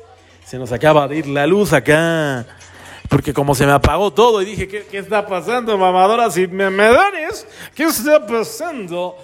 Se 0.46 0.58
nos 0.58 0.72
acaba 0.72 1.08
de 1.08 1.18
ir 1.18 1.28
la 1.28 1.48
luz 1.48 1.72
acá. 1.72 2.46
Porque 3.08 3.34
como 3.34 3.54
se 3.54 3.66
me 3.66 3.72
apagó 3.72 4.12
todo 4.12 4.42
y 4.42 4.46
dije, 4.46 4.68
¿qué, 4.68 4.86
qué 4.90 4.98
está 4.98 5.26
pasando, 5.28 5.78
mamadoras 5.78 6.36
y 6.38 6.48
mamadores? 6.48 7.46
¿Qué 7.76 7.84
está 7.84 8.26
pasando? 8.26 9.16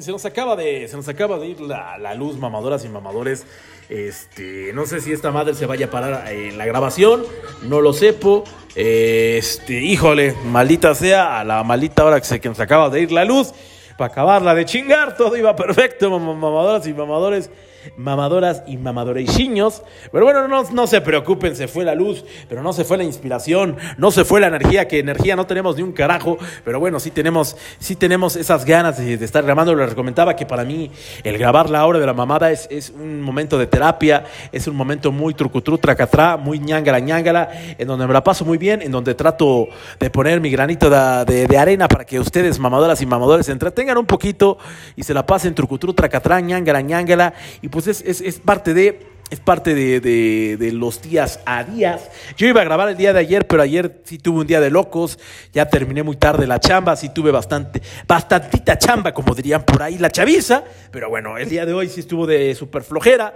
Se 0.00 0.10
nos 0.12 0.24
acaba 0.24 0.54
de, 0.54 0.86
se 0.86 0.96
nos 0.96 1.08
acaba 1.08 1.38
de 1.38 1.46
ir 1.48 1.60
la, 1.60 2.14
luz, 2.14 2.36
mamadoras 2.36 2.84
y 2.84 2.88
mamadores. 2.88 3.46
Este, 3.88 4.72
no 4.74 4.84
sé 4.84 5.00
si 5.00 5.12
esta 5.12 5.30
madre 5.30 5.54
se 5.54 5.64
vaya 5.64 5.86
a 5.86 5.90
parar 5.90 6.30
en 6.30 6.58
la 6.58 6.66
grabación, 6.66 7.24
no 7.62 7.80
lo 7.80 7.92
sepo. 7.92 8.44
Este, 8.74 9.80
híjole, 9.80 10.34
maldita 10.44 10.94
sea, 10.94 11.40
a 11.40 11.44
la 11.44 11.64
maldita 11.64 12.04
hora 12.04 12.20
que 12.20 12.26
se, 12.26 12.40
que 12.40 12.48
nos 12.48 12.60
acaba 12.60 12.90
de 12.90 13.00
ir 13.00 13.12
la 13.12 13.24
luz, 13.24 13.52
para 13.96 14.12
acabarla 14.12 14.54
de 14.54 14.66
chingar, 14.66 15.16
todo 15.16 15.36
iba 15.36 15.56
perfecto, 15.56 16.10
mamadoras 16.10 16.86
y 16.86 16.92
mamadores 16.92 17.50
mamadoras 17.96 18.62
y 18.66 18.76
mamadoreixiños. 18.76 19.82
Pero 20.12 20.24
bueno, 20.24 20.48
no, 20.48 20.62
no 20.70 20.86
se 20.86 21.00
preocupen, 21.00 21.56
se 21.56 21.68
fue 21.68 21.84
la 21.84 21.94
luz, 21.94 22.24
pero 22.48 22.62
no 22.62 22.72
se 22.72 22.84
fue 22.84 22.96
la 22.96 23.04
inspiración, 23.04 23.76
no 23.96 24.10
se 24.10 24.24
fue 24.24 24.40
la 24.40 24.48
energía, 24.48 24.88
que 24.88 24.98
energía 24.98 25.36
no 25.36 25.46
tenemos 25.46 25.76
ni 25.76 25.82
un 25.82 25.92
carajo, 25.92 26.38
pero 26.64 26.80
bueno, 26.80 27.00
sí 27.00 27.10
tenemos, 27.10 27.56
sí 27.78 27.96
tenemos 27.96 28.36
esas 28.36 28.64
ganas 28.64 28.98
de, 28.98 29.14
estar 29.14 29.44
grabando. 29.44 29.74
Les 29.74 29.94
comentaba 29.94 30.36
que 30.36 30.46
para 30.46 30.64
mí 30.64 30.90
el 31.24 31.38
grabar 31.38 31.70
la 31.70 31.86
hora 31.86 31.98
de 31.98 32.06
la 32.06 32.14
mamada 32.14 32.50
es, 32.50 32.66
es 32.70 32.90
un 32.90 33.22
momento 33.22 33.58
de 33.58 33.66
terapia, 33.66 34.24
es 34.52 34.66
un 34.66 34.76
momento 34.76 35.12
muy 35.12 35.34
trucutru, 35.34 35.78
tracatrá, 35.78 36.36
muy 36.36 36.58
ñangala, 36.58 36.98
ñangala, 37.00 37.50
en 37.78 37.86
donde 37.86 38.06
me 38.06 38.12
la 38.12 38.22
paso 38.22 38.44
muy 38.44 38.58
bien, 38.58 38.82
en 38.82 38.92
donde 38.92 39.14
trato 39.14 39.68
de 39.98 40.10
poner 40.10 40.40
mi 40.40 40.50
granito 40.50 40.90
de, 40.90 41.46
de, 41.46 41.58
arena 41.58 41.88
para 41.88 42.04
que 42.04 42.20
ustedes, 42.20 42.58
mamadoras 42.58 43.00
y 43.02 43.06
mamadores, 43.06 43.46
se 43.46 43.52
entretengan 43.52 43.98
un 43.98 44.06
poquito 44.06 44.58
y 44.96 45.02
se 45.02 45.14
la 45.14 45.26
pasen 45.26 45.54
trucutru, 45.54 45.92
tracatrá, 45.92 46.40
ñangala, 46.40 46.80
ñangala, 46.80 47.34
y 47.62 47.68
pues 47.68 47.77
pues 47.84 48.02
es, 48.04 48.40
parte 48.40 48.74
de 48.74 49.06
es 49.30 49.38
parte 49.38 49.72
de, 49.72 50.70
los 50.72 51.00
días 51.00 51.38
a 51.46 51.62
días. 51.62 52.10
Yo 52.36 52.48
iba 52.48 52.60
a 52.60 52.64
grabar 52.64 52.88
el 52.88 52.96
día 52.96 53.12
de 53.12 53.20
ayer, 53.20 53.46
pero 53.46 53.62
ayer 53.62 54.00
sí 54.02 54.18
tuve 54.18 54.40
un 54.40 54.48
día 54.48 54.60
de 54.60 54.68
locos. 54.68 55.16
Ya 55.52 55.68
terminé 55.68 56.02
muy 56.02 56.16
tarde 56.16 56.48
la 56.48 56.58
chamba, 56.58 56.96
sí 56.96 57.10
tuve 57.10 57.30
bastante, 57.30 57.80
bastantita 58.04 58.78
chamba, 58.78 59.14
como 59.14 59.32
dirían 59.32 59.62
por 59.62 59.80
ahí, 59.80 59.96
la 59.96 60.10
chaviza. 60.10 60.64
Pero 60.90 61.08
bueno, 61.08 61.38
el 61.38 61.48
día 61.48 61.64
de 61.66 61.72
hoy 61.72 61.88
sí 61.88 62.00
estuvo 62.00 62.26
de 62.26 62.52
súper 62.56 62.82
flojera. 62.82 63.32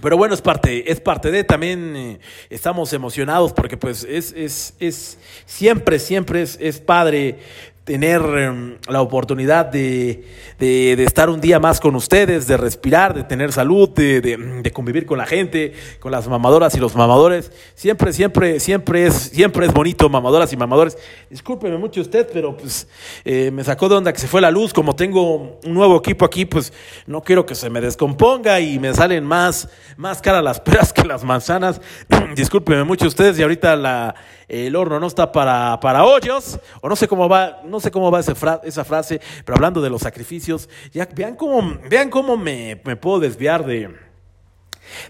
Pero 0.00 0.16
bueno, 0.16 0.34
es 0.34 0.42
parte, 0.42 0.92
es 0.92 1.00
parte 1.00 1.32
de, 1.32 1.42
también 1.42 1.96
eh, 1.96 2.20
estamos 2.48 2.92
emocionados 2.92 3.52
porque 3.54 3.76
pues 3.76 4.04
es, 4.04 4.32
es, 4.36 4.74
es 4.78 5.18
siempre, 5.46 5.98
siempre 5.98 6.42
es, 6.42 6.58
es 6.60 6.78
padre 6.78 7.38
tener 7.86 8.20
em, 8.20 8.78
la 8.88 9.00
oportunidad 9.00 9.66
de, 9.66 10.24
de, 10.58 11.04
estar 11.04 11.30
un 11.30 11.40
día 11.40 11.60
más 11.60 11.78
con 11.78 11.94
ustedes, 11.94 12.48
de 12.48 12.56
respirar, 12.56 13.14
de 13.14 13.22
tener 13.22 13.52
salud, 13.52 13.88
de, 13.90 14.20
de, 14.20 14.70
convivir 14.72 15.06
con 15.06 15.18
la 15.18 15.24
gente, 15.24 15.72
con 16.00 16.10
las 16.10 16.26
mamadoras 16.26 16.74
y 16.74 16.80
los 16.80 16.96
mamadores. 16.96 17.52
Siempre, 17.76 18.12
siempre, 18.12 18.58
siempre 18.58 19.06
es, 19.06 19.14
siempre 19.14 19.66
es 19.66 19.72
bonito, 19.72 20.08
mamadoras 20.08 20.52
y 20.52 20.56
mamadores. 20.56 20.98
Discúlpeme 21.30 21.78
mucho 21.78 22.00
usted, 22.00 22.28
pero 22.32 22.56
pues 22.56 22.88
eh, 23.24 23.52
me 23.52 23.62
sacó 23.62 23.88
de 23.88 23.94
onda 23.94 24.12
que 24.12 24.18
se 24.18 24.26
fue 24.26 24.40
la 24.40 24.50
luz. 24.50 24.72
Como 24.72 24.96
tengo 24.96 25.60
un 25.64 25.72
nuevo 25.72 25.96
equipo 25.96 26.24
aquí, 26.24 26.44
pues 26.44 26.72
no 27.06 27.22
quiero 27.22 27.46
que 27.46 27.54
se 27.54 27.70
me 27.70 27.80
descomponga 27.80 28.58
y 28.58 28.80
me 28.80 28.92
salen 28.94 29.22
más, 29.22 29.68
más 29.96 30.20
caras 30.20 30.42
las 30.42 30.58
peras 30.58 30.92
que 30.92 31.04
las 31.04 31.22
manzanas. 31.22 31.80
Discúlpeme 32.34 32.82
mucho 32.82 33.06
ustedes 33.06 33.38
y 33.38 33.42
ahorita 33.42 33.76
la 33.76 34.16
el 34.48 34.76
horno 34.76 35.00
no 35.00 35.06
está 35.06 35.32
para, 35.32 35.78
para 35.80 36.04
hoyos, 36.04 36.58
o 36.80 36.88
no 36.88 36.96
sé 36.96 37.08
cómo 37.08 37.28
va, 37.28 37.60
no 37.64 37.80
sé 37.80 37.90
cómo 37.90 38.10
va 38.10 38.20
esa, 38.20 38.84
frase, 38.84 39.20
pero 39.44 39.56
hablando 39.56 39.80
de 39.80 39.90
los 39.90 40.02
sacrificios, 40.02 40.68
ya 40.92 41.08
vean 41.14 41.36
cómo, 41.36 41.78
vean 41.88 42.10
cómo 42.10 42.36
me 42.36 42.76
puedo 42.76 43.20
desviar 43.20 43.64
de, 43.66 44.05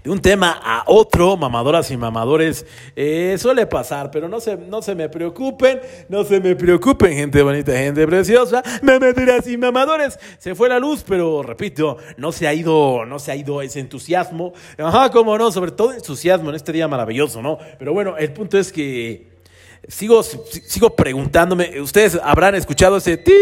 de 0.02 0.10
un 0.10 0.20
tema 0.20 0.60
a 0.62 0.84
otro, 0.86 1.36
mamadoras 1.36 1.90
y 1.90 1.96
mamadores, 1.96 2.66
eh, 2.94 3.36
suele 3.38 3.66
pasar, 3.66 4.10
pero 4.10 4.28
no 4.28 4.40
se, 4.40 4.56
no 4.56 4.82
se 4.82 4.94
me 4.94 5.08
preocupen, 5.08 5.80
no 6.08 6.24
se 6.24 6.40
me 6.40 6.56
preocupen, 6.56 7.12
gente 7.12 7.42
bonita, 7.42 7.72
gente 7.72 8.06
preciosa, 8.06 8.62
mamadoras 8.82 9.46
y 9.46 9.56
mamadores, 9.56 10.18
se 10.38 10.54
fue 10.54 10.68
la 10.68 10.78
luz, 10.78 11.04
pero 11.06 11.42
repito, 11.42 11.98
no 12.16 12.32
se 12.32 12.46
ha 12.46 12.54
ido, 12.54 13.04
no 13.06 13.18
se 13.18 13.32
ha 13.32 13.36
ido 13.36 13.62
ese 13.62 13.80
entusiasmo, 13.80 14.52
ajá, 14.78 15.10
cómo 15.10 15.36
no, 15.38 15.52
sobre 15.52 15.72
todo 15.72 15.92
entusiasmo 15.92 16.50
en 16.50 16.56
este 16.56 16.72
día 16.72 16.88
maravilloso, 16.88 17.42
¿no? 17.42 17.58
Pero 17.78 17.92
bueno, 17.92 18.16
el 18.16 18.32
punto 18.32 18.58
es 18.58 18.72
que 18.72 19.35
sigo, 19.88 20.22
sigo 20.22 20.94
preguntándome, 20.94 21.80
ustedes 21.80 22.18
habrán 22.22 22.54
escuchado 22.54 22.96
ese 22.96 23.16
ti 23.16 23.32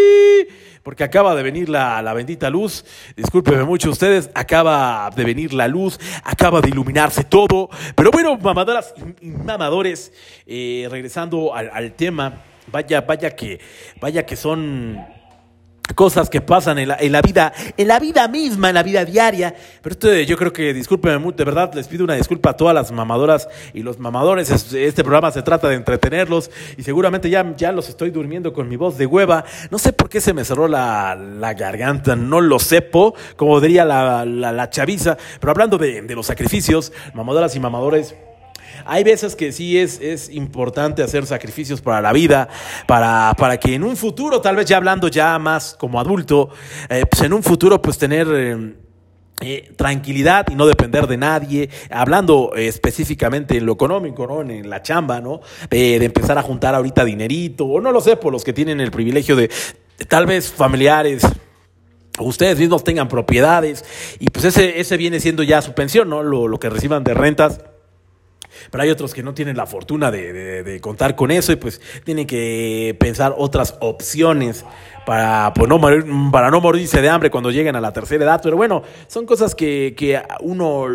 porque 0.82 1.02
acaba 1.02 1.34
de 1.34 1.42
venir 1.42 1.68
la, 1.68 2.00
la 2.02 2.12
bendita 2.12 2.50
luz. 2.50 2.84
Discúlpenme 3.16 3.64
mucho 3.64 3.90
ustedes, 3.90 4.30
acaba 4.34 5.10
de 5.16 5.24
venir 5.24 5.54
la 5.54 5.66
luz, 5.66 5.98
acaba 6.22 6.60
de 6.60 6.68
iluminarse 6.68 7.24
todo. 7.24 7.70
Pero 7.96 8.10
bueno, 8.10 8.36
mamadoras 8.36 8.94
y 9.20 9.28
mamadores, 9.28 10.12
eh, 10.46 10.86
regresando 10.90 11.54
al, 11.54 11.70
al 11.72 11.94
tema, 11.94 12.42
vaya, 12.70 13.00
vaya 13.00 13.34
que, 13.34 13.60
vaya 13.98 14.26
que 14.26 14.36
son 14.36 15.13
cosas 15.94 16.30
que 16.30 16.40
pasan 16.40 16.78
en 16.78 16.88
la, 16.88 16.96
en 16.98 17.12
la, 17.12 17.20
vida, 17.20 17.52
en 17.76 17.88
la 17.88 17.98
vida 17.98 18.26
misma, 18.28 18.68
en 18.68 18.74
la 18.74 18.82
vida 18.82 19.04
diaria. 19.04 19.54
Pero 19.82 19.92
esto 19.92 20.14
yo 20.14 20.36
creo 20.36 20.52
que, 20.52 20.72
discúlpenme 20.72 21.18
mucho, 21.18 21.36
de 21.38 21.44
verdad 21.44 21.72
les 21.74 21.88
pido 21.88 22.04
una 22.04 22.14
disculpa 22.14 22.50
a 22.50 22.56
todas 22.56 22.74
las 22.74 22.90
mamadoras 22.90 23.48
y 23.74 23.82
los 23.82 23.98
mamadores. 23.98 24.50
Este 24.50 25.02
programa 25.02 25.30
se 25.30 25.42
trata 25.42 25.68
de 25.68 25.76
entretenerlos 25.76 26.50
y 26.76 26.82
seguramente 26.82 27.28
ya, 27.28 27.54
ya 27.56 27.72
los 27.72 27.88
estoy 27.88 28.10
durmiendo 28.10 28.52
con 28.52 28.68
mi 28.68 28.76
voz 28.76 28.96
de 28.96 29.06
hueva. 29.06 29.44
No 29.70 29.78
sé 29.78 29.92
por 29.92 30.08
qué 30.08 30.20
se 30.20 30.32
me 30.32 30.44
cerró 30.44 30.68
la, 30.68 31.14
la 31.14 31.54
garganta, 31.54 32.16
no 32.16 32.40
lo 32.40 32.58
sepo, 32.58 33.14
como 33.36 33.60
diría 33.60 33.84
la, 33.84 34.24
la, 34.24 34.70
chaviza. 34.70 35.18
Pero 35.38 35.50
hablando 35.50 35.78
de, 35.78 36.02
de 36.02 36.14
los 36.14 36.26
sacrificios, 36.26 36.92
mamadoras 37.12 37.54
y 37.56 37.60
mamadores. 37.60 38.14
Hay 38.84 39.04
veces 39.04 39.36
que 39.36 39.52
sí 39.52 39.78
es, 39.78 40.00
es 40.00 40.28
importante 40.30 41.02
hacer 41.02 41.26
sacrificios 41.26 41.80
para 41.80 42.00
la 42.00 42.12
vida, 42.12 42.48
para, 42.86 43.34
para 43.36 43.58
que 43.58 43.74
en 43.74 43.84
un 43.84 43.96
futuro, 43.96 44.40
tal 44.40 44.56
vez 44.56 44.66
ya 44.66 44.76
hablando 44.76 45.08
ya 45.08 45.38
más 45.38 45.76
como 45.78 46.00
adulto, 46.00 46.50
eh, 46.88 47.04
pues 47.10 47.22
en 47.22 47.32
un 47.32 47.42
futuro 47.42 47.80
pues 47.80 47.98
tener... 47.98 48.28
Eh, 48.30 48.74
eh, 49.40 49.72
tranquilidad 49.76 50.46
y 50.48 50.54
no 50.54 50.64
depender 50.64 51.08
de 51.08 51.16
nadie, 51.16 51.68
hablando 51.90 52.52
específicamente 52.54 53.56
en 53.58 53.66
lo 53.66 53.72
económico, 53.72 54.28
¿no? 54.28 54.40
En, 54.40 54.70
la 54.70 54.80
chamba, 54.80 55.20
¿no? 55.20 55.40
De, 55.68 55.98
de, 55.98 56.04
empezar 56.06 56.38
a 56.38 56.42
juntar 56.42 56.76
ahorita 56.76 57.04
dinerito, 57.04 57.66
o 57.66 57.80
no 57.80 57.90
lo 57.90 58.00
sé, 58.00 58.16
por 58.16 58.32
los 58.32 58.44
que 58.44 58.52
tienen 58.52 58.80
el 58.80 58.92
privilegio 58.92 59.34
de, 59.34 59.50
de 59.98 60.04
tal 60.06 60.26
vez 60.26 60.52
familiares, 60.52 61.26
ustedes 62.20 62.58
mismos 62.58 62.84
tengan 62.84 63.08
propiedades, 63.08 63.84
y 64.20 64.26
pues 64.26 64.44
ese, 64.44 64.80
ese 64.80 64.96
viene 64.96 65.18
siendo 65.18 65.42
ya 65.42 65.60
su 65.62 65.74
pensión, 65.74 66.08
¿no? 66.08 66.22
Lo, 66.22 66.46
lo 66.46 66.60
que 66.60 66.70
reciban 66.70 67.02
de 67.02 67.14
rentas 67.14 67.60
pero 68.70 68.82
hay 68.82 68.90
otros 68.90 69.14
que 69.14 69.22
no 69.22 69.34
tienen 69.34 69.56
la 69.56 69.66
fortuna 69.66 70.10
de, 70.10 70.62
de, 70.62 70.80
contar 70.80 71.16
con 71.16 71.30
eso 71.30 71.52
y 71.52 71.56
pues 71.56 71.80
tienen 72.04 72.26
que 72.26 72.96
pensar 72.98 73.34
otras 73.36 73.76
opciones 73.80 74.64
para, 75.06 75.52
pues 75.54 75.68
no, 75.68 75.80
para 76.30 76.50
no 76.50 76.60
morirse 76.60 77.00
de 77.00 77.08
hambre 77.08 77.30
cuando 77.30 77.50
lleguen 77.50 77.76
a 77.76 77.80
la 77.80 77.92
tercera 77.92 78.24
edad. 78.24 78.40
Pero 78.42 78.56
bueno, 78.56 78.82
son 79.06 79.26
cosas 79.26 79.54
que, 79.54 79.94
que 79.96 80.20
uno 80.40 80.86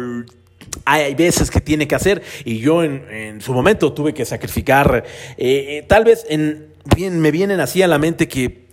hay 0.85 1.15
veces 1.15 1.49
que 1.49 1.61
tiene 1.61 1.87
que 1.87 1.95
hacer 1.95 2.21
y 2.45 2.59
yo 2.59 2.83
en, 2.83 3.05
en 3.09 3.41
su 3.41 3.53
momento 3.53 3.93
tuve 3.93 4.13
que 4.13 4.25
sacrificar, 4.25 5.03
eh, 5.37 5.85
tal 5.87 6.03
vez 6.03 6.25
en, 6.29 6.73
bien, 6.95 7.19
me 7.19 7.31
vienen 7.31 7.59
así 7.59 7.81
a 7.81 7.87
la 7.87 7.97
mente 7.97 8.27
que 8.27 8.69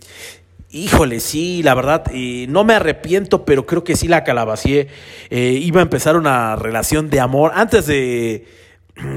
Híjole, 0.69 1.21
sí, 1.21 1.63
la 1.63 1.73
verdad, 1.75 2.03
eh, 2.13 2.45
no 2.49 2.65
me 2.65 2.73
arrepiento, 2.73 3.45
pero 3.45 3.65
creo 3.65 3.85
que 3.85 3.95
sí 3.95 4.09
la 4.09 4.25
calabacié. 4.25 4.89
Eh, 5.29 5.57
iba 5.61 5.79
a 5.79 5.83
empezar 5.83 6.17
una 6.17 6.57
relación 6.57 7.09
de 7.09 7.21
amor 7.21 7.53
antes 7.55 7.87
de, 7.87 8.45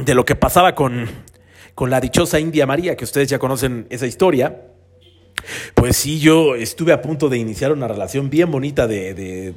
de 0.04 0.14
lo 0.14 0.24
que 0.24 0.36
pasaba 0.36 0.74
con, 0.74 1.06
con 1.74 1.90
la 1.90 2.00
dichosa 2.00 2.38
India 2.38 2.66
María, 2.66 2.96
que 2.96 3.04
ustedes 3.04 3.28
ya 3.28 3.38
conocen 3.38 3.86
esa 3.90 4.06
historia. 4.06 4.66
Pues 5.74 5.96
sí, 5.96 6.20
yo 6.20 6.54
estuve 6.54 6.92
a 6.92 7.00
punto 7.00 7.28
de 7.28 7.38
iniciar 7.38 7.72
una 7.72 7.88
relación 7.88 8.28
bien 8.28 8.50
bonita 8.50 8.86
de, 8.86 9.54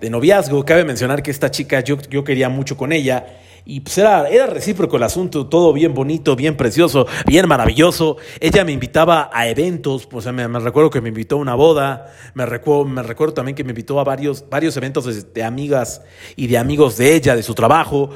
de, 0.00 0.10
noviazgo. 0.10 0.64
Cabe 0.64 0.84
mencionar 0.84 1.22
que 1.22 1.30
esta 1.30 1.50
chica 1.50 1.80
yo, 1.80 1.98
yo 2.08 2.24
quería 2.24 2.48
mucho 2.48 2.76
con 2.76 2.92
ella 2.92 3.26
y 3.70 3.80
pues 3.80 3.98
era, 3.98 4.26
era 4.30 4.46
recíproco 4.46 4.96
el 4.96 5.02
asunto, 5.02 5.46
todo 5.46 5.74
bien 5.74 5.92
bonito, 5.92 6.34
bien 6.34 6.56
precioso, 6.56 7.06
bien 7.26 7.46
maravilloso. 7.46 8.16
Ella 8.40 8.64
me 8.64 8.72
invitaba 8.72 9.28
a 9.30 9.46
eventos, 9.46 10.06
pues 10.06 10.24
me, 10.32 10.48
recuerdo 10.48 10.88
que 10.88 11.02
me 11.02 11.10
invitó 11.10 11.34
a 11.34 11.38
una 11.38 11.54
boda, 11.54 12.10
me 12.32 12.46
recuerdo, 12.46 12.86
me 12.86 13.02
recuerdo 13.02 13.34
también 13.34 13.54
que 13.54 13.64
me 13.64 13.72
invitó 13.72 14.00
a 14.00 14.04
varios, 14.04 14.48
varios 14.48 14.74
eventos 14.78 15.04
de, 15.04 15.22
de 15.22 15.44
amigas 15.44 16.00
y 16.34 16.46
de 16.46 16.56
amigos 16.56 16.96
de 16.96 17.14
ella, 17.14 17.36
de 17.36 17.42
su 17.42 17.54
trabajo. 17.54 18.08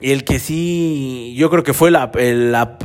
El 0.00 0.22
que 0.22 0.38
sí, 0.38 1.34
yo 1.36 1.50
creo 1.50 1.64
que 1.64 1.74
fue 1.74 1.90
la, 1.90 2.12
la 2.14 2.78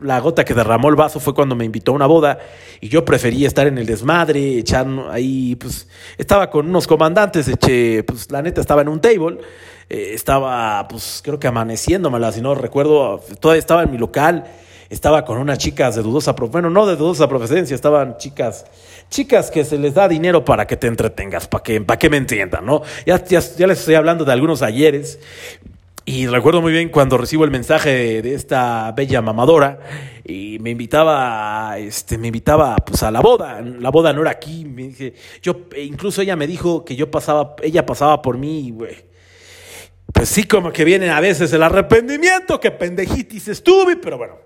la 0.00 0.20
gota 0.20 0.44
que 0.44 0.54
derramó 0.54 0.88
el 0.88 0.96
vaso 0.96 1.20
fue 1.20 1.34
cuando 1.34 1.56
me 1.56 1.64
invitó 1.64 1.92
a 1.92 1.94
una 1.94 2.06
boda 2.06 2.38
y 2.80 2.88
yo 2.88 3.04
preferí 3.04 3.44
estar 3.44 3.66
en 3.66 3.78
el 3.78 3.86
desmadre, 3.86 4.58
echar 4.58 4.86
ahí, 5.10 5.56
pues 5.56 5.88
estaba 6.16 6.50
con 6.50 6.68
unos 6.68 6.86
comandantes, 6.86 7.48
eché, 7.48 8.04
pues 8.04 8.30
la 8.30 8.42
neta 8.42 8.60
estaba 8.60 8.82
en 8.82 8.88
un 8.88 9.00
table, 9.00 9.38
eh, 9.88 10.10
estaba, 10.14 10.86
pues 10.88 11.20
creo 11.24 11.38
que 11.38 11.48
amaneciéndomela, 11.48 12.30
si 12.32 12.40
no 12.40 12.54
recuerdo, 12.54 13.20
todavía 13.40 13.58
estaba 13.58 13.82
en 13.82 13.90
mi 13.90 13.98
local, 13.98 14.44
estaba 14.88 15.24
con 15.24 15.38
unas 15.38 15.58
chicas 15.58 15.96
de 15.96 16.02
dudosa, 16.02 16.32
bueno, 16.32 16.70
no 16.70 16.86
de 16.86 16.96
dudosa 16.96 17.28
procedencia, 17.28 17.74
estaban 17.74 18.16
chicas, 18.18 18.66
chicas 19.10 19.50
que 19.50 19.64
se 19.64 19.78
les 19.78 19.94
da 19.94 20.08
dinero 20.08 20.44
para 20.44 20.66
que 20.66 20.76
te 20.76 20.86
entretengas, 20.86 21.48
para 21.48 21.62
que, 21.62 21.84
que 21.98 22.10
me 22.10 22.16
entiendan, 22.16 22.64
¿no? 22.64 22.82
Ya, 23.04 23.22
ya, 23.24 23.40
ya 23.40 23.66
les 23.66 23.80
estoy 23.80 23.96
hablando 23.96 24.24
de 24.24 24.32
algunos 24.32 24.62
ayeres. 24.62 25.18
Y 26.10 26.26
recuerdo 26.26 26.62
muy 26.62 26.72
bien 26.72 26.88
cuando 26.88 27.18
recibo 27.18 27.44
el 27.44 27.50
mensaje 27.50 28.22
de, 28.22 28.32
esta 28.32 28.90
bella 28.92 29.20
mamadora 29.20 29.78
y 30.24 30.58
me 30.58 30.70
invitaba, 30.70 31.76
este, 31.76 32.16
me 32.16 32.28
invitaba 32.28 32.76
pues 32.76 33.02
a 33.02 33.10
la 33.10 33.20
boda. 33.20 33.60
La 33.60 33.90
boda 33.90 34.14
no 34.14 34.22
era 34.22 34.30
aquí. 34.30 34.64
Me 34.64 34.84
dije, 34.84 35.12
yo, 35.42 35.66
incluso 35.76 36.22
ella 36.22 36.34
me 36.34 36.46
dijo 36.46 36.82
que 36.82 36.96
yo 36.96 37.10
pasaba, 37.10 37.56
ella 37.62 37.84
pasaba 37.84 38.22
por 38.22 38.38
mí, 38.38 38.70
güey. 38.70 39.04
Pues 40.10 40.30
sí, 40.30 40.44
como 40.44 40.72
que 40.72 40.82
viene 40.82 41.10
a 41.10 41.20
veces 41.20 41.52
el 41.52 41.62
arrepentimiento, 41.62 42.58
que 42.58 42.70
pendejitis 42.70 43.48
estuve, 43.48 43.96
pero 43.96 44.16
bueno. 44.16 44.36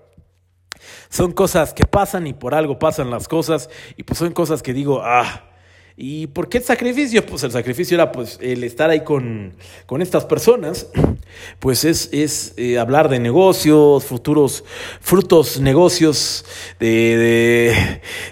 Son 1.07 1.31
cosas 1.31 1.73
que 1.73 1.85
pasan 1.85 2.27
y 2.27 2.33
por 2.33 2.55
algo 2.55 2.77
pasan 2.77 3.09
las 3.09 3.29
cosas 3.29 3.69
y 3.95 4.03
pues 4.03 4.19
son 4.19 4.33
cosas 4.33 4.61
que 4.61 4.73
digo, 4.73 5.01
ah, 5.01 5.52
¿Y 5.95 6.25
por 6.27 6.49
qué 6.49 6.57
el 6.57 6.63
sacrificio? 6.63 7.23
Pues 7.23 7.43
el 7.43 7.51
sacrificio 7.51 7.93
era 7.95 8.11
pues 8.11 8.39
el 8.41 8.63
estar 8.63 8.89
ahí 8.89 9.01
con, 9.01 9.53
con 9.85 10.01
estas 10.01 10.25
personas, 10.25 10.87
pues 11.59 11.85
es, 11.85 12.09
es 12.11 12.53
eh, 12.57 12.79
hablar 12.79 13.09
de 13.09 13.19
negocios, 13.19 14.03
futuros, 14.03 14.63
frutos, 15.01 15.59
negocios 15.59 16.45
de, 16.79 17.75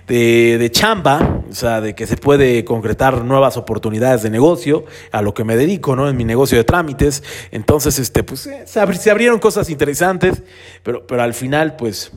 de, 0.07 0.57
de, 0.57 0.71
chamba, 0.71 1.43
o 1.49 1.53
sea, 1.53 1.81
de 1.81 1.93
que 1.93 2.07
se 2.07 2.17
puede 2.17 2.65
concretar 2.65 3.23
nuevas 3.23 3.57
oportunidades 3.57 4.23
de 4.23 4.31
negocio, 4.31 4.85
a 5.11 5.21
lo 5.21 5.35
que 5.35 5.43
me 5.43 5.55
dedico, 5.55 5.95
¿no? 5.95 6.09
En 6.09 6.17
mi 6.17 6.25
negocio 6.25 6.57
de 6.57 6.63
trámites. 6.63 7.21
Entonces, 7.51 7.99
este, 7.99 8.23
pues 8.23 8.47
eh, 8.47 8.65
se 8.65 9.11
abrieron 9.11 9.37
cosas 9.37 9.69
interesantes, 9.69 10.41
pero, 10.81 11.05
pero 11.05 11.21
al 11.21 11.35
final, 11.35 11.75
pues 11.75 12.11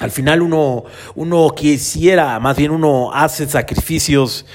al 0.00 0.10
final 0.10 0.42
uno, 0.42 0.84
uno 1.14 1.50
quisiera, 1.50 2.40
más 2.40 2.56
bien 2.56 2.70
uno 2.70 3.12
hace 3.12 3.46
sacrificios 3.46 4.46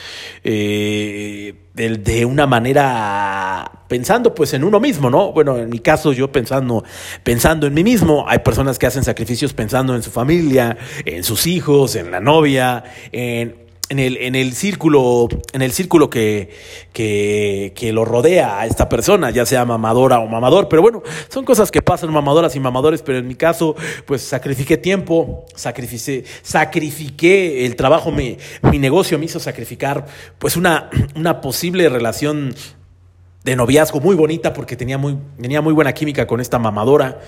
eh, 0.44 1.54
de, 1.74 1.98
de, 1.98 2.26
una 2.26 2.48
manera 2.48 3.72
pensando 3.88 4.34
pues 4.34 4.54
en 4.54 4.64
uno 4.64 4.80
mismo, 4.80 5.10
¿no? 5.10 5.32
Bueno, 5.34 5.58
en 5.58 5.70
mi 5.70 5.80
caso 5.80 6.14
yo 6.14 6.32
pensando, 6.32 6.84
pensando 7.24 7.68
en 7.68 7.74
mí 7.74 7.84
mismo, 7.84 8.26
hay 8.28 8.40
personas 8.40 8.80
que 8.80 8.88
hacen 8.88 9.04
sacrificios 9.04 9.54
pensando 9.54 9.96
en 9.96 10.02
su 10.02 10.12
familia, 10.12 10.78
en 11.06 11.24
sus 11.24 11.46
hijos, 11.48 11.96
en 11.96 12.12
la 12.12 12.20
novia, 12.20 12.84
en 13.12 13.65
en 13.90 14.00
el, 14.00 14.18
en 14.18 14.36
el 14.36 14.54
círculo, 14.54 15.28
en 15.54 15.62
el 15.62 15.72
círculo 15.72 16.10
que, 16.10 16.50
que, 16.92 17.74
que, 17.76 17.94
lo 17.94 18.04
rodea 18.04 18.60
a 18.60 18.66
esta 18.66 18.90
persona, 18.90 19.30
ya 19.30 19.46
sea 19.46 19.66
mamadora 19.66 20.20
o 20.20 20.28
mamador. 20.28 20.68
Pero 20.70 20.82
bueno, 20.82 21.04
son 21.30 21.46
cosas 21.46 21.72
que 21.72 21.82
pasan 21.82 22.12
mamadoras 22.12 22.56
y 22.56 22.60
mamadores, 22.60 23.02
pero 23.02 23.20
en 23.20 23.28
mi 23.28 23.36
caso, 23.36 23.76
pues 24.06 24.22
sacrifiqué 24.22 24.78
tiempo, 24.78 25.46
sacrifiqué, 25.56 26.26
sacrifiqué 26.42 27.66
el 27.66 27.76
trabajo, 27.76 28.12
mi, 28.12 28.38
mi 28.64 28.80
negocio 28.80 29.20
me 29.20 29.26
hizo 29.26 29.40
sacrificar 29.40 30.06
pues 30.40 30.58
una, 30.58 30.90
una 31.16 31.42
posible 31.42 31.88
relación 31.90 32.56
de 33.44 33.56
noviazgo 33.56 34.00
muy 34.00 34.16
bonita 34.16 34.54
porque 34.54 34.76
tenía 34.76 34.98
muy, 34.98 35.18
tenía 35.40 35.62
muy 35.62 35.74
buena 35.74 35.94
química 35.94 36.26
con 36.26 36.42
esta 36.42 36.58
mamadora 36.58 37.22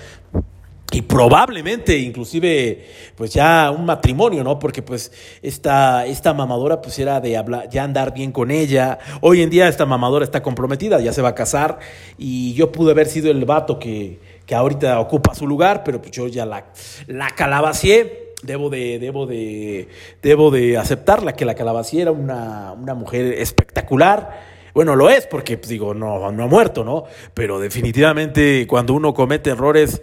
y 0.90 1.02
probablemente 1.02 1.98
inclusive 1.98 2.86
pues 3.14 3.32
ya 3.34 3.70
un 3.70 3.84
matrimonio, 3.84 4.42
¿no? 4.42 4.58
Porque 4.58 4.82
pues 4.82 5.12
esta, 5.42 6.06
esta 6.06 6.32
mamadora 6.32 6.80
pues 6.80 6.98
era 6.98 7.20
de 7.20 7.36
hablar, 7.36 7.68
ya 7.68 7.84
andar 7.84 8.14
bien 8.14 8.32
con 8.32 8.50
ella. 8.50 8.98
Hoy 9.20 9.42
en 9.42 9.50
día 9.50 9.68
esta 9.68 9.84
mamadora 9.84 10.24
está 10.24 10.42
comprometida, 10.42 11.00
ya 11.00 11.12
se 11.12 11.20
va 11.20 11.30
a 11.30 11.34
casar 11.34 11.78
y 12.16 12.54
yo 12.54 12.72
pude 12.72 12.92
haber 12.92 13.06
sido 13.06 13.30
el 13.30 13.44
vato 13.44 13.78
que, 13.78 14.18
que 14.46 14.54
ahorita 14.54 14.98
ocupa 14.98 15.34
su 15.34 15.46
lugar, 15.46 15.84
pero 15.84 16.00
pues 16.00 16.12
yo 16.12 16.26
ya 16.26 16.46
la, 16.46 16.66
la 17.06 17.30
calabacié. 17.30 18.26
Debo 18.40 18.70
de, 18.70 19.00
debo 19.00 19.26
de, 19.26 19.88
debo 20.22 20.52
de 20.52 20.78
aceptarla, 20.78 21.34
que 21.34 21.44
la 21.44 21.56
calabacié 21.56 22.02
era 22.02 22.12
una, 22.12 22.72
una 22.72 22.94
mujer 22.94 23.34
espectacular 23.34 24.30
Bueno, 24.72 24.94
lo 24.94 25.10
es 25.10 25.26
porque, 25.26 25.58
pues, 25.58 25.68
digo, 25.68 25.92
no, 25.92 26.30
no 26.30 26.44
ha 26.44 26.46
muerto, 26.46 26.84
¿no? 26.84 27.02
Pero 27.34 27.58
definitivamente 27.58 28.64
cuando 28.68 28.94
uno 28.94 29.12
comete 29.12 29.50
errores 29.50 30.00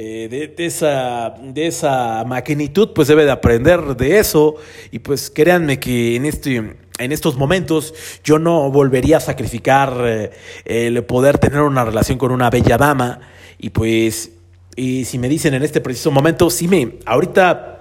eh, 0.00 0.28
de, 0.56 0.64
esa, 0.64 1.34
de 1.42 1.66
esa 1.66 2.22
magnitud, 2.24 2.90
pues 2.94 3.08
debe 3.08 3.24
de 3.24 3.32
aprender 3.32 3.96
de 3.96 4.20
eso. 4.20 4.54
Y 4.92 5.00
pues 5.00 5.28
créanme 5.28 5.80
que 5.80 6.14
en 6.14 6.24
este 6.24 6.76
en 7.00 7.12
estos 7.12 7.36
momentos 7.36 7.94
yo 8.22 8.38
no 8.38 8.70
volvería 8.70 9.16
a 9.16 9.20
sacrificar 9.20 9.94
eh, 10.04 10.30
el 10.66 11.02
poder 11.02 11.38
tener 11.38 11.62
una 11.62 11.84
relación 11.84 12.16
con 12.16 12.30
una 12.30 12.48
bella 12.48 12.76
dama 12.76 13.20
y 13.58 13.70
pues 13.70 14.30
y 14.76 15.04
si 15.04 15.18
me 15.18 15.28
dicen 15.28 15.54
en 15.54 15.64
este 15.64 15.80
preciso 15.80 16.12
momento, 16.12 16.48
sí 16.48 16.68
me 16.68 16.98
ahorita 17.04 17.77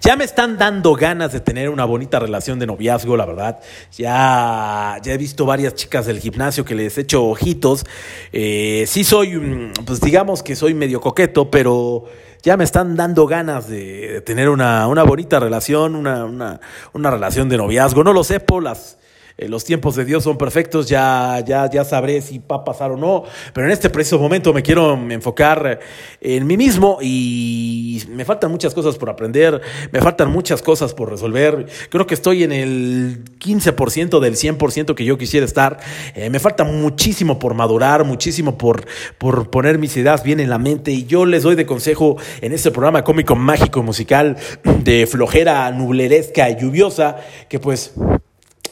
ya 0.00 0.16
me 0.16 0.24
están 0.24 0.58
dando 0.58 0.94
ganas 0.94 1.32
de 1.32 1.40
tener 1.40 1.70
una 1.70 1.84
bonita 1.84 2.18
relación 2.18 2.58
de 2.58 2.66
noviazgo, 2.66 3.16
la 3.16 3.26
verdad. 3.26 3.60
Ya, 3.96 4.98
ya 5.02 5.12
he 5.12 5.18
visto 5.18 5.46
varias 5.46 5.74
chicas 5.74 6.06
del 6.06 6.20
gimnasio 6.20 6.64
que 6.64 6.74
les 6.74 6.98
he 6.98 7.02
hecho 7.02 7.24
ojitos. 7.24 7.84
Eh, 8.32 8.84
sí 8.86 9.04
soy, 9.04 9.72
pues 9.84 10.00
digamos 10.00 10.42
que 10.42 10.56
soy 10.56 10.74
medio 10.74 11.00
coqueto, 11.00 11.50
pero 11.50 12.06
ya 12.42 12.56
me 12.56 12.64
están 12.64 12.96
dando 12.96 13.26
ganas 13.26 13.68
de, 13.68 14.22
tener 14.22 14.48
una, 14.48 14.86
una 14.86 15.02
bonita 15.02 15.38
relación, 15.38 15.94
una, 15.94 16.24
una, 16.24 16.60
una, 16.92 17.10
relación 17.10 17.48
de 17.48 17.58
noviazgo. 17.58 18.02
No 18.04 18.12
lo 18.12 18.24
sé, 18.24 18.40
por 18.40 18.62
las 18.62 18.98
eh, 19.40 19.48
los 19.48 19.64
tiempos 19.64 19.96
de 19.96 20.04
Dios 20.04 20.22
son 20.24 20.36
perfectos, 20.36 20.86
ya, 20.86 21.42
ya, 21.46 21.68
ya 21.70 21.82
sabré 21.82 22.20
si 22.20 22.38
va 22.40 22.56
a 22.56 22.64
pasar 22.64 22.90
o 22.90 22.96
no, 22.98 23.24
pero 23.54 23.66
en 23.66 23.72
este 23.72 23.88
preciso 23.88 24.18
momento 24.18 24.52
me 24.52 24.62
quiero 24.62 24.92
enfocar 25.10 25.80
en 26.20 26.46
mí 26.46 26.58
mismo 26.58 26.98
y 27.00 28.02
me 28.10 28.26
faltan 28.26 28.50
muchas 28.50 28.74
cosas 28.74 28.98
por 28.98 29.08
aprender, 29.08 29.62
me 29.92 30.00
faltan 30.00 30.30
muchas 30.30 30.60
cosas 30.60 30.92
por 30.92 31.08
resolver, 31.08 31.66
creo 31.88 32.06
que 32.06 32.12
estoy 32.12 32.42
en 32.42 32.52
el 32.52 33.24
15% 33.38 34.20
del 34.20 34.34
100% 34.34 34.94
que 34.94 35.06
yo 35.06 35.16
quisiera 35.16 35.46
estar, 35.46 35.78
eh, 36.14 36.28
me 36.28 36.38
falta 36.38 36.64
muchísimo 36.64 37.38
por 37.38 37.54
madurar, 37.54 38.04
muchísimo 38.04 38.58
por, 38.58 38.84
por 39.16 39.48
poner 39.48 39.78
mis 39.78 39.96
ideas 39.96 40.22
bien 40.22 40.40
en 40.40 40.50
la 40.50 40.58
mente 40.58 40.90
y 40.90 41.06
yo 41.06 41.24
les 41.24 41.44
doy 41.44 41.54
de 41.54 41.64
consejo 41.64 42.18
en 42.42 42.52
este 42.52 42.70
programa 42.70 43.04
cómico 43.04 43.36
mágico 43.36 43.82
musical 43.82 44.36
de 44.84 45.06
flojera 45.06 45.70
nubleresca 45.70 46.50
y 46.50 46.56
lluviosa 46.56 47.16
que 47.48 47.58
pues 47.58 47.94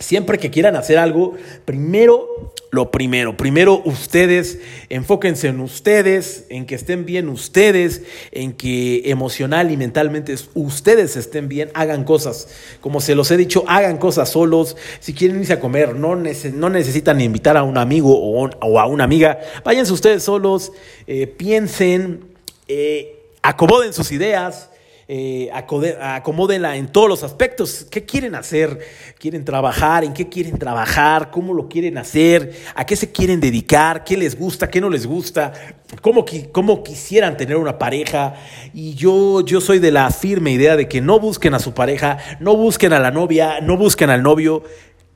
Siempre 0.01 0.38
que 0.38 0.51
quieran 0.51 0.76
hacer 0.76 0.96
algo, 0.96 1.34
primero, 1.64 2.53
lo 2.70 2.90
primero, 2.92 3.36
primero 3.36 3.82
ustedes, 3.84 4.59
enfóquense 4.90 5.49
en 5.49 5.59
ustedes, 5.59 6.44
en 6.51 6.66
que 6.66 6.76
estén 6.76 7.05
bien 7.05 7.28
ustedes, 7.28 8.03
en 8.30 8.53
que 8.53 9.11
emocional 9.11 9.72
y 9.72 9.76
mentalmente 9.76 10.36
ustedes 10.55 11.16
estén 11.16 11.49
bien, 11.49 11.70
hagan 11.74 12.05
cosas. 12.05 12.49
Como 12.80 13.01
se 13.01 13.16
los 13.16 13.30
he 13.32 13.36
dicho, 13.36 13.64
hagan 13.66 13.99
cosas 13.99 14.28
solos. 14.28 14.76
Si 15.01 15.14
quieren 15.14 15.40
irse 15.40 15.55
a 15.55 15.61
comer, 15.61 15.96
no, 15.96 16.14
no 16.14 16.70
necesitan 16.70 17.20
invitar 17.20 17.57
a 17.57 17.64
un 17.64 17.76
amigo 17.76 18.16
o, 18.16 18.49
o, 18.49 18.78
a 18.78 18.86
una 18.86 19.03
amiga, 19.03 19.40
váyanse 19.64 19.92
ustedes 19.92 20.22
solos, 20.22 20.70
eh, 21.09 21.26
piensen, 21.26 22.20
eh, 22.68 23.16
acomoden 23.42 23.92
sus 23.92 24.12
ideas 24.12 24.67
eh, 25.11 25.48
acomódenla 25.50 26.76
en 26.76 26.88
todos 26.88 27.09
los 27.09 27.22
aspectos. 27.22 27.86
¿Qué 27.90 28.04
quieren 28.04 28.34
hacer? 28.34 28.78
¿Quieren 29.18 29.42
trabajar? 29.42 30.04
¿En 30.04 30.12
qué 30.12 30.28
quieren 30.28 30.59
trabajar? 30.59 31.30
¿Cómo 31.30 31.54
lo 31.54 31.66
quieren 31.66 31.96
hacer? 31.96 32.52
¿A 32.74 32.84
qué 32.84 32.94
se 32.94 33.11
quieren 33.11 33.40
dedicar? 33.40 34.04
¿Qué 34.04 34.18
les 34.18 34.38
gusta? 34.38 34.68
¿Qué 34.68 34.82
no 34.82 34.90
les 34.90 35.06
gusta? 35.06 35.54
¿Cómo, 36.02 36.26
cómo 36.52 36.82
quisieran 36.82 37.38
tener 37.38 37.56
una 37.56 37.78
pareja? 37.78 38.34
Y 38.74 38.94
yo, 38.96 39.42
yo 39.46 39.62
soy 39.62 39.78
de 39.78 39.92
la 39.92 40.11
firme 40.11 40.50
idea 40.50 40.76
de 40.76 40.88
que 40.88 41.00
no 41.00 41.18
busquen 41.18 41.54
a 41.54 41.59
su 41.59 41.72
pareja, 41.72 42.18
no 42.38 42.54
busquen 42.54 42.92
a 42.92 43.00
la 43.00 43.11
novia, 43.11 43.62
no 43.62 43.78
busquen 43.78 44.11
al 44.11 44.22
novio 44.22 44.62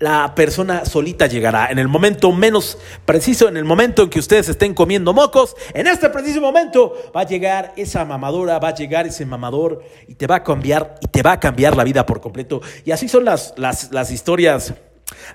la 0.02 0.34
persona 0.34 0.84
solita 0.84 1.28
llegará. 1.28 1.70
En 1.70 1.78
el 1.78 1.86
momento 1.86 2.32
menos 2.32 2.76
preciso, 3.06 3.48
en 3.48 3.56
el 3.56 3.64
momento 3.64 4.02
en 4.02 4.10
que 4.10 4.18
ustedes 4.18 4.48
estén 4.48 4.74
comiendo 4.74 5.12
mocos, 5.14 5.54
en 5.74 5.86
este 5.86 6.10
preciso 6.10 6.40
momento 6.40 6.94
va 7.14 7.20
a 7.20 7.24
llegar 7.24 7.72
esa 7.76 8.04
mamadora, 8.04 8.58
va 8.58 8.70
a 8.70 8.74
llegar 8.74 9.06
ese 9.06 9.24
mamador 9.24 9.84
y 10.08 10.16
te 10.16 10.26
va 10.26 10.36
a 10.36 10.42
cambiar 10.42 10.96
y 11.00 11.06
te 11.06 11.22
va 11.22 11.30
a 11.30 11.38
cambiar 11.38 11.76
la 11.76 11.84
vida 11.84 12.04
por 12.04 12.20
completo. 12.20 12.60
Y 12.84 12.90
así 12.90 13.08
son 13.08 13.24
las, 13.24 13.54
las, 13.56 13.92
las 13.92 14.10
historias, 14.10 14.74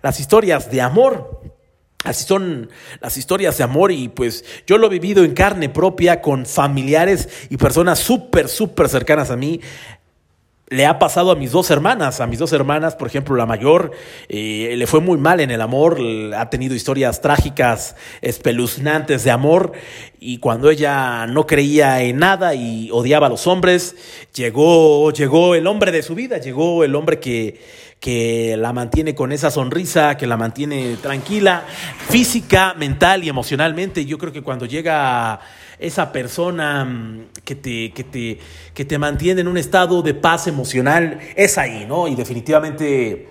las 0.03 0.19
historias 0.19 0.69
de 0.69 0.81
amor. 0.81 1.39
Así 2.03 2.25
son 2.25 2.69
las 2.99 3.17
historias 3.17 3.57
de 3.57 3.63
amor 3.63 3.91
y 3.91 4.09
pues 4.09 4.43
yo 4.67 4.77
lo 4.77 4.87
he 4.87 4.89
vivido 4.89 5.23
en 5.23 5.33
carne 5.33 5.69
propia 5.69 6.21
con 6.21 6.45
familiares 6.45 7.47
y 7.49 7.57
personas 7.57 7.99
súper, 7.99 8.49
súper 8.49 8.87
cercanas 8.87 9.31
a 9.31 9.35
mí 9.35 9.61
le 10.69 10.85
ha 10.85 10.99
pasado 10.99 11.31
a 11.31 11.35
mis 11.35 11.51
dos 11.51 11.71
hermanas, 11.71 12.19
a 12.19 12.27
mis 12.27 12.39
dos 12.39 12.51
hermanas, 12.51 12.95
por 12.95 13.07
ejemplo, 13.07 13.35
la 13.37 13.45
mayor, 13.45 13.91
eh, 14.27 14.75
le 14.77 14.87
fue 14.87 14.99
muy 14.99 15.17
mal 15.17 15.39
en 15.39 15.49
el 15.49 15.61
amor, 15.61 15.97
ha 16.35 16.49
tenido 16.49 16.75
historias 16.75 17.21
trágicas, 17.21 17.95
espeluznantes 18.21 19.23
de 19.23 19.31
amor, 19.31 19.71
y 20.19 20.39
cuando 20.39 20.69
ella 20.69 21.25
no 21.27 21.47
creía 21.47 22.01
en 22.01 22.17
nada 22.17 22.53
y 22.53 22.89
odiaba 22.91 23.27
a 23.27 23.29
los 23.29 23.47
hombres, 23.47 23.95
llegó, 24.33 25.11
llegó 25.11 25.55
el 25.55 25.67
hombre 25.67 25.93
de 25.93 26.03
su 26.03 26.15
vida, 26.15 26.37
llegó 26.39 26.83
el 26.83 26.95
hombre 26.95 27.19
que, 27.19 27.61
que 27.99 28.55
la 28.57 28.73
mantiene 28.73 29.15
con 29.15 29.31
esa 29.31 29.49
sonrisa, 29.49 30.17
que 30.17 30.27
la 30.27 30.37
mantiene 30.37 30.97
tranquila, 31.01 31.63
física, 32.09 32.73
mental 32.75 33.23
y 33.23 33.29
emocionalmente. 33.29 34.05
Yo 34.05 34.17
creo 34.17 34.31
que 34.31 34.43
cuando 34.43 34.65
llega 34.65 35.39
esa 35.79 36.11
persona 36.11 36.85
mm, 36.85 37.27
que 37.43 37.55
te, 37.55 37.91
que 37.93 38.03
te, 38.03 38.39
que 38.73 38.85
te 38.85 38.97
mantiene 38.97 39.41
en 39.41 39.47
un 39.47 39.57
estado 39.57 40.01
de 40.01 40.13
paz 40.13 40.47
emocional, 40.47 41.19
es 41.35 41.57
ahí, 41.57 41.85
¿no? 41.87 42.07
Y 42.07 42.15
definitivamente 42.15 43.29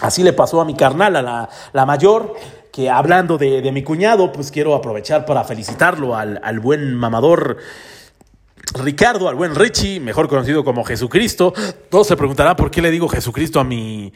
así 0.00 0.22
le 0.22 0.32
pasó 0.32 0.60
a 0.60 0.64
mi 0.64 0.74
carnal, 0.74 1.16
a 1.16 1.22
la, 1.22 1.48
la 1.72 1.86
mayor, 1.86 2.34
que 2.72 2.88
hablando 2.88 3.36
de, 3.36 3.70
mi 3.72 3.82
cuñado, 3.82 4.32
pues 4.32 4.50
quiero 4.50 4.74
aprovechar 4.74 5.26
para 5.26 5.44
felicitarlo 5.44 6.16
al, 6.16 6.40
al 6.42 6.60
buen 6.60 6.94
mamador. 6.94 7.58
Ricardo, 8.74 9.28
al 9.28 9.34
buen 9.34 9.54
Richie, 9.54 10.00
mejor 10.00 10.28
conocido 10.28 10.64
como 10.64 10.84
Jesucristo. 10.84 11.52
Todos 11.90 12.06
se 12.06 12.16
preguntarán 12.16 12.56
por 12.56 12.70
qué 12.70 12.80
le 12.80 12.90
digo 12.90 13.08
Jesucristo 13.08 13.60
a 13.60 13.64
mi, 13.64 14.12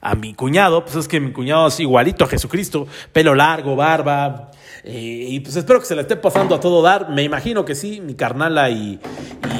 a 0.00 0.14
mi 0.14 0.34
cuñado. 0.34 0.84
Pues 0.84 0.96
es 0.96 1.08
que 1.08 1.20
mi 1.20 1.32
cuñado 1.32 1.68
es 1.68 1.80
igualito 1.80 2.24
a 2.24 2.28
Jesucristo, 2.28 2.86
pelo 3.12 3.34
largo, 3.34 3.76
barba, 3.76 4.50
eh, 4.88 5.26
y 5.30 5.40
pues 5.40 5.56
espero 5.56 5.80
que 5.80 5.86
se 5.86 5.96
la 5.96 6.02
esté 6.02 6.14
pasando 6.14 6.54
a 6.54 6.60
todo 6.60 6.80
dar. 6.80 7.10
Me 7.10 7.24
imagino 7.24 7.64
que 7.64 7.74
sí, 7.74 8.00
mi 8.00 8.14
carnala 8.14 8.70
y, 8.70 9.00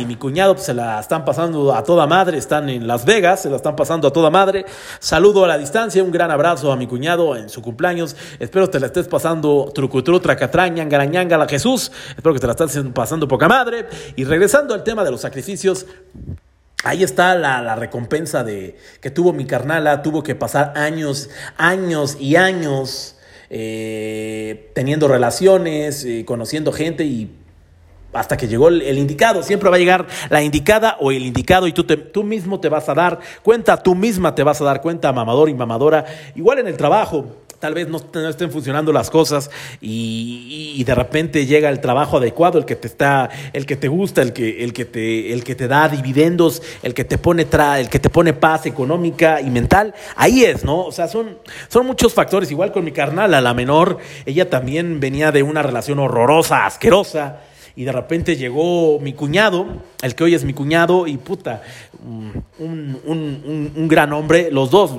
mi 0.07 0.15
cuñado 0.15 0.55
pues, 0.55 0.67
se 0.67 0.75
la 0.75 1.01
están 1.01 1.25
pasando 1.25 1.75
a 1.75 1.83
toda 1.83 2.07
madre. 2.07 2.39
Están 2.39 2.69
en 2.69 2.87
Las 2.87 3.05
Vegas, 3.05 3.43
se 3.43 3.51
la 3.51 3.57
están 3.57 3.75
pasando 3.75 4.07
a 4.07 4.13
toda 4.13 4.31
madre. 4.31 4.67
Saludo 5.01 5.45
a 5.45 5.49
la 5.49 5.59
distancia, 5.59 6.05
un 6.05 6.13
gran 6.13 6.31
abrazo 6.31 6.71
a 6.71 6.77
mi 6.77 6.87
cuñado 6.87 7.35
en 7.35 7.49
su 7.49 7.61
cumpleaños. 7.61 8.15
Espero 8.39 8.67
que 8.67 8.73
te 8.73 8.81
la 8.81 8.87
estés 8.87 9.09
pasando 9.09 9.73
trucutru, 9.75 10.21
tracatraña, 10.21 10.85
ñangara, 10.85 11.39
la 11.39 11.49
Jesús. 11.49 11.91
Espero 12.11 12.33
que 12.33 12.41
te 12.41 12.47
la 12.47 12.53
estés 12.53 12.79
pasando 12.95 13.27
poca 13.27 13.49
madre. 13.49 13.89
Y 14.15 14.23
regresando 14.27 14.75
al 14.75 14.85
tema 14.85 15.05
de 15.05 15.11
los 15.11 15.21
sacrificios. 15.21 15.87
Ahí 16.85 17.03
está 17.03 17.35
la, 17.35 17.75
recompensa 17.75 18.45
de 18.45 18.77
que 19.01 19.11
tuvo 19.11 19.33
mi 19.33 19.45
carnala, 19.47 20.03
tuvo 20.03 20.23
que 20.23 20.35
pasar 20.35 20.73
años, 20.77 21.31
años 21.57 22.17
y 22.21 22.37
años 22.37 23.17
eh, 23.51 24.71
teniendo 24.75 25.09
relaciones, 25.09 26.05
eh, 26.05 26.25
conociendo 26.25 26.73
gente 26.73 27.05
y 27.05 27.35
hasta 28.13 28.37
que 28.37 28.47
llegó 28.47 28.69
el, 28.69 28.83
el, 28.83 28.99
indicado. 28.99 29.43
Siempre 29.43 29.69
va 29.69 29.77
a 29.77 29.79
llegar 29.79 30.07
la 30.31 30.43
indicada 30.43 30.97
o 31.01 31.11
el 31.11 31.25
indicado 31.25 31.67
y 31.67 31.73
tú, 31.73 31.85
te, 31.85 31.97
tú 31.97 32.23
mismo 32.23 32.61
te 32.61 32.69
vas 32.69 32.89
a 32.89 32.95
dar 32.95 33.21
cuenta, 33.43 33.83
tú 33.83 33.95
misma 33.95 34.35
te 34.35 34.43
vas 34.43 34.61
a 34.61 34.65
dar 34.65 34.81
cuenta, 34.81 35.13
mamador 35.13 35.49
y 35.49 35.55
mamadora. 35.55 36.05
Igual 36.35 36.61
en 36.61 36.69
el 36.69 36.77
trabajo 36.77 37.46
tal 37.59 37.75
vez 37.75 37.89
no, 37.89 38.01
no, 38.13 38.29
estén 38.29 38.51
funcionando 38.51 38.93
las 38.93 39.11
cosas 39.11 39.51
y, 39.81 40.75
y, 40.77 40.85
de 40.85 40.95
repente 40.95 41.47
llega 41.47 41.69
el 41.69 41.81
trabajo 41.81 42.19
adecuado, 42.19 42.59
el 42.59 42.65
que 42.65 42.77
te 42.77 42.87
está, 42.87 43.31
el 43.53 43.67
que 43.67 43.77
te 43.77 43.89
gusta, 43.89 44.23
el 44.23 44.33
que, 44.33 44.65
el 44.65 44.73
que 44.73 44.85
te, 44.85 45.33
el 45.33 45.45
que 45.45 45.55
te 45.55 45.69
da 45.69 45.89
dividendos, 45.89 46.63
el 46.83 46.95
que 46.95 47.05
te 47.05 47.19
pone 47.19 47.45
tra, 47.45 47.81
el 47.81 47.89
que 47.89 47.99
te 47.99 48.11
pone 48.11 48.33
paz 48.33 48.67
económica 48.67 49.41
y 49.41 49.51
mental, 49.51 49.95
ahí 50.17 50.45
es, 50.45 50.65
¿no? 50.65 50.85
O 50.85 50.93
sea, 50.93 51.09
son, 51.09 51.39
son 51.69 51.87
muchos 51.87 52.15
factores. 52.15 52.51
Igual 52.51 52.73
con 52.73 52.85
mi 52.85 52.93
carnal, 52.93 53.35
a 53.35 53.41
la 53.41 53.55
menor, 53.55 53.99
ella 54.25 54.49
también 54.51 55.01
venía 55.01 55.33
de 55.33 55.43
una 55.43 55.63
relación 55.63 55.99
horrorosa, 55.99 56.67
asquerosa 56.67 57.41
y 57.77 57.85
de 57.85 57.93
repente 57.93 58.37
llegó 58.37 58.99
mi 59.01 59.13
cuñado, 59.13 59.67
el 60.03 60.15
que 60.15 60.25
hoy 60.25 60.35
es 60.35 60.45
mi 60.45 60.55
cuñado, 60.55 61.07
y 61.07 61.19
puta, 61.19 61.63
un, 62.03 62.43
un, 62.59 63.01
un, 63.05 63.73
un, 63.77 63.89
gran 63.89 64.15
hombre, 64.15 64.51
los 64.51 64.71
dos, 64.71 64.93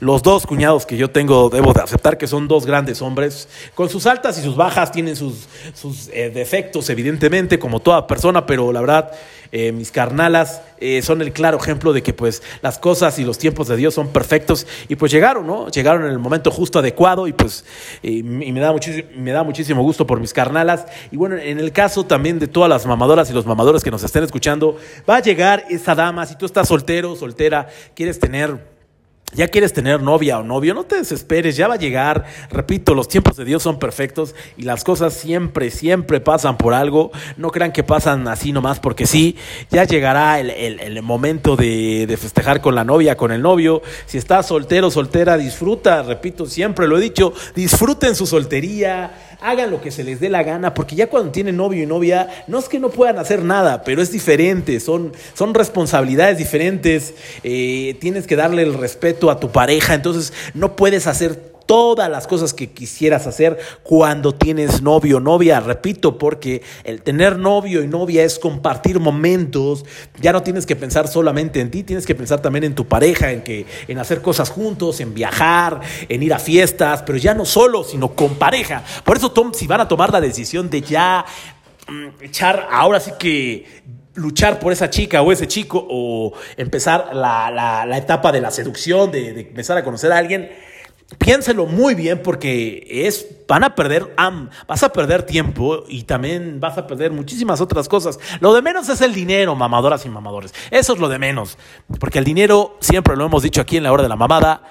los 0.00 0.22
dos 0.22 0.46
cuñados 0.46 0.86
que 0.86 0.96
yo 0.96 1.10
tengo, 1.10 1.50
debo 1.50 1.74
de 1.74 1.82
aceptar 1.82 2.16
que 2.16 2.26
son 2.26 2.48
dos 2.48 2.64
grandes 2.64 3.02
hombres, 3.02 3.48
con 3.74 3.90
sus 3.90 4.06
altas 4.06 4.38
y 4.38 4.42
sus 4.42 4.56
bajas, 4.56 4.90
tienen 4.90 5.14
sus, 5.14 5.46
sus 5.74 6.08
eh, 6.08 6.30
defectos, 6.30 6.88
evidentemente, 6.88 7.58
como 7.58 7.80
toda 7.80 8.06
persona, 8.06 8.46
pero 8.46 8.72
la 8.72 8.80
verdad, 8.80 9.12
eh, 9.52 9.70
mis 9.70 9.92
carnalas 9.92 10.62
eh, 10.78 11.02
son 11.02 11.20
el 11.20 11.32
claro 11.32 11.58
ejemplo 11.58 11.92
de 11.92 12.02
que 12.02 12.14
pues 12.14 12.42
las 12.62 12.78
cosas 12.78 13.18
y 13.18 13.24
los 13.24 13.38
tiempos 13.38 13.68
de 13.68 13.76
Dios 13.76 13.94
son 13.94 14.08
perfectos. 14.08 14.66
Y 14.88 14.96
pues 14.96 15.12
llegaron, 15.12 15.46
¿no? 15.46 15.68
Llegaron 15.68 16.04
en 16.04 16.10
el 16.10 16.18
momento 16.18 16.50
justo 16.50 16.78
adecuado 16.78 17.26
y 17.26 17.32
pues 17.34 17.64
y 18.02 18.22
me, 18.22 18.60
da 18.60 18.74
me 19.14 19.30
da 19.30 19.42
muchísimo 19.42 19.82
gusto 19.82 20.06
por 20.06 20.18
mis 20.20 20.32
carnalas. 20.32 20.86
Y 21.10 21.16
bueno, 21.16 21.36
en 21.36 21.58
el 21.58 21.70
caso 21.72 22.04
también 22.04 22.38
de 22.38 22.48
todas 22.48 22.70
las 22.70 22.86
mamadoras 22.86 23.30
y 23.30 23.34
los 23.34 23.46
mamadores 23.46 23.84
que 23.84 23.90
nos 23.90 24.02
estén 24.02 24.24
escuchando, 24.24 24.78
va 25.08 25.16
a 25.16 25.20
llegar 25.20 25.66
esa 25.68 25.94
dama, 25.94 26.24
si 26.26 26.36
tú 26.36 26.46
estás 26.46 26.68
soltero, 26.68 27.14
soltera, 27.14 27.68
quieres 27.94 28.18
tener 28.18 28.71
ya 29.34 29.48
quieres 29.48 29.72
tener 29.72 30.02
novia 30.02 30.38
o 30.38 30.42
novio, 30.42 30.74
no 30.74 30.84
te 30.84 30.96
desesperes, 30.96 31.56
ya 31.56 31.68
va 31.68 31.74
a 31.74 31.78
llegar. 31.78 32.24
Repito, 32.50 32.94
los 32.94 33.08
tiempos 33.08 33.36
de 33.36 33.44
Dios 33.44 33.62
son 33.62 33.78
perfectos 33.78 34.34
y 34.56 34.62
las 34.62 34.84
cosas 34.84 35.14
siempre, 35.14 35.70
siempre 35.70 36.20
pasan 36.20 36.58
por 36.58 36.74
algo. 36.74 37.10
No 37.36 37.50
crean 37.50 37.72
que 37.72 37.82
pasan 37.82 38.28
así 38.28 38.52
nomás 38.52 38.80
porque 38.80 39.06
sí. 39.06 39.36
Ya 39.70 39.84
llegará 39.84 40.38
el, 40.38 40.50
el, 40.50 41.02
momento 41.02 41.56
de, 41.56 42.06
de, 42.06 42.16
festejar 42.16 42.60
con 42.60 42.74
la 42.74 42.84
novia, 42.84 43.16
con 43.16 43.32
el 43.32 43.42
novio. 43.42 43.82
Si 44.06 44.18
estás 44.18 44.46
soltero, 44.46 44.90
soltera, 44.90 45.38
disfruta. 45.38 46.02
Repito, 46.02 46.46
siempre 46.46 46.86
lo 46.86 46.98
he 46.98 47.00
dicho, 47.00 47.32
disfruten 47.54 48.14
su 48.14 48.26
soltería 48.26 49.31
hagan 49.42 49.70
lo 49.70 49.80
que 49.80 49.90
se 49.90 50.04
les 50.04 50.20
dé 50.20 50.28
la 50.28 50.42
gana, 50.42 50.74
porque 50.74 50.96
ya 50.96 51.08
cuando 51.08 51.32
tienen 51.32 51.56
novio 51.56 51.82
y 51.82 51.86
novia, 51.86 52.28
no 52.46 52.58
es 52.58 52.68
que 52.68 52.78
no 52.78 52.90
puedan 52.90 53.18
hacer 53.18 53.42
nada, 53.42 53.84
pero 53.84 54.00
es 54.00 54.12
diferente, 54.12 54.80
son, 54.80 55.12
son 55.34 55.52
responsabilidades 55.54 56.38
diferentes, 56.38 57.14
eh, 57.42 57.96
tienes 58.00 58.26
que 58.26 58.36
darle 58.36 58.62
el 58.62 58.74
respeto 58.74 59.30
a 59.30 59.40
tu 59.40 59.50
pareja, 59.50 59.94
entonces 59.94 60.32
no 60.54 60.76
puedes 60.76 61.06
hacer 61.06 61.51
todas 61.72 62.10
las 62.10 62.26
cosas 62.26 62.52
que 62.52 62.70
quisieras 62.70 63.26
hacer 63.26 63.58
cuando 63.82 64.34
tienes 64.34 64.82
novio 64.82 65.16
o 65.16 65.20
novia. 65.20 65.58
Repito, 65.58 66.18
porque 66.18 66.60
el 66.84 67.00
tener 67.00 67.38
novio 67.38 67.82
y 67.82 67.86
novia 67.86 68.24
es 68.24 68.38
compartir 68.38 69.00
momentos. 69.00 69.86
Ya 70.20 70.34
no 70.34 70.42
tienes 70.42 70.66
que 70.66 70.76
pensar 70.76 71.08
solamente 71.08 71.60
en 71.60 71.70
ti, 71.70 71.82
tienes 71.82 72.04
que 72.04 72.14
pensar 72.14 72.42
también 72.42 72.64
en 72.64 72.74
tu 72.74 72.86
pareja, 72.86 73.32
en 73.32 73.40
que 73.40 73.64
en 73.88 73.98
hacer 73.98 74.20
cosas 74.20 74.50
juntos, 74.50 75.00
en 75.00 75.14
viajar, 75.14 75.80
en 76.10 76.22
ir 76.22 76.34
a 76.34 76.38
fiestas, 76.38 77.04
pero 77.06 77.16
ya 77.16 77.32
no 77.32 77.46
solo, 77.46 77.84
sino 77.84 78.14
con 78.14 78.34
pareja. 78.34 78.84
Por 79.02 79.16
eso 79.16 79.32
Tom, 79.32 79.54
si 79.54 79.66
van 79.66 79.80
a 79.80 79.88
tomar 79.88 80.12
la 80.12 80.20
decisión 80.20 80.68
de 80.68 80.82
ya 80.82 81.24
mm, 81.88 82.22
echar 82.22 82.68
ahora 82.70 83.00
sí 83.00 83.12
que 83.18 83.64
luchar 84.16 84.58
por 84.58 84.74
esa 84.74 84.90
chica 84.90 85.22
o 85.22 85.32
ese 85.32 85.48
chico 85.48 85.86
o 85.88 86.34
empezar 86.58 87.16
la, 87.16 87.96
etapa 87.96 88.30
de 88.30 88.42
la 88.42 88.50
seducción, 88.50 89.10
de 89.10 89.40
empezar 89.40 89.78
a 89.78 89.82
conocer 89.82 90.12
a 90.12 90.18
alguien, 90.18 90.50
piénselo 91.18 91.66
muy 91.66 91.94
bien 91.94 92.22
porque 92.22 92.86
es, 92.88 93.26
van 93.48 93.64
a 93.64 93.74
perder, 93.74 94.14
vas 94.66 94.82
a 94.82 94.92
perder 94.92 95.24
tiempo 95.24 95.84
y 95.88 96.04
también 96.04 96.60
vas 96.60 96.78
a 96.78 96.86
perder 96.86 97.12
muchísimas 97.12 97.60
otras 97.60 97.88
cosas. 97.88 98.18
Lo 98.40 98.54
de 98.54 98.62
menos 98.62 98.88
es 98.88 99.00
el 99.00 99.14
dinero, 99.14 99.54
mamadoras 99.54 100.04
y 100.06 100.08
mamadores. 100.08 100.54
Eso 100.70 100.94
es 100.94 100.98
lo 100.98 101.08
de 101.08 101.18
menos, 101.18 101.58
porque 102.00 102.18
el 102.18 102.24
dinero, 102.24 102.76
siempre 102.80 103.16
lo 103.16 103.26
hemos 103.26 103.42
dicho 103.42 103.60
aquí 103.60 103.76
en 103.76 103.84
la 103.84 103.92
hora 103.92 104.02
de 104.02 104.08
la 104.08 104.16
mamada, 104.16 104.62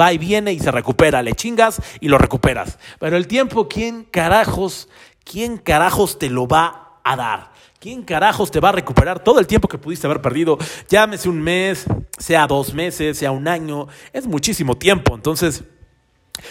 va 0.00 0.12
y 0.12 0.18
viene 0.18 0.52
y 0.52 0.60
se 0.60 0.70
recupera, 0.70 1.22
le 1.22 1.34
chingas 1.34 1.80
y 2.00 2.08
lo 2.08 2.18
recuperas. 2.18 2.78
Pero 2.98 3.16
el 3.16 3.26
tiempo, 3.26 3.68
¿quién 3.68 4.04
carajos, 4.04 4.88
quién 5.24 5.58
carajos 5.58 6.18
te 6.18 6.30
lo 6.30 6.46
va 6.46 7.00
a 7.04 7.16
dar? 7.16 7.56
¿Quién 7.78 8.02
carajos 8.02 8.50
te 8.50 8.58
va 8.58 8.70
a 8.70 8.72
recuperar 8.72 9.22
todo 9.22 9.38
el 9.38 9.46
tiempo 9.46 9.68
que 9.68 9.78
pudiste 9.78 10.06
haber 10.06 10.20
perdido? 10.20 10.58
Llámese 10.88 11.28
un 11.28 11.40
mes, 11.40 11.84
sea 12.18 12.46
dos 12.46 12.72
meses, 12.74 13.18
sea 13.18 13.30
un 13.30 13.46
año, 13.46 13.86
es 14.12 14.26
muchísimo 14.26 14.76
tiempo. 14.76 15.14
Entonces, 15.14 15.62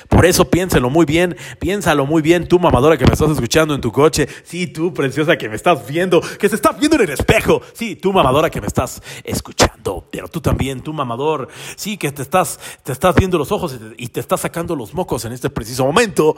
por 0.10 0.26
eso 0.26 0.50
piénselo 0.50 0.90
muy 0.90 1.06
bien, 1.06 1.36
piénsalo 1.60 2.06
muy 2.06 2.22
bien, 2.22 2.48
tú 2.48 2.60
mamadora 2.60 2.98
que 2.98 3.06
me 3.06 3.14
estás 3.14 3.32
escuchando 3.32 3.74
en 3.74 3.82
tu 3.82 3.92
coche, 3.92 4.28
sí, 4.44 4.68
tú 4.68 4.94
preciosa 4.94 5.38
que 5.38 5.50
me 5.50 5.56
estás 5.56 5.86
viendo, 5.88 6.22
que 6.22 6.50
se 6.50 6.56
estás 6.56 6.78
viendo 6.80 6.98
en 6.98 7.04
el 7.04 7.10
espejo, 7.12 7.62
sí, 7.74 7.96
tú 7.96 8.14
mamadora 8.14 8.50
que 8.50 8.62
me 8.62 8.68
estás 8.68 9.02
escuchando, 9.24 10.06
pero 10.12 10.28
tú 10.28 10.42
también, 10.42 10.82
tú 10.82 10.94
mamador, 10.94 11.48
sí, 11.76 11.98
que 11.98 12.12
te 12.12 12.22
estás, 12.22 12.60
te 12.84 12.92
estás 12.92 13.16
viendo 13.16 13.38
los 13.38 13.52
ojos 13.52 13.74
y 13.74 13.78
te, 13.78 14.04
y 14.04 14.08
te 14.08 14.20
estás 14.20 14.42
sacando 14.42 14.76
los 14.76 14.94
mocos 14.94 15.26
en 15.26 15.34
este 15.34 15.50
preciso 15.50 15.86
momento, 15.86 16.36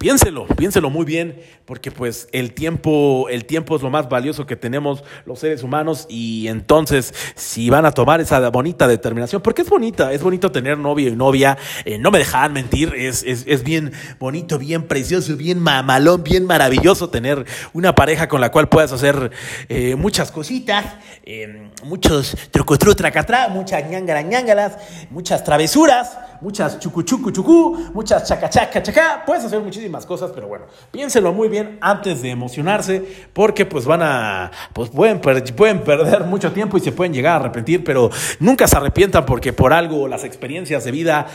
Piénselo, 0.00 0.46
piénselo 0.48 0.90
muy 0.90 1.06
bien, 1.06 1.40
porque 1.64 1.92
pues 1.92 2.28
el 2.32 2.54
tiempo, 2.54 3.28
el 3.30 3.44
tiempo 3.44 3.76
es 3.76 3.82
lo 3.82 3.88
más 3.88 4.08
valioso 4.08 4.44
que 4.44 4.56
tenemos 4.56 5.04
los 5.24 5.38
seres 5.38 5.62
humanos 5.62 6.06
y 6.08 6.48
entonces 6.48 7.14
si 7.36 7.70
van 7.70 7.86
a 7.86 7.92
tomar 7.92 8.20
esa 8.20 8.50
bonita 8.50 8.88
determinación, 8.88 9.42
porque 9.42 9.62
es 9.62 9.70
bonita, 9.70 10.12
es 10.12 10.24
bonito 10.24 10.50
tener 10.50 10.76
novio 10.76 11.08
y 11.08 11.14
novia, 11.14 11.56
eh, 11.84 11.98
no 11.98 12.10
me 12.10 12.18
dejan 12.18 12.52
mentir, 12.52 12.94
es, 12.96 13.22
es, 13.22 13.44
es, 13.46 13.62
bien 13.62 13.92
bonito, 14.18 14.58
bien 14.58 14.82
precioso, 14.82 15.36
bien 15.36 15.60
mamalón, 15.60 16.24
bien 16.24 16.46
maravilloso 16.46 17.08
tener 17.08 17.46
una 17.72 17.94
pareja 17.94 18.26
con 18.26 18.40
la 18.40 18.50
cual 18.50 18.68
puedas 18.68 18.90
hacer 18.90 19.30
eh, 19.68 19.94
muchas 19.94 20.32
cositas, 20.32 20.84
eh, 21.22 21.70
muchos 21.84 22.36
trucutru 22.50 22.96
tracatrá, 22.96 23.48
muchas 23.48 23.88
ñangara 23.88 24.22
ñangaras, 24.22 24.78
muchas 25.10 25.44
travesuras, 25.44 26.18
muchas 26.40 26.78
chucuchucu 26.78 27.30
chucu, 27.30 27.90
muchas 27.94 28.24
chacachaca 28.28 28.82
chacá, 28.82 29.22
puedes 29.24 29.44
hacer 29.44 29.60
muchísimas 29.60 30.06
cosas, 30.06 30.30
pero 30.34 30.48
bueno, 30.48 30.66
piénselo 30.90 31.32
muy 31.32 31.48
bien 31.48 31.78
antes 31.80 32.22
de 32.22 32.30
emocionarse, 32.30 33.02
porque 33.32 33.66
pues 33.66 33.84
van 33.84 34.02
a, 34.02 34.50
pues 34.72 34.90
pueden, 34.90 35.20
pueden 35.20 35.80
perder 35.82 36.24
mucho 36.24 36.52
tiempo 36.52 36.76
y 36.76 36.80
se 36.80 36.92
pueden 36.92 37.12
llegar 37.12 37.34
a 37.34 37.36
arrepentir, 37.36 37.84
pero 37.84 38.10
nunca 38.40 38.66
se 38.66 38.76
arrepientan 38.76 39.26
porque 39.26 39.52
por 39.52 39.72
algo 39.72 40.08
las 40.08 40.24
experiencias 40.24 40.84
de 40.84 40.90
vida 40.90 41.26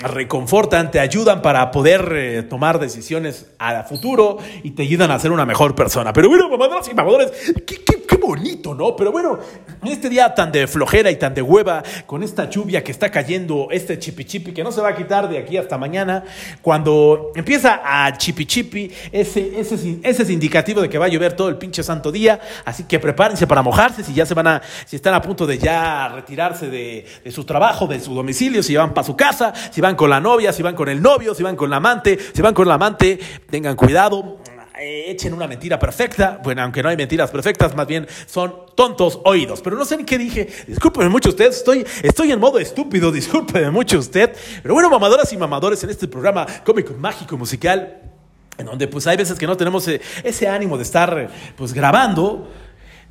reconfortan, 0.00 0.90
te 0.90 1.00
ayudan 1.00 1.42
para 1.42 1.70
poder 1.70 2.12
eh, 2.14 2.42
tomar 2.42 2.78
decisiones 2.78 3.46
a 3.58 3.82
futuro 3.84 4.38
y 4.62 4.72
te 4.72 4.82
ayudan 4.82 5.10
a 5.10 5.18
ser 5.18 5.32
una 5.32 5.46
mejor 5.46 5.74
persona. 5.74 6.12
Pero 6.12 6.28
bueno, 6.28 6.48
mamadoras 6.48 6.88
y 6.88 6.94
mamadores, 6.94 7.32
qué, 7.66 7.82
qué, 7.84 7.96
bonito, 8.26 8.74
¿no? 8.74 8.96
Pero 8.96 9.12
bueno, 9.12 9.38
en 9.84 9.88
este 9.88 10.08
día 10.08 10.34
tan 10.34 10.50
de 10.50 10.66
flojera 10.66 11.12
y 11.12 11.16
tan 11.16 11.32
de 11.32 11.42
hueva, 11.42 11.84
con 12.06 12.24
esta 12.24 12.50
lluvia 12.50 12.82
que 12.82 12.90
está 12.90 13.08
cayendo, 13.08 13.68
este 13.70 14.00
chipi 14.00 14.24
chipi 14.24 14.52
que 14.52 14.64
no 14.64 14.72
se 14.72 14.80
va 14.80 14.88
a 14.88 14.96
quitar 14.96 15.28
de 15.28 15.38
aquí 15.38 15.56
hasta 15.56 15.78
mañana, 15.78 16.24
cuando 16.60 17.30
empieza 17.36 17.82
a 17.84 18.16
chipi 18.16 18.44
chipi, 18.44 18.90
ese, 19.12 19.60
ese, 19.60 20.00
ese 20.02 20.22
es 20.24 20.30
indicativo 20.30 20.80
de 20.80 20.88
que 20.88 20.98
va 20.98 21.04
a 21.04 21.08
llover 21.08 21.34
todo 21.34 21.48
el 21.48 21.56
pinche 21.56 21.84
santo 21.84 22.10
día, 22.10 22.40
así 22.64 22.82
que 22.82 22.98
prepárense 22.98 23.46
para 23.46 23.62
mojarse 23.62 24.02
si 24.02 24.12
ya 24.12 24.26
se 24.26 24.34
van 24.34 24.48
a, 24.48 24.62
si 24.86 24.96
están 24.96 25.14
a 25.14 25.22
punto 25.22 25.46
de 25.46 25.58
ya 25.58 26.08
retirarse 26.08 26.68
de, 26.68 27.06
de 27.22 27.30
su 27.30 27.44
trabajo, 27.44 27.86
de 27.86 28.00
su 28.00 28.12
domicilio, 28.12 28.60
si 28.64 28.74
van 28.74 28.92
para 28.92 29.06
su 29.06 29.14
casa, 29.14 29.52
si 29.70 29.80
van 29.80 29.85
con 29.94 30.10
la 30.10 30.20
novia, 30.20 30.52
si 30.52 30.62
van 30.62 30.74
con 30.74 30.88
el 30.88 31.00
novio, 31.00 31.34
si 31.34 31.42
van 31.42 31.54
con 31.54 31.70
la 31.70 31.76
amante, 31.76 32.18
si 32.32 32.42
van 32.42 32.54
con 32.54 32.66
la 32.66 32.74
amante, 32.74 33.18
tengan 33.48 33.76
cuidado, 33.76 34.38
eh, 34.78 35.10
echen 35.10 35.32
una 35.32 35.46
mentira 35.46 35.78
perfecta. 35.78 36.38
Bueno, 36.42 36.62
aunque 36.62 36.82
no 36.82 36.90
hay 36.90 36.96
mentiras 36.96 37.30
perfectas, 37.30 37.74
más 37.74 37.86
bien 37.86 38.06
son 38.26 38.54
tontos 38.74 39.20
oídos. 39.24 39.62
Pero 39.62 39.76
no 39.76 39.84
sé 39.86 39.96
ni 39.96 40.04
qué 40.04 40.18
dije. 40.18 40.48
Discúlpeme 40.66 41.08
mucho 41.08 41.30
usted, 41.30 41.46
estoy, 41.46 41.86
estoy 42.02 42.32
en 42.32 42.40
modo 42.40 42.58
estúpido, 42.58 43.10
discúlpeme 43.12 43.70
mucho 43.70 43.98
usted. 43.98 44.36
Pero 44.62 44.74
bueno, 44.74 44.90
mamadoras 44.90 45.32
y 45.32 45.36
mamadores 45.36 45.82
en 45.84 45.90
este 45.90 46.08
programa 46.08 46.46
cómico, 46.64 46.92
mágico, 46.94 47.38
musical, 47.38 48.02
en 48.58 48.66
donde 48.66 48.86
pues 48.88 49.06
hay 49.06 49.16
veces 49.16 49.38
que 49.38 49.46
no 49.46 49.56
tenemos 49.56 49.88
eh, 49.88 50.00
ese 50.22 50.46
ánimo 50.46 50.76
de 50.76 50.82
estar 50.82 51.30
pues 51.56 51.72
grabando 51.72 52.46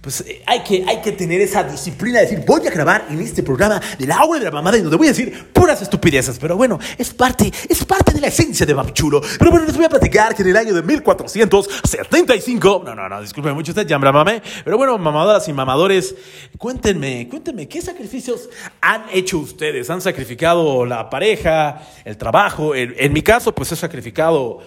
pues 0.06 0.22
eh, 0.22 0.42
hay 0.46 0.62
que, 0.62 0.86
hay 0.88 1.02
que 1.02 1.12
tener 1.14 1.42
esa 1.42 1.64
disciplina 1.64 2.20
de 2.20 2.28
decir, 2.28 2.44
voy 2.46 2.68
a 2.68 2.70
grabar 2.70 3.08
en 3.10 3.20
este 3.22 3.42
programa 3.42 3.82
de 3.98 4.06
la 4.06 4.20
de 4.34 4.40
la 4.40 4.52
mamada 4.52 4.78
y 4.78 4.82
donde 4.82 4.98
voy 4.98 5.08
a 5.08 5.10
decir 5.10 5.48
puras 5.52 5.82
estupideces. 5.82 6.38
Pero 6.38 6.56
bueno, 6.56 6.78
es 6.96 7.12
parte, 7.12 7.52
es 7.68 7.84
parte 7.86 8.14
de 8.14 8.22
la 8.22 8.28
esencia 8.28 8.68
de 8.68 8.76
Chulo. 8.94 9.20
Pero 9.40 9.50
bueno, 9.50 9.66
les 9.66 9.76
voy 9.76 9.86
a 9.86 9.90
platicar 9.90 10.36
que 10.36 10.44
en 10.44 10.50
el 10.50 10.58
año 10.58 10.76
de 10.76 10.84
1475, 10.84 12.84
no, 12.86 12.94
no, 12.94 13.10
no, 13.10 13.20
disculpe 13.20 13.52
mucho 13.52 13.72
usted, 13.72 13.88
ya 13.88 13.98
me 13.98 14.12
mamé. 14.12 14.44
Pero 14.64 14.78
bueno, 14.78 14.96
mamadoras 15.00 15.48
y 15.48 15.54
mamadores, 15.54 16.14
cuéntenme, 16.60 17.28
cuéntenme, 17.28 17.68
¿qué 17.68 17.82
sacrificios 17.82 18.48
han 18.82 19.06
hecho 19.12 19.40
ustedes? 19.40 19.90
¿Han 19.90 20.02
sacrificado 20.02 20.86
la 20.86 21.10
pareja, 21.10 21.82
el 22.06 22.16
trabajo? 22.16 22.76
En 22.76 23.12
mi 23.12 23.24
caso, 23.24 23.56
pues 23.56 23.72
he 23.72 23.76
sacrificado 23.76 24.60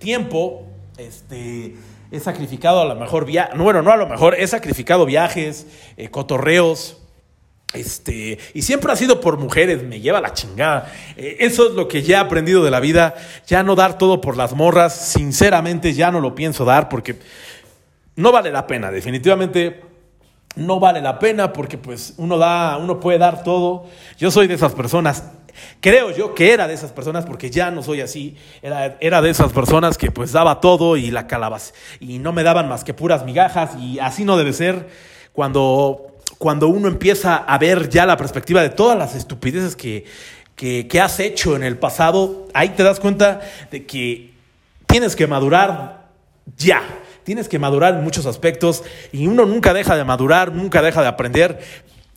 tiempo, 0.00 0.66
este 0.98 1.76
he 2.10 2.20
sacrificado 2.20 2.80
a 2.80 2.84
lo 2.84 2.94
mejor 2.96 3.24
viajes, 3.24 3.56
bueno, 3.58 3.82
no 3.82 3.92
a 3.92 3.96
lo 3.96 4.06
mejor, 4.06 4.34
he 4.38 4.46
sacrificado 4.46 5.06
viajes, 5.06 5.66
eh, 5.96 6.08
cotorreos, 6.08 6.98
este, 7.72 8.38
y 8.52 8.62
siempre 8.62 8.90
ha 8.90 8.96
sido 8.96 9.20
por 9.20 9.38
mujeres, 9.38 9.84
me 9.84 10.00
lleva 10.00 10.20
la 10.20 10.32
chingada. 10.32 10.92
Eh, 11.16 11.36
eso 11.40 11.68
es 11.68 11.74
lo 11.74 11.86
que 11.86 12.02
ya 12.02 12.16
he 12.16 12.20
aprendido 12.20 12.64
de 12.64 12.70
la 12.70 12.80
vida, 12.80 13.14
ya 13.46 13.62
no 13.62 13.76
dar 13.76 13.96
todo 13.96 14.20
por 14.20 14.36
las 14.36 14.54
morras, 14.54 14.94
sinceramente 14.94 15.92
ya 15.92 16.10
no 16.10 16.20
lo 16.20 16.34
pienso 16.34 16.64
dar 16.64 16.88
porque 16.88 17.16
no 18.16 18.32
vale 18.32 18.50
la 18.50 18.66
pena, 18.66 18.90
definitivamente 18.90 19.82
no 20.56 20.80
vale 20.80 21.00
la 21.00 21.18
pena 21.18 21.52
porque 21.52 21.78
pues 21.78 22.14
uno 22.16 22.36
da, 22.36 22.76
uno 22.76 22.98
puede 22.98 23.18
dar 23.18 23.44
todo. 23.44 23.86
Yo 24.18 24.30
soy 24.30 24.48
de 24.48 24.54
esas 24.54 24.74
personas. 24.74 25.24
Creo 25.80 26.10
yo 26.10 26.34
que 26.34 26.52
era 26.52 26.66
de 26.68 26.74
esas 26.74 26.92
personas, 26.92 27.26
porque 27.26 27.50
ya 27.50 27.70
no 27.70 27.82
soy 27.82 28.00
así, 28.00 28.36
era, 28.62 28.96
era 29.00 29.22
de 29.22 29.30
esas 29.30 29.52
personas 29.52 29.98
que 29.98 30.10
pues 30.10 30.32
daba 30.32 30.60
todo 30.60 30.96
y 30.96 31.10
la 31.10 31.26
calabas 31.26 31.74
y 32.00 32.18
no 32.18 32.32
me 32.32 32.42
daban 32.42 32.68
más 32.68 32.84
que 32.84 32.94
puras 32.94 33.24
migajas 33.24 33.70
y 33.78 33.98
así 33.98 34.24
no 34.24 34.36
debe 34.36 34.52
ser 34.52 34.88
cuando, 35.32 36.16
cuando 36.38 36.68
uno 36.68 36.88
empieza 36.88 37.36
a 37.36 37.58
ver 37.58 37.88
ya 37.88 38.06
la 38.06 38.16
perspectiva 38.16 38.62
de 38.62 38.70
todas 38.70 38.98
las 38.98 39.14
estupideces 39.14 39.76
que, 39.76 40.04
que, 40.56 40.86
que 40.88 41.00
has 41.00 41.20
hecho 41.20 41.56
en 41.56 41.62
el 41.62 41.78
pasado, 41.78 42.48
ahí 42.54 42.70
te 42.70 42.82
das 42.82 43.00
cuenta 43.00 43.40
de 43.70 43.86
que 43.86 44.34
tienes 44.86 45.16
que 45.16 45.26
madurar 45.26 46.08
ya. 46.56 46.82
Tienes 47.24 47.48
que 47.48 47.58
madurar 47.58 47.94
en 47.94 48.02
muchos 48.02 48.26
aspectos 48.26 48.82
y 49.12 49.26
uno 49.26 49.44
nunca 49.44 49.72
deja 49.72 49.94
de 49.94 50.04
madurar, 50.04 50.52
nunca 50.52 50.82
deja 50.82 51.02
de 51.02 51.08
aprender, 51.08 51.60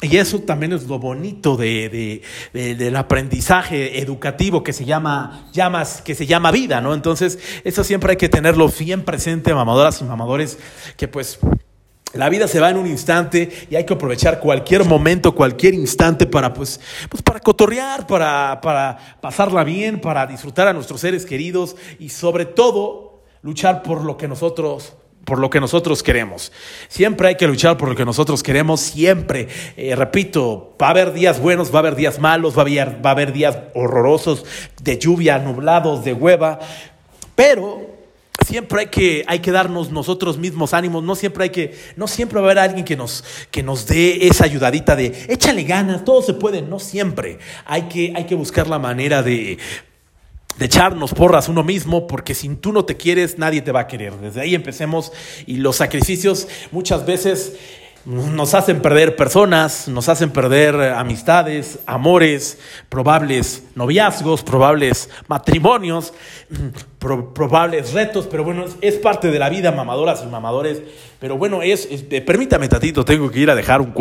y 0.03 0.17
eso 0.17 0.39
también 0.39 0.73
es 0.73 0.83
lo 0.83 0.99
bonito 0.99 1.55
de, 1.55 2.21
del 2.51 2.95
aprendizaje 2.95 4.01
educativo 4.01 4.61
que 4.61 4.73
se 4.73 4.83
llama, 4.83 5.47
llamas, 5.53 6.01
que 6.01 6.13
se 6.13 6.25
llama 6.25 6.51
vida, 6.51 6.81
¿no? 6.81 6.93
Entonces, 6.93 7.39
eso 7.63 7.83
siempre 7.83 8.11
hay 8.11 8.17
que 8.17 8.27
tenerlo 8.27 8.67
bien 8.67 9.03
presente, 9.03 9.53
mamadoras 9.53 10.01
y 10.01 10.03
mamadores, 10.03 10.59
que 10.97 11.07
pues 11.07 11.39
La 12.13 12.29
vida 12.29 12.47
se 12.47 12.59
va 12.59 12.69
en 12.69 12.77
un 12.77 12.85
instante 12.85 13.49
y 13.71 13.75
hay 13.75 13.85
que 13.85 13.95
aprovechar 13.95 14.39
cualquier 14.39 14.85
momento, 14.85 15.33
cualquier 15.33 15.73
instante 15.73 16.27
para, 16.27 16.53
pues, 16.53 16.79
pues 17.09 17.23
para 17.23 17.39
cotorrear, 17.39 18.05
para, 18.05 18.59
para 18.61 19.17
pasarla 19.19 19.63
bien, 19.63 19.99
para 19.99 20.27
disfrutar 20.27 20.67
a 20.67 20.73
nuestros 20.73 21.01
seres 21.01 21.25
queridos 21.25 21.75
y 21.97 22.09
sobre 22.09 22.45
todo 22.45 23.23
luchar 23.41 23.81
por 23.81 24.03
lo 24.03 24.15
que 24.15 24.27
nosotros 24.27 24.93
por 25.25 25.39
lo 25.39 25.49
que 25.49 25.59
nosotros 25.59 26.03
queremos. 26.03 26.51
Siempre 26.87 27.29
hay 27.29 27.35
que 27.35 27.47
luchar 27.47 27.77
por 27.77 27.89
lo 27.89 27.95
que 27.95 28.05
nosotros 28.05 28.43
queremos, 28.43 28.81
siempre. 28.81 29.47
Eh, 29.77 29.95
repito, 29.95 30.75
va 30.81 30.87
a 30.87 30.91
haber 30.91 31.13
días 31.13 31.39
buenos, 31.39 31.71
va 31.73 31.77
a 31.77 31.79
haber 31.79 31.95
días 31.95 32.19
malos, 32.19 32.55
va 32.55 32.59
a 32.59 32.65
haber, 32.65 33.05
va 33.05 33.09
a 33.09 33.13
haber 33.13 33.33
días 33.33 33.57
horrorosos, 33.73 34.45
de 34.81 34.97
lluvia, 34.97 35.39
nublados, 35.39 36.03
de 36.03 36.13
hueva, 36.13 36.59
pero 37.35 37.93
siempre 38.45 38.81
hay 38.81 38.87
que, 38.87 39.23
hay 39.27 39.39
que 39.39 39.51
darnos 39.51 39.91
nosotros 39.91 40.37
mismos 40.37 40.73
ánimos, 40.73 41.03
no 41.03 41.15
siempre 41.15 41.45
hay 41.45 41.49
que, 41.49 41.77
no 41.95 42.07
siempre 42.07 42.39
va 42.39 42.47
a 42.47 42.51
haber 42.51 42.59
alguien 42.59 42.85
que 42.85 42.97
nos, 42.97 43.23
que 43.49 43.63
nos 43.63 43.87
dé 43.87 44.27
esa 44.27 44.45
ayudadita 44.45 44.95
de 44.95 45.25
échale 45.29 45.63
ganas, 45.63 46.03
todo 46.03 46.21
se 46.21 46.33
puede, 46.33 46.61
no 46.61 46.79
siempre. 46.79 47.39
Hay 47.65 47.83
que, 47.83 48.13
hay 48.15 48.25
que 48.25 48.35
buscar 48.35 48.67
la 48.67 48.79
manera 48.79 49.23
de, 49.23 49.57
de 50.57 50.65
echarnos 50.65 51.13
porras 51.13 51.49
uno 51.49 51.63
mismo, 51.63 52.07
porque 52.07 52.35
si 52.35 52.49
tú 52.55 52.71
no 52.71 52.85
te 52.85 52.97
quieres, 52.97 53.37
nadie 53.37 53.61
te 53.61 53.71
va 53.71 53.81
a 53.81 53.87
querer. 53.87 54.13
Desde 54.17 54.41
ahí 54.41 54.55
empecemos 54.55 55.11
y 55.45 55.57
los 55.57 55.77
sacrificios 55.77 56.47
muchas 56.71 57.05
veces 57.05 57.53
nos 58.05 58.53
hacen 58.53 58.81
perder 58.81 59.15
personas, 59.15 59.87
nos 59.87 60.09
hacen 60.09 60.29
perder 60.29 60.75
amistades, 60.75 61.79
amores, 61.85 62.59
probables 62.89 63.63
noviazgos, 63.75 64.43
probables 64.43 65.09
matrimonios, 65.27 66.13
probables 66.99 67.93
retos, 67.93 68.27
pero 68.29 68.43
bueno, 68.43 68.65
es, 68.81 68.95
parte 68.95 69.31
de 69.31 69.39
la 69.39 69.49
vida, 69.49 69.71
mamadoras 69.71 70.21
y 70.23 70.27
mamadores. 70.27 70.81
Pero 71.19 71.37
bueno, 71.37 71.61
es, 71.61 71.87
permítame 72.25 72.67
tantito, 72.67 73.05
tengo 73.05 73.31
que 73.31 73.39
ir 73.39 73.49
a 73.49 73.55
dejar 73.55 73.79
un 73.79 73.93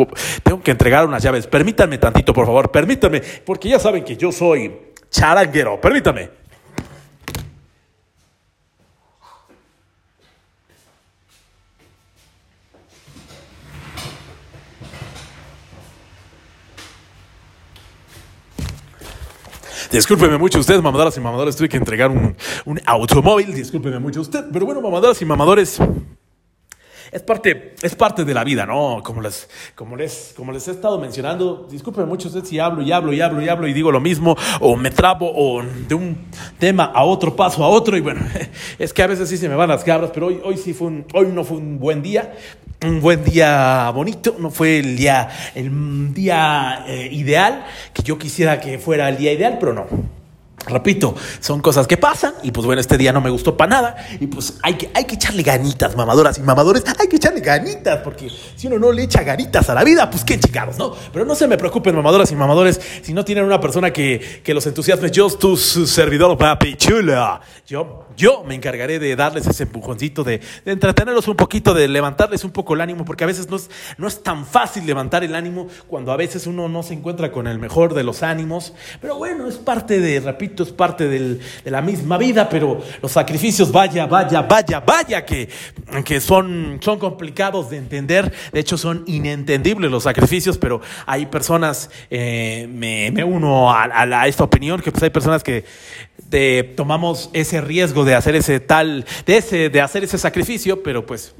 tengo 0.43 0.61
que 0.61 0.71
entregar 0.71 1.05
unas 1.05 1.23
llaves. 1.23 1.47
Permítanme 1.47 1.97
tantito, 1.97 2.33
por 2.33 2.45
favor, 2.45 2.71
permítanme, 2.71 3.21
porque 3.45 3.69
ya 3.69 3.79
saben 3.79 4.03
que 4.03 4.17
yo 4.17 4.33
soy 4.33 4.69
charanguero, 5.09 5.79
permítame. 5.79 6.42
Discúlpeme 19.93 20.39
mucho 20.39 20.57
usted, 20.57 20.81
mamadoras 20.81 21.15
y 21.17 21.19
mamadores, 21.19 21.55
tuve 21.55 21.69
que 21.69 21.77
entregar 21.77 22.09
un, 22.09 22.35
un 22.65 22.81
automóvil, 22.83 23.53
discúlpeme 23.53 23.99
mucho 23.99 24.21
usted, 24.21 24.45
pero 24.51 24.65
bueno, 24.65 24.81
mamadoras 24.81 25.21
y 25.21 25.25
mamadores, 25.25 25.79
es 27.11 27.21
parte, 27.21 27.75
es 27.79 27.93
parte 27.93 28.25
de 28.25 28.33
la 28.33 28.43
vida, 28.43 28.65
¿no? 28.65 29.03
Como 29.03 29.21
les, 29.21 29.47
como, 29.75 29.95
les, 29.95 30.33
como 30.35 30.51
les 30.51 30.67
he 30.67 30.71
estado 30.71 30.97
mencionando, 30.97 31.67
discúlpenme 31.69 32.07
mucho 32.07 32.27
usted 32.27 32.43
si 32.43 32.57
hablo 32.57 32.81
y 32.81 32.91
hablo 32.91 33.13
y 33.13 33.21
hablo 33.21 33.39
y 33.39 33.47
hablo 33.47 33.67
y 33.67 33.73
digo 33.73 33.91
lo 33.91 34.01
mismo, 34.01 34.35
o 34.61 34.75
me 34.75 34.89
trabo, 34.89 35.31
o 35.31 35.61
de 35.61 35.93
un 35.93 36.17
tema 36.57 36.85
a 36.85 37.03
otro 37.03 37.35
paso 37.35 37.63
a 37.63 37.67
otro, 37.67 37.95
y 37.95 38.01
bueno, 38.01 38.21
es 38.79 38.93
que 38.93 39.03
a 39.03 39.07
veces 39.07 39.29
sí 39.29 39.37
se 39.37 39.47
me 39.47 39.53
van 39.53 39.69
las 39.69 39.83
cabras, 39.83 40.09
pero 40.11 40.25
hoy, 40.25 40.41
hoy 40.43 40.57
sí 40.57 40.73
fue 40.73 40.87
un, 40.87 41.05
hoy 41.13 41.27
no 41.27 41.43
fue 41.43 41.57
un 41.57 41.77
buen 41.77 42.01
día, 42.01 42.33
un 42.83 43.01
buen 43.01 43.23
día 43.23 43.89
bonito, 43.91 44.35
no 44.39 44.51
fue 44.51 44.79
el 44.79 44.95
día, 44.95 45.29
el 45.55 46.13
día 46.13 46.83
eh, 46.87 47.09
ideal, 47.11 47.65
que 47.93 48.03
yo 48.03 48.17
quisiera 48.17 48.59
que 48.59 48.79
fuera 48.79 49.09
el 49.09 49.17
día 49.17 49.31
ideal, 49.33 49.57
pero 49.59 49.73
no. 49.73 49.87
Repito, 50.65 51.13
son 51.41 51.59
cosas 51.59 51.87
que 51.87 51.97
pasan 51.97 52.35
y 52.41 52.51
pues 52.51 52.65
bueno, 52.65 52.79
este 52.79 52.97
día 52.97 53.11
no 53.11 53.19
me 53.19 53.29
gustó 53.29 53.57
para 53.57 53.69
nada 53.69 53.95
y 54.17 54.27
pues 54.27 54.59
hay 54.61 54.75
que, 54.75 54.89
hay 54.93 55.03
que 55.03 55.15
echarle 55.15 55.43
ganitas, 55.43 55.93
mamadoras 55.97 56.37
y 56.37 56.41
mamadores, 56.41 56.85
hay 56.97 57.07
que 57.07 57.17
echarle 57.17 57.41
ganitas 57.41 57.99
porque 58.01 58.29
si 58.55 58.67
uno 58.67 58.79
no 58.79 58.93
le 58.93 59.03
echa 59.03 59.23
ganitas 59.23 59.69
a 59.69 59.73
la 59.73 59.83
vida, 59.83 60.09
pues 60.09 60.23
qué 60.23 60.39
chingados, 60.39 60.77
¿no? 60.77 60.95
Pero 61.11 61.25
no 61.25 61.35
se 61.35 61.47
me 61.47 61.57
preocupen, 61.57 61.93
mamadoras 61.93 62.31
y 62.31 62.35
mamadores, 62.35 62.79
si 63.01 63.13
no 63.13 63.25
tienen 63.25 63.43
una 63.43 63.59
persona 63.59 63.91
que, 63.91 64.41
que 64.41 64.53
los 64.53 64.65
entusiasme, 64.65 65.11
yo, 65.11 65.29
tu 65.31 65.57
servidor, 65.57 66.37
papi 66.37 66.77
chula, 66.77 67.41
yo, 67.67 68.02
yo 68.15 68.43
me 68.43 68.55
encargaré 68.55 68.99
de 68.99 69.15
darles 69.15 69.47
ese 69.47 69.63
empujoncito, 69.63 70.23
de, 70.23 70.41
entretenerlos 70.65 71.27
un 71.27 71.35
poquito, 71.35 71.73
de 71.73 71.87
levantarles 71.87 72.43
un 72.43 72.51
poco 72.51 72.73
el 72.73 72.81
ánimo, 72.81 73.05
porque 73.05 73.23
a 73.23 73.27
veces 73.27 73.47
no 73.49 74.07
es, 74.07 74.23
tan 74.23 74.45
fácil 74.45 74.85
levantar 74.85 75.23
el 75.23 75.35
ánimo 75.35 75.67
cuando 75.87 76.11
a 76.11 76.17
veces 76.17 76.47
uno 76.47 76.69
no 76.69 76.83
se 76.83 76.93
encuentra 76.93 77.31
con 77.31 77.47
el 77.47 77.59
mejor 77.59 77.93
de 77.93 78.03
los 78.03 78.23
ánimos, 78.23 78.73
pero 79.01 79.17
bueno, 79.17 79.47
es 79.47 79.55
parte 79.55 79.99
de, 79.99 80.19
repito, 80.19 80.63
es 80.63 80.71
parte 80.71 81.07
de 81.07 81.39
la 81.65 81.81
misma 81.81 82.17
vida, 82.17 82.47
pero 82.49 82.81
los 83.01 83.11
sacrificios, 83.11 83.71
vaya, 83.71 84.05
vaya, 84.05 84.41
vaya, 84.41 84.79
vaya, 84.79 85.25
que, 85.25 85.49
son, 86.21 86.79
complicados 86.99 87.69
de 87.69 87.77
entender. 87.77 88.31
De 88.51 88.59
hecho, 88.59 88.77
son 88.77 89.03
inentendibles 89.07 89.91
los 89.91 90.03
sacrificios, 90.03 90.57
pero 90.57 90.81
hay 91.05 91.25
personas, 91.25 91.89
eh, 92.09 92.67
me, 92.69 93.23
uno 93.23 93.71
a, 93.71 93.83
a, 93.83 94.27
esta 94.27 94.43
opinión, 94.43 94.81
que 94.81 94.91
pues 94.91 95.03
hay 95.03 95.09
personas 95.09 95.43
que 95.43 95.65
tomamos 96.75 97.29
ese 97.33 97.61
riesgo 97.61 98.02
de 98.05 98.15
hacer 98.15 98.35
ese 98.35 98.59
tal, 98.59 99.05
de, 99.25 99.37
ese, 99.37 99.69
de 99.69 99.81
hacer 99.81 100.03
ese 100.03 100.17
sacrificio, 100.17 100.83
pero 100.83 101.05
pues 101.05 101.35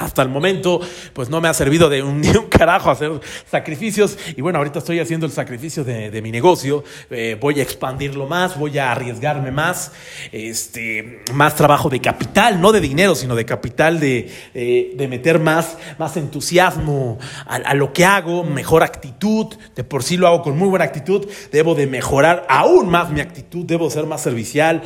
hasta 0.00 0.22
el 0.22 0.28
momento, 0.28 0.80
pues 1.12 1.28
no 1.28 1.40
me 1.40 1.48
ha 1.48 1.54
servido 1.54 1.88
de 1.88 2.02
un, 2.02 2.22
carajo 2.48 2.90
hacer 2.90 3.12
sacrificios. 3.50 4.18
Y 4.36 4.40
bueno, 4.40 4.58
ahorita 4.58 4.78
estoy 4.78 4.98
haciendo 4.98 5.26
el 5.26 5.32
sacrificio 5.32 5.84
de, 5.84 6.20
mi 6.20 6.30
negocio. 6.30 6.84
Eh, 7.10 7.36
voy 7.40 7.60
a 7.60 7.62
expandirlo 7.62 8.26
más, 8.26 8.58
voy 8.58 8.78
a 8.78 8.92
arriesgarme 8.92 9.50
más. 9.50 9.92
Este, 10.32 11.22
más 11.32 11.54
trabajo 11.54 11.88
de 11.88 12.00
capital, 12.00 12.60
no 12.60 12.72
de 12.72 12.80
dinero, 12.80 13.14
sino 13.14 13.34
de 13.34 13.44
capital, 13.44 14.00
de, 14.00 14.30
de 14.54 15.08
meter 15.08 15.38
más, 15.38 15.78
más 15.98 16.16
entusiasmo 16.16 17.18
a, 17.46 17.74
lo 17.74 17.92
que 17.92 18.04
hago, 18.04 18.44
mejor 18.44 18.82
actitud. 18.82 19.46
De 19.74 19.84
por 19.84 20.02
sí 20.02 20.16
lo 20.16 20.26
hago 20.26 20.42
con 20.42 20.58
muy 20.58 20.68
buena 20.68 20.84
actitud. 20.84 21.26
Debo 21.52 21.74
de 21.74 21.86
mejorar 21.86 22.46
aún 22.48 22.88
más 22.90 23.10
mi 23.10 23.20
actitud, 23.20 23.64
debo 23.64 23.90
ser 23.90 24.06
más 24.06 24.22
servicial. 24.22 24.82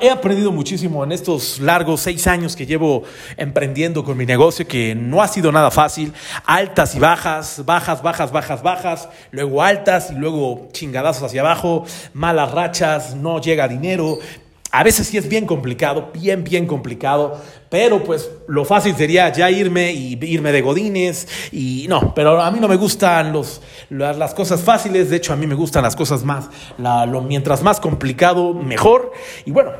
He 0.00 0.10
aprendido 0.10 0.52
muchísimo 0.52 1.04
en 1.04 1.12
estos 1.12 1.60
largos 1.60 2.00
seis 2.00 2.26
años 2.26 2.56
que 2.56 2.66
llevo 2.66 3.04
emprendiendo 3.36 4.04
con 4.04 4.16
mi 4.16 4.26
negocio 4.26 4.51
que 4.56 4.94
no 4.94 5.22
ha 5.22 5.28
sido 5.28 5.50
nada 5.52 5.70
fácil, 5.70 6.12
altas 6.46 6.94
y 6.94 6.98
bajas, 6.98 7.62
bajas, 7.64 8.02
bajas, 8.02 8.32
bajas, 8.32 8.62
bajas, 8.62 9.08
luego 9.30 9.62
altas 9.62 10.10
y 10.10 10.14
luego 10.14 10.68
chingadazos 10.72 11.24
hacia 11.24 11.40
abajo, 11.40 11.84
malas 12.12 12.52
rachas, 12.52 13.14
no 13.14 13.40
llega 13.40 13.68
dinero. 13.68 14.18
A 14.74 14.82
veces 14.82 15.06
sí 15.06 15.18
es 15.18 15.28
bien 15.28 15.44
complicado, 15.44 16.10
bien, 16.14 16.44
bien 16.44 16.66
complicado, 16.66 17.38
pero 17.68 18.02
pues 18.02 18.30
lo 18.48 18.64
fácil 18.64 18.96
sería 18.96 19.30
ya 19.30 19.50
irme 19.50 19.92
y 19.92 20.18
irme 20.24 20.50
de 20.50 20.62
godines. 20.62 21.28
Y 21.52 21.84
no, 21.90 22.14
pero 22.14 22.40
a 22.40 22.50
mí 22.50 22.58
no 22.58 22.68
me 22.68 22.76
gustan 22.76 23.34
los, 23.34 23.60
las 23.90 24.32
cosas 24.32 24.62
fáciles, 24.62 25.10
de 25.10 25.16
hecho 25.16 25.34
a 25.34 25.36
mí 25.36 25.46
me 25.46 25.54
gustan 25.54 25.82
las 25.82 25.94
cosas 25.94 26.24
más, 26.24 26.48
lo, 26.78 27.20
mientras 27.20 27.62
más 27.62 27.80
complicado, 27.80 28.54
mejor. 28.54 29.12
Y 29.44 29.50
bueno, 29.50 29.72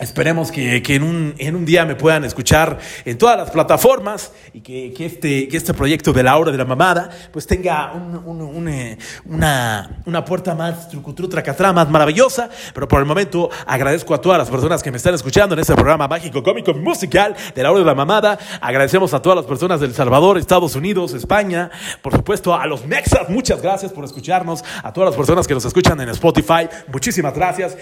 Esperemos 0.00 0.50
que, 0.50 0.82
que 0.82 0.94
en, 0.94 1.02
un, 1.02 1.34
en, 1.38 1.56
un, 1.56 1.64
día 1.66 1.84
me 1.84 1.94
puedan 1.94 2.24
escuchar 2.24 2.78
en 3.04 3.18
todas 3.18 3.36
las 3.36 3.50
plataformas 3.50 4.32
y 4.54 4.60
que, 4.60 4.94
que, 4.96 5.06
este, 5.06 5.48
que 5.48 5.56
este 5.56 5.74
proyecto 5.74 6.12
de 6.12 6.22
la 6.22 6.36
hora 6.38 6.50
de 6.50 6.58
la 6.58 6.64
mamada 6.64 7.10
pues 7.32 7.46
tenga 7.46 7.92
un, 7.92 8.68
eh, 8.68 8.96
una, 9.26 10.02
una, 10.06 10.24
puerta 10.24 10.54
más 10.54 10.88
tracatrá, 11.30 11.72
más 11.72 11.90
maravillosa. 11.90 12.48
Pero 12.72 12.88
por 12.88 13.00
el 13.00 13.06
momento 13.06 13.50
agradezco 13.66 14.14
a 14.14 14.20
todas 14.20 14.38
las 14.38 14.48
personas 14.48 14.82
que 14.82 14.90
me 14.90 14.96
están 14.96 15.14
escuchando 15.14 15.54
en 15.54 15.60
este 15.60 15.74
programa 15.74 16.08
mágico, 16.08 16.42
cómico, 16.42 16.72
musical 16.72 17.36
de 17.54 17.62
la 17.62 17.70
hora 17.70 17.80
de 17.80 17.86
la 17.86 17.94
mamada. 17.94 18.38
Agradecemos 18.60 19.12
a 19.12 19.20
todas 19.20 19.36
las 19.36 19.46
personas 19.46 19.80
del 19.80 19.92
Salvador, 19.92 20.38
Estados 20.38 20.74
Unidos, 20.76 21.12
España, 21.14 21.70
por 22.02 22.14
supuesto 22.14 22.54
a 22.54 22.66
los 22.66 22.86
Mexas, 22.86 23.28
muchas 23.28 23.60
gracias 23.60 23.92
por 23.92 24.04
escucharnos, 24.04 24.64
a 24.82 24.92
todas 24.92 25.10
las 25.10 25.16
personas 25.16 25.46
que 25.46 25.54
nos 25.54 25.64
escuchan 25.64 26.00
en 26.00 26.08
Spotify, 26.08 26.68
muchísimas 26.88 27.34
gracias 27.34 27.76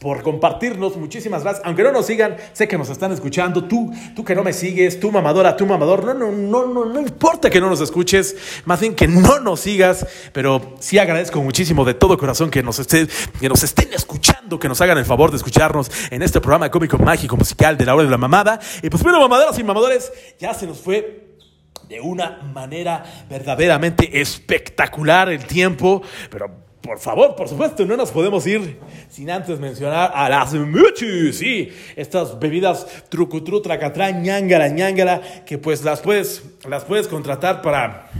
por 0.00 0.22
compartirnos, 0.22 0.96
muchísimas 0.96 1.42
aunque 1.64 1.82
no 1.82 1.92
nos 1.92 2.06
sigan, 2.06 2.36
sé 2.52 2.68
que 2.68 2.78
nos 2.78 2.88
están 2.88 3.12
escuchando. 3.12 3.64
Tú, 3.64 3.92
tú 4.14 4.24
que 4.24 4.34
no 4.34 4.42
me 4.42 4.52
sigues, 4.52 4.98
tú 5.00 5.10
mamadora, 5.10 5.56
tú 5.56 5.66
mamador, 5.66 6.04
no, 6.04 6.14
no, 6.14 6.30
no, 6.30 6.66
no, 6.66 6.84
no 6.84 7.00
importa 7.00 7.50
que 7.50 7.60
no 7.60 7.68
nos 7.68 7.80
escuches, 7.80 8.36
más 8.64 8.80
bien 8.80 8.94
que 8.94 9.08
no 9.08 9.40
nos 9.40 9.60
sigas, 9.60 10.06
pero 10.32 10.74
sí 10.80 10.98
agradezco 10.98 11.40
muchísimo 11.42 11.84
de 11.84 11.94
todo 11.94 12.18
corazón 12.18 12.50
que 12.50 12.62
nos, 12.62 12.78
esté, 12.78 13.06
que 13.40 13.48
nos 13.48 13.62
estén 13.62 13.92
escuchando, 13.92 14.58
que 14.58 14.68
nos 14.68 14.80
hagan 14.80 14.98
el 14.98 15.04
favor 15.04 15.30
de 15.30 15.36
escucharnos 15.36 15.90
en 16.10 16.22
este 16.22 16.40
programa 16.40 16.70
cómico 16.70 16.98
mágico 16.98 17.36
musical 17.36 17.76
de 17.76 17.86
la 17.86 17.94
hora 17.94 18.04
de 18.04 18.10
la 18.10 18.18
mamada. 18.18 18.60
Y 18.82 18.90
pues 18.90 19.02
bueno, 19.02 19.20
mamadoras 19.20 19.58
y 19.58 19.64
mamadores, 19.64 20.12
ya 20.38 20.54
se 20.54 20.66
nos 20.66 20.78
fue 20.78 21.32
de 21.88 22.00
una 22.00 22.38
manera 22.54 23.04
verdaderamente 23.28 24.20
espectacular 24.20 25.28
el 25.28 25.44
tiempo, 25.44 26.02
pero 26.30 26.62
por 26.82 26.98
favor, 26.98 27.36
por 27.36 27.48
supuesto, 27.48 27.86
no 27.86 27.96
nos 27.96 28.10
podemos 28.10 28.44
ir 28.46 28.78
sin 29.08 29.30
antes 29.30 29.60
mencionar 29.60 30.10
a 30.14 30.28
las 30.28 30.52
muchis, 30.52 31.38
sí, 31.38 31.72
estas 31.94 32.38
bebidas 32.38 32.86
trucutru, 33.08 33.62
tracatrá, 33.62 34.10
ñangara, 34.10 34.68
ñangara, 34.68 35.44
que 35.46 35.58
pues 35.58 35.84
las 35.84 36.00
puedes, 36.00 36.42
las 36.68 36.84
puedes 36.84 37.06
contratar 37.06 37.62
para, 37.62 38.10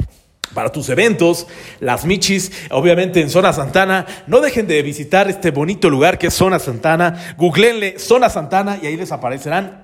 para 0.54 0.70
tus 0.70 0.88
eventos, 0.90 1.48
las 1.80 2.04
Michis, 2.04 2.52
obviamente 2.70 3.20
en 3.20 3.30
Zona 3.30 3.52
Santana. 3.52 4.06
No 4.28 4.40
dejen 4.40 4.68
de 4.68 4.80
visitar 4.82 5.28
este 5.28 5.50
bonito 5.50 5.90
lugar 5.90 6.16
que 6.16 6.28
es 6.28 6.34
Zona 6.34 6.60
Santana. 6.60 7.34
Googleenle 7.36 7.98
Zona 7.98 8.28
Santana 8.28 8.78
y 8.80 8.86
ahí 8.86 8.96
les 8.96 9.10
aparecerán 9.10 9.81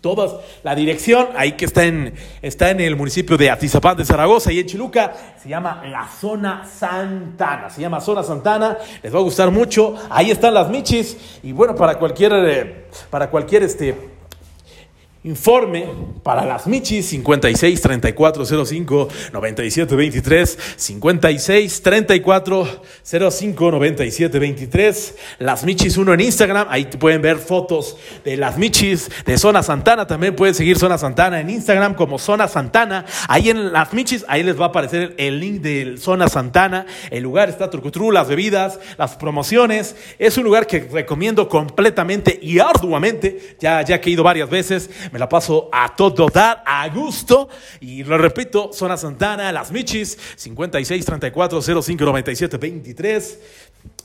Todas, 0.00 0.34
la 0.62 0.74
dirección, 0.74 1.28
ahí 1.36 1.52
que 1.52 1.64
está 1.64 1.84
en, 1.84 2.14
está 2.42 2.70
en 2.70 2.80
el 2.80 2.96
municipio 2.96 3.36
de 3.36 3.50
Atizapán 3.50 3.96
de 3.96 4.04
Zaragoza 4.04 4.52
y 4.52 4.60
en 4.60 4.66
Chiluca, 4.66 5.12
se 5.42 5.48
llama 5.48 5.82
la 5.86 6.08
Zona 6.08 6.66
Santana, 6.66 7.70
se 7.70 7.80
llama 7.80 8.00
Zona 8.00 8.22
Santana, 8.22 8.78
les 9.02 9.14
va 9.14 9.18
a 9.18 9.22
gustar 9.22 9.50
mucho, 9.50 9.94
ahí 10.10 10.30
están 10.30 10.54
las 10.54 10.68
michis, 10.68 11.38
y 11.42 11.52
bueno, 11.52 11.74
para 11.74 11.98
cualquier, 11.98 12.32
eh, 12.34 12.84
para 13.10 13.30
cualquier 13.30 13.62
este, 13.62 14.15
Informe 15.26 15.86
para 16.22 16.44
las 16.44 16.68
Michis 16.68 17.06
56 17.06 17.80
34 17.80 18.46
05 18.64 19.08
97 19.32 19.96
23 19.96 20.58
56 20.76 21.82
34 21.82 22.68
05 23.04 23.70
97 23.72 24.38
23 24.38 25.14
Las 25.40 25.64
Michis 25.64 25.96
1 25.96 26.14
en 26.14 26.20
Instagram, 26.20 26.68
ahí 26.70 26.84
pueden 26.84 27.22
ver 27.22 27.38
fotos 27.38 27.96
de 28.24 28.36
las 28.36 28.56
Michis 28.56 29.10
de 29.24 29.36
Zona 29.36 29.64
Santana, 29.64 30.06
también 30.06 30.36
pueden 30.36 30.54
seguir 30.54 30.78
Zona 30.78 30.96
Santana 30.96 31.40
en 31.40 31.50
Instagram 31.50 31.94
como 31.94 32.20
Zona 32.20 32.46
Santana. 32.46 33.04
Ahí 33.26 33.50
en 33.50 33.72
las 33.72 33.92
Michis, 33.92 34.24
ahí 34.28 34.44
les 34.44 34.60
va 34.60 34.66
a 34.66 34.68
aparecer 34.68 35.16
el 35.18 35.40
link 35.40 35.60
de 35.60 35.96
Zona 35.98 36.28
Santana. 36.28 36.86
El 37.10 37.24
lugar 37.24 37.48
está 37.48 37.68
trucutru, 37.68 38.12
las 38.12 38.28
bebidas, 38.28 38.78
las 38.96 39.16
promociones. 39.16 39.96
Es 40.20 40.38
un 40.38 40.44
lugar 40.44 40.68
que 40.68 40.88
recomiendo 40.92 41.48
completamente 41.48 42.38
y 42.40 42.60
arduamente. 42.60 43.56
Ya, 43.58 43.82
ya 43.82 44.00
que 44.00 44.10
he 44.10 44.12
ido 44.12 44.22
varias 44.22 44.48
veces 44.48 44.88
me 45.16 45.20
la 45.20 45.30
paso 45.30 45.70
a 45.72 45.96
todo 45.96 46.28
dar, 46.28 46.62
a 46.66 46.86
gusto. 46.90 47.48
Y 47.80 48.04
lo 48.04 48.18
repito, 48.18 48.70
Zona 48.70 48.98
Santana, 48.98 49.50
Las 49.50 49.72
Michis, 49.72 50.18
56 50.36 51.06
34 51.06 51.62
05 51.62 52.04
97 52.04 52.58
23. 52.58 53.38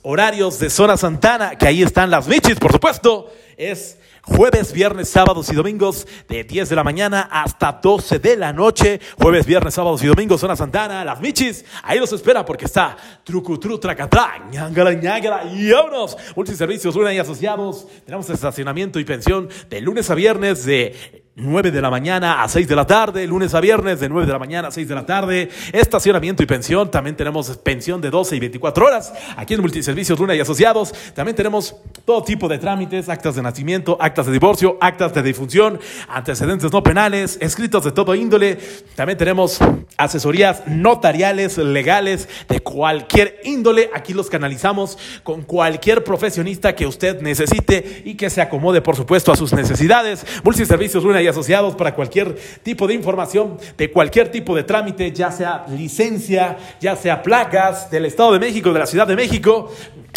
Horarios 0.04 0.58
de 0.60 0.70
Zona 0.70 0.96
Santana, 0.96 1.58
que 1.58 1.68
ahí 1.68 1.84
están 1.84 2.10
Las 2.10 2.30
Michis, 2.30 2.56
por 2.56 2.72
supuesto, 2.72 3.30
es 3.58 3.98
Jueves, 4.24 4.72
viernes, 4.72 5.10
sábados 5.10 5.50
y 5.50 5.56
domingos 5.56 6.08
de 6.30 6.44
10 6.44 6.70
de 6.70 6.76
la 6.76 6.84
mañana 6.84 7.28
hasta 7.32 7.72
12 7.82 8.20
de 8.20 8.38
la 8.38 8.54
noche. 8.54 9.00
Jueves, 9.20 9.48
viernes, 9.48 9.74
sábados 9.74 10.04
y 10.04 10.08
domingos, 10.08 10.40
Zona 10.40 10.56
Santana, 10.56 11.04
Las 11.04 11.20
Michis. 11.20 11.66
Ahí 11.82 11.98
los 11.98 12.14
espera 12.14 12.46
porque 12.46 12.66
está 12.66 12.96
Trucutru, 13.24 13.80
Tracatra, 13.80 14.48
ñangala, 14.52 14.94
ñangala 14.94 15.46
y 15.46 15.72
vámonos. 15.72 16.16
Multiservicios, 16.36 16.96
Luna 16.96 17.12
y 17.14 17.18
Asociados. 17.18 17.88
Tenemos 18.06 18.30
estacionamiento 18.30 19.00
y 19.00 19.06
pensión 19.06 19.50
de 19.68 19.82
lunes 19.82 20.08
a 20.12 20.14
viernes 20.14 20.66
de 20.66 21.22
9 21.36 21.72
de 21.72 21.82
la 21.82 21.90
mañana 21.90 22.44
a 22.44 22.48
6 22.50 22.68
de 22.68 22.76
la 22.76 22.86
tarde, 22.86 23.26
lunes 23.26 23.54
a 23.54 23.62
viernes 23.62 24.02
de 24.02 24.10
9 24.10 24.28
de 24.28 24.34
la 24.34 24.40
mañana 24.40 24.68
a 24.68 24.72
6 24.72 24.88
de 24.88 24.96
la 24.96 25.06
tarde, 25.06 25.50
estacionamiento 25.72 26.44
y 26.44 26.46
pensión, 26.46 26.92
también 26.92 27.16
tenemos 27.16 27.56
pensión 27.58 28.02
de 28.02 28.10
12 28.10 28.36
y 28.36 28.40
24 28.42 28.86
horas, 28.86 29.14
aquí 29.38 29.54
en 29.54 29.62
Multiservicios 29.62 30.20
Luna 30.20 30.36
y 30.36 30.42
Asociados, 30.42 30.94
también 31.16 31.36
tenemos 31.36 31.76
todo 32.04 32.22
tipo 32.24 32.50
de 32.50 32.58
trámites, 32.58 33.08
actas 33.08 33.36
de 33.36 33.42
nacimiento, 33.42 33.98
actas 34.12 34.26
de 34.26 34.34
divorcio, 34.34 34.78
actas 34.82 35.14
de 35.14 35.24
difunción, 35.24 35.80
antecedentes 36.10 36.70
no 36.70 36.84
penales, 36.84 37.38
escritos 37.40 37.86
de 37.86 37.94
todo 37.94 38.14
índole, 38.14 38.60
también 38.96 39.18
tenemos 39.18 39.58
asesorías 39.96 40.68
notariales, 40.68 41.58
legales, 41.58 42.28
de 42.50 42.60
cualquier 42.60 43.40
índole, 43.46 43.90
aquí 43.94 44.14
los 44.14 44.30
canalizamos 44.30 44.98
con 45.24 45.44
cualquier 45.44 46.04
profesionista 46.04 46.76
que 46.76 46.86
usted 46.86 47.22
necesite 47.22 48.02
y 48.04 48.16
que 48.16 48.30
se 48.30 48.42
acomode 48.42 48.82
por 48.82 48.98
supuesto 48.98 49.32
a 49.32 49.38
sus 49.38 49.54
necesidades, 49.54 50.26
Multiservicios 50.44 51.06
Luna 51.06 51.22
y 51.22 51.28
asociados 51.28 51.78
para 51.78 51.96
cualquier 51.96 52.36
tipo 52.64 52.88
de 52.88 52.96
información, 52.96 53.58
de 53.78 53.92
cualquier 53.92 54.30
tipo 54.30 54.54
de 54.54 54.64
trámite, 54.64 55.14
ya 55.14 55.32
sea 55.32 55.66
licencia, 55.70 56.58
ya 56.82 56.98
sea 56.98 57.24
placas 57.24 57.90
del 57.90 58.06
Estado 58.06 58.34
de 58.34 58.40
México, 58.40 58.74
de 58.74 58.80
la 58.80 58.88
Ciudad 58.88 59.08
de 59.08 59.16
México, 59.16 59.72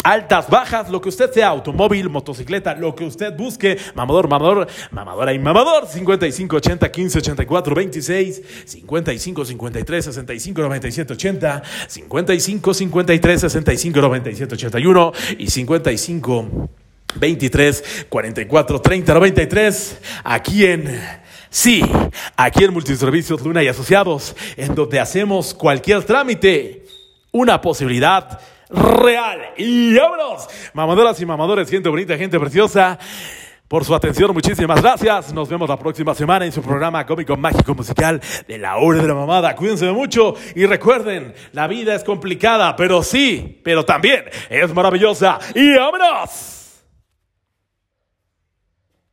altas, 0.05 0.47
bajas, 0.49 0.89
lo 0.91 1.01
que 1.01 1.09
usted 1.09 1.31
sea, 1.31 1.47
automóvil, 1.47 2.09
motocicleta, 2.09 2.75
lo 2.75 2.95
que 2.95 3.03
usted 3.05 3.35
busque, 3.35 3.77
mamador, 3.95 4.29
mamador, 4.29 4.67
mamadora 4.91 5.33
y 5.33 5.39
mamador, 5.39 5.87
55 5.87 6.55
80 6.57 6.91
15 6.91 7.17
84 7.17 7.75
26, 7.75 8.41
55 8.65 9.45
53 9.45 10.05
65 10.05 10.61
97 10.61 11.13
80, 11.13 11.63
55 11.87 12.73
53 12.73 13.41
65 13.41 14.01
97 14.01 14.53
81 14.53 15.11
y 15.39 15.49
55 15.49 16.69
23 17.15 18.05
44 18.07 18.81
30 18.81 19.13
93 19.13 20.01
aquí 20.23 20.65
en 20.65 21.01
sí, 21.49 21.81
aquí 22.37 22.63
en 22.63 22.73
Multiservicios 22.73 23.41
Luna 23.41 23.63
y 23.63 23.69
Asociados, 23.69 24.35
en 24.55 24.75
donde 24.75 24.99
hacemos 24.99 25.55
cualquier 25.55 26.03
trámite, 26.03 26.85
una 27.31 27.59
posibilidad 27.59 28.39
real. 28.69 29.53
Y 29.57 29.95
vámonos, 29.95 30.47
mamadoras 30.73 31.19
y 31.21 31.25
mamadores, 31.25 31.69
gente 31.69 31.89
bonita, 31.89 32.17
gente 32.17 32.39
preciosa. 32.39 32.97
Por 33.67 33.83
su 33.83 33.95
atención, 33.95 34.31
muchísimas 34.31 34.79
gracias. 34.79 35.33
Nos 35.33 35.49
vemos 35.49 35.67
la 35.67 35.77
próxima 35.77 36.13
semana 36.13 36.45
en 36.45 36.51
su 36.51 36.61
programa 36.61 37.03
cómico 37.05 37.35
mágico 37.35 37.73
musical 37.73 38.21
de 38.47 38.59
la 38.59 38.77
hora 38.77 39.01
de 39.01 39.07
la 39.07 39.15
mamada. 39.15 39.55
Cuídense 39.55 39.91
mucho 39.91 40.35
y 40.53 40.67
recuerden, 40.67 41.33
la 41.51 41.67
vida 41.67 41.95
es 41.95 42.03
complicada, 42.03 42.75
pero 42.75 43.01
sí, 43.01 43.59
pero 43.63 43.83
también 43.83 44.25
es 44.49 44.71
maravillosa. 44.71 45.39
Y 45.55 45.75
vámonos. 45.75 46.54